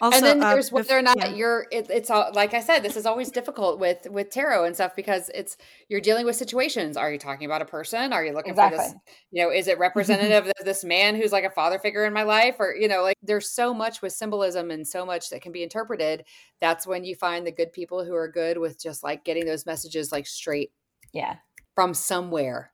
[0.01, 1.29] Also and then uh, there's whether or not yeah.
[1.29, 4.75] you're it, it's all like i said this is always difficult with with tarot and
[4.75, 5.57] stuff because it's
[5.87, 6.97] you're dealing with situations.
[6.97, 8.13] Are you talking about a person?
[8.13, 8.93] Are you looking for this
[9.31, 12.23] you know is it representative of this man who's like a father figure in my
[12.23, 12.55] life?
[12.59, 15.63] Or you know like there's so much with symbolism and so much that can be
[15.63, 16.25] interpreted.
[16.59, 19.65] That's when you find the good people who are good with just like getting those
[19.65, 20.71] messages like straight
[21.13, 21.37] Yeah.
[21.75, 22.71] from somewhere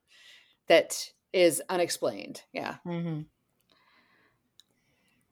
[0.67, 2.43] that is unexplained.
[2.53, 2.75] Yeah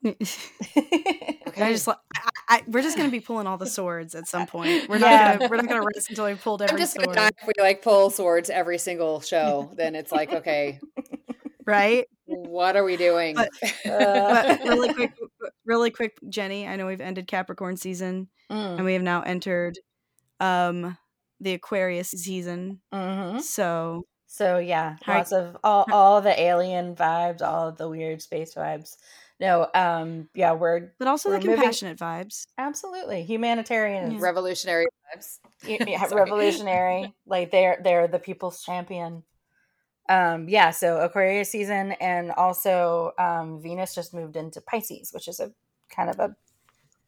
[1.56, 4.28] hmm I just like I, I, we're just gonna be pulling all the swords at
[4.28, 4.88] some point.
[4.90, 5.32] We're Yeah.
[5.32, 7.30] not gonna we're not gonna rest until we've pulled i'm every just gonna sword, die
[7.42, 10.80] if we like pull swords every single show then it's like okay
[11.66, 12.06] right?
[12.26, 13.50] what are we doing But-
[13.86, 15.14] Uh, But really quick,
[15.66, 16.68] really quick, Jenny.
[16.68, 18.76] I know we've ended Capricorn season, Mm.
[18.78, 19.78] and we have now entered
[20.40, 20.98] um
[21.40, 22.82] the Aquarius season.
[22.94, 23.42] Mhm.
[23.42, 28.54] So So yeah, lots of all all the alien vibes, all of the weird space
[28.56, 28.96] vibes.
[29.40, 32.48] No, um, yeah, we're But also the We're moving- compassionate vibes.
[32.58, 34.12] absolutely humanitarian.
[34.14, 34.20] Yeah.
[34.22, 34.86] Revolutionary
[35.16, 35.40] vibes.
[35.88, 37.14] yeah, revolutionary.
[37.28, 39.24] Like they're they're the people's champion.
[40.08, 45.40] Um, yeah, so Aquarius season and also um Venus just moved into Pisces, which is
[45.40, 45.52] a
[45.90, 46.36] kind of a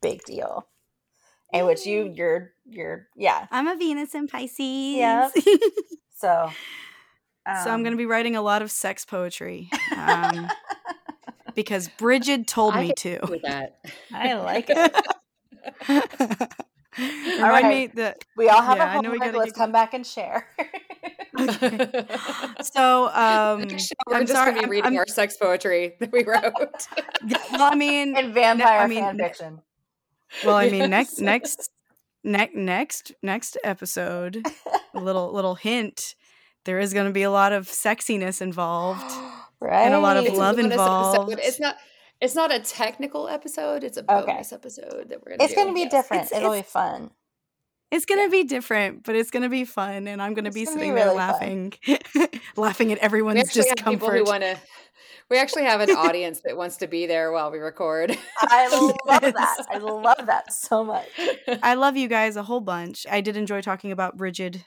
[0.01, 0.67] big deal.
[1.53, 3.47] And which you you're you're yeah.
[3.51, 4.97] I'm a Venus in Pisces.
[4.97, 5.31] Yep.
[6.19, 6.51] So
[7.63, 10.49] so I'm going to um, be writing a lot of sex poetry um,
[11.57, 13.19] because Bridget told I me to.
[13.43, 13.79] That.
[14.13, 14.95] I like it.
[16.99, 17.65] Remind right.
[17.67, 18.23] me that.
[18.37, 19.19] We all have Yeah, a I know we homework.
[19.33, 20.47] gotta Let's get- come back and share.
[22.63, 24.53] So, um, show, we're I'm just sorry.
[24.53, 26.87] going to be I'm- reading I'm- our sex poetry that we wrote.
[27.51, 29.61] well, I mean, and vampire I mean, fan fiction.
[30.43, 31.69] well, I mean, next, next,
[32.23, 34.43] next, next, next episode.
[34.95, 36.15] A little, little hint.
[36.65, 39.03] There is going to be a lot of sexiness involved.
[39.61, 39.91] right.
[39.91, 41.31] a lot of It's love involved.
[41.33, 41.47] Episode.
[41.47, 41.75] It's not.
[42.19, 43.83] It's not a technical episode.
[43.83, 44.31] It's a Okay.
[44.31, 45.43] bonus episode that we're gonna.
[45.43, 45.55] It's do.
[45.55, 45.91] going to be Yes.
[45.91, 46.23] different.
[46.25, 47.11] It's- It'll it's- be fun.
[47.89, 50.75] It's gonna be different, but it's gonna be fun, and I'm gonna It's be gonna
[50.75, 51.71] be sitting there laughing,
[52.57, 54.17] laughing at everyone's actually have people discomfort.
[54.17, 54.57] who want to.
[55.29, 58.17] We actually have an audience that wants to be there while we record.
[58.41, 58.67] I
[59.07, 59.65] love that.
[59.69, 61.07] I love that so much.
[61.63, 63.05] I love you guys a whole bunch.
[63.09, 64.65] I did enjoy talking about Bridget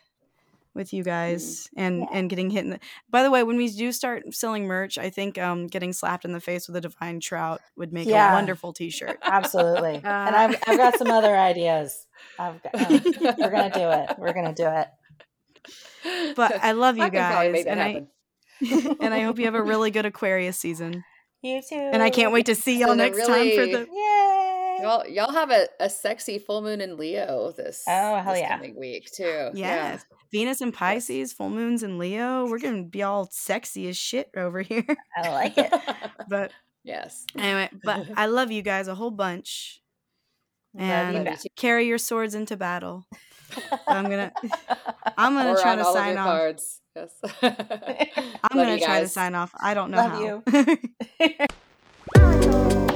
[0.74, 2.06] with you guys and Yeah.
[2.12, 2.80] and getting hit in the
[3.10, 6.32] by the way when we do start selling merch i think um getting slapped in
[6.32, 8.30] the face with a divine trout would make Yeah.
[8.30, 9.97] a wonderful t-shirt Absolutely.
[9.97, 12.06] and Uh, I've, I've got some other ideas.
[12.38, 13.02] I've got, um,
[13.38, 14.10] we're going to do it.
[14.18, 16.34] We're going to do it.
[16.36, 18.06] but i love you I guys and i
[19.01, 21.05] and i hope you have a really good aquarius season
[21.42, 21.74] You too.
[21.76, 24.60] and i can't wait to see y'all So next time for the Yay.
[24.82, 28.57] Y'all, y'all have a, a sexy full moon in Leo this, Oh, hell this yeah.
[28.57, 29.51] coming week too.
[29.55, 34.31] yes venus and pisces full moons in leo we're gonna be all sexy as shit
[34.36, 34.85] over here
[35.16, 35.73] I like it.
[36.28, 36.52] but
[36.85, 37.24] yes.
[37.36, 39.81] anyway but i love you guys a whole bunch
[40.74, 43.05] Love you and carry your swords into battle
[43.89, 44.32] i'm gonna
[45.19, 46.81] i'm gonna Or try on to all of sign your off cards.
[46.94, 47.11] Yes.
[47.43, 50.20] i'm Love gonna try to sign off i don't know Love how
[51.27, 52.86] you.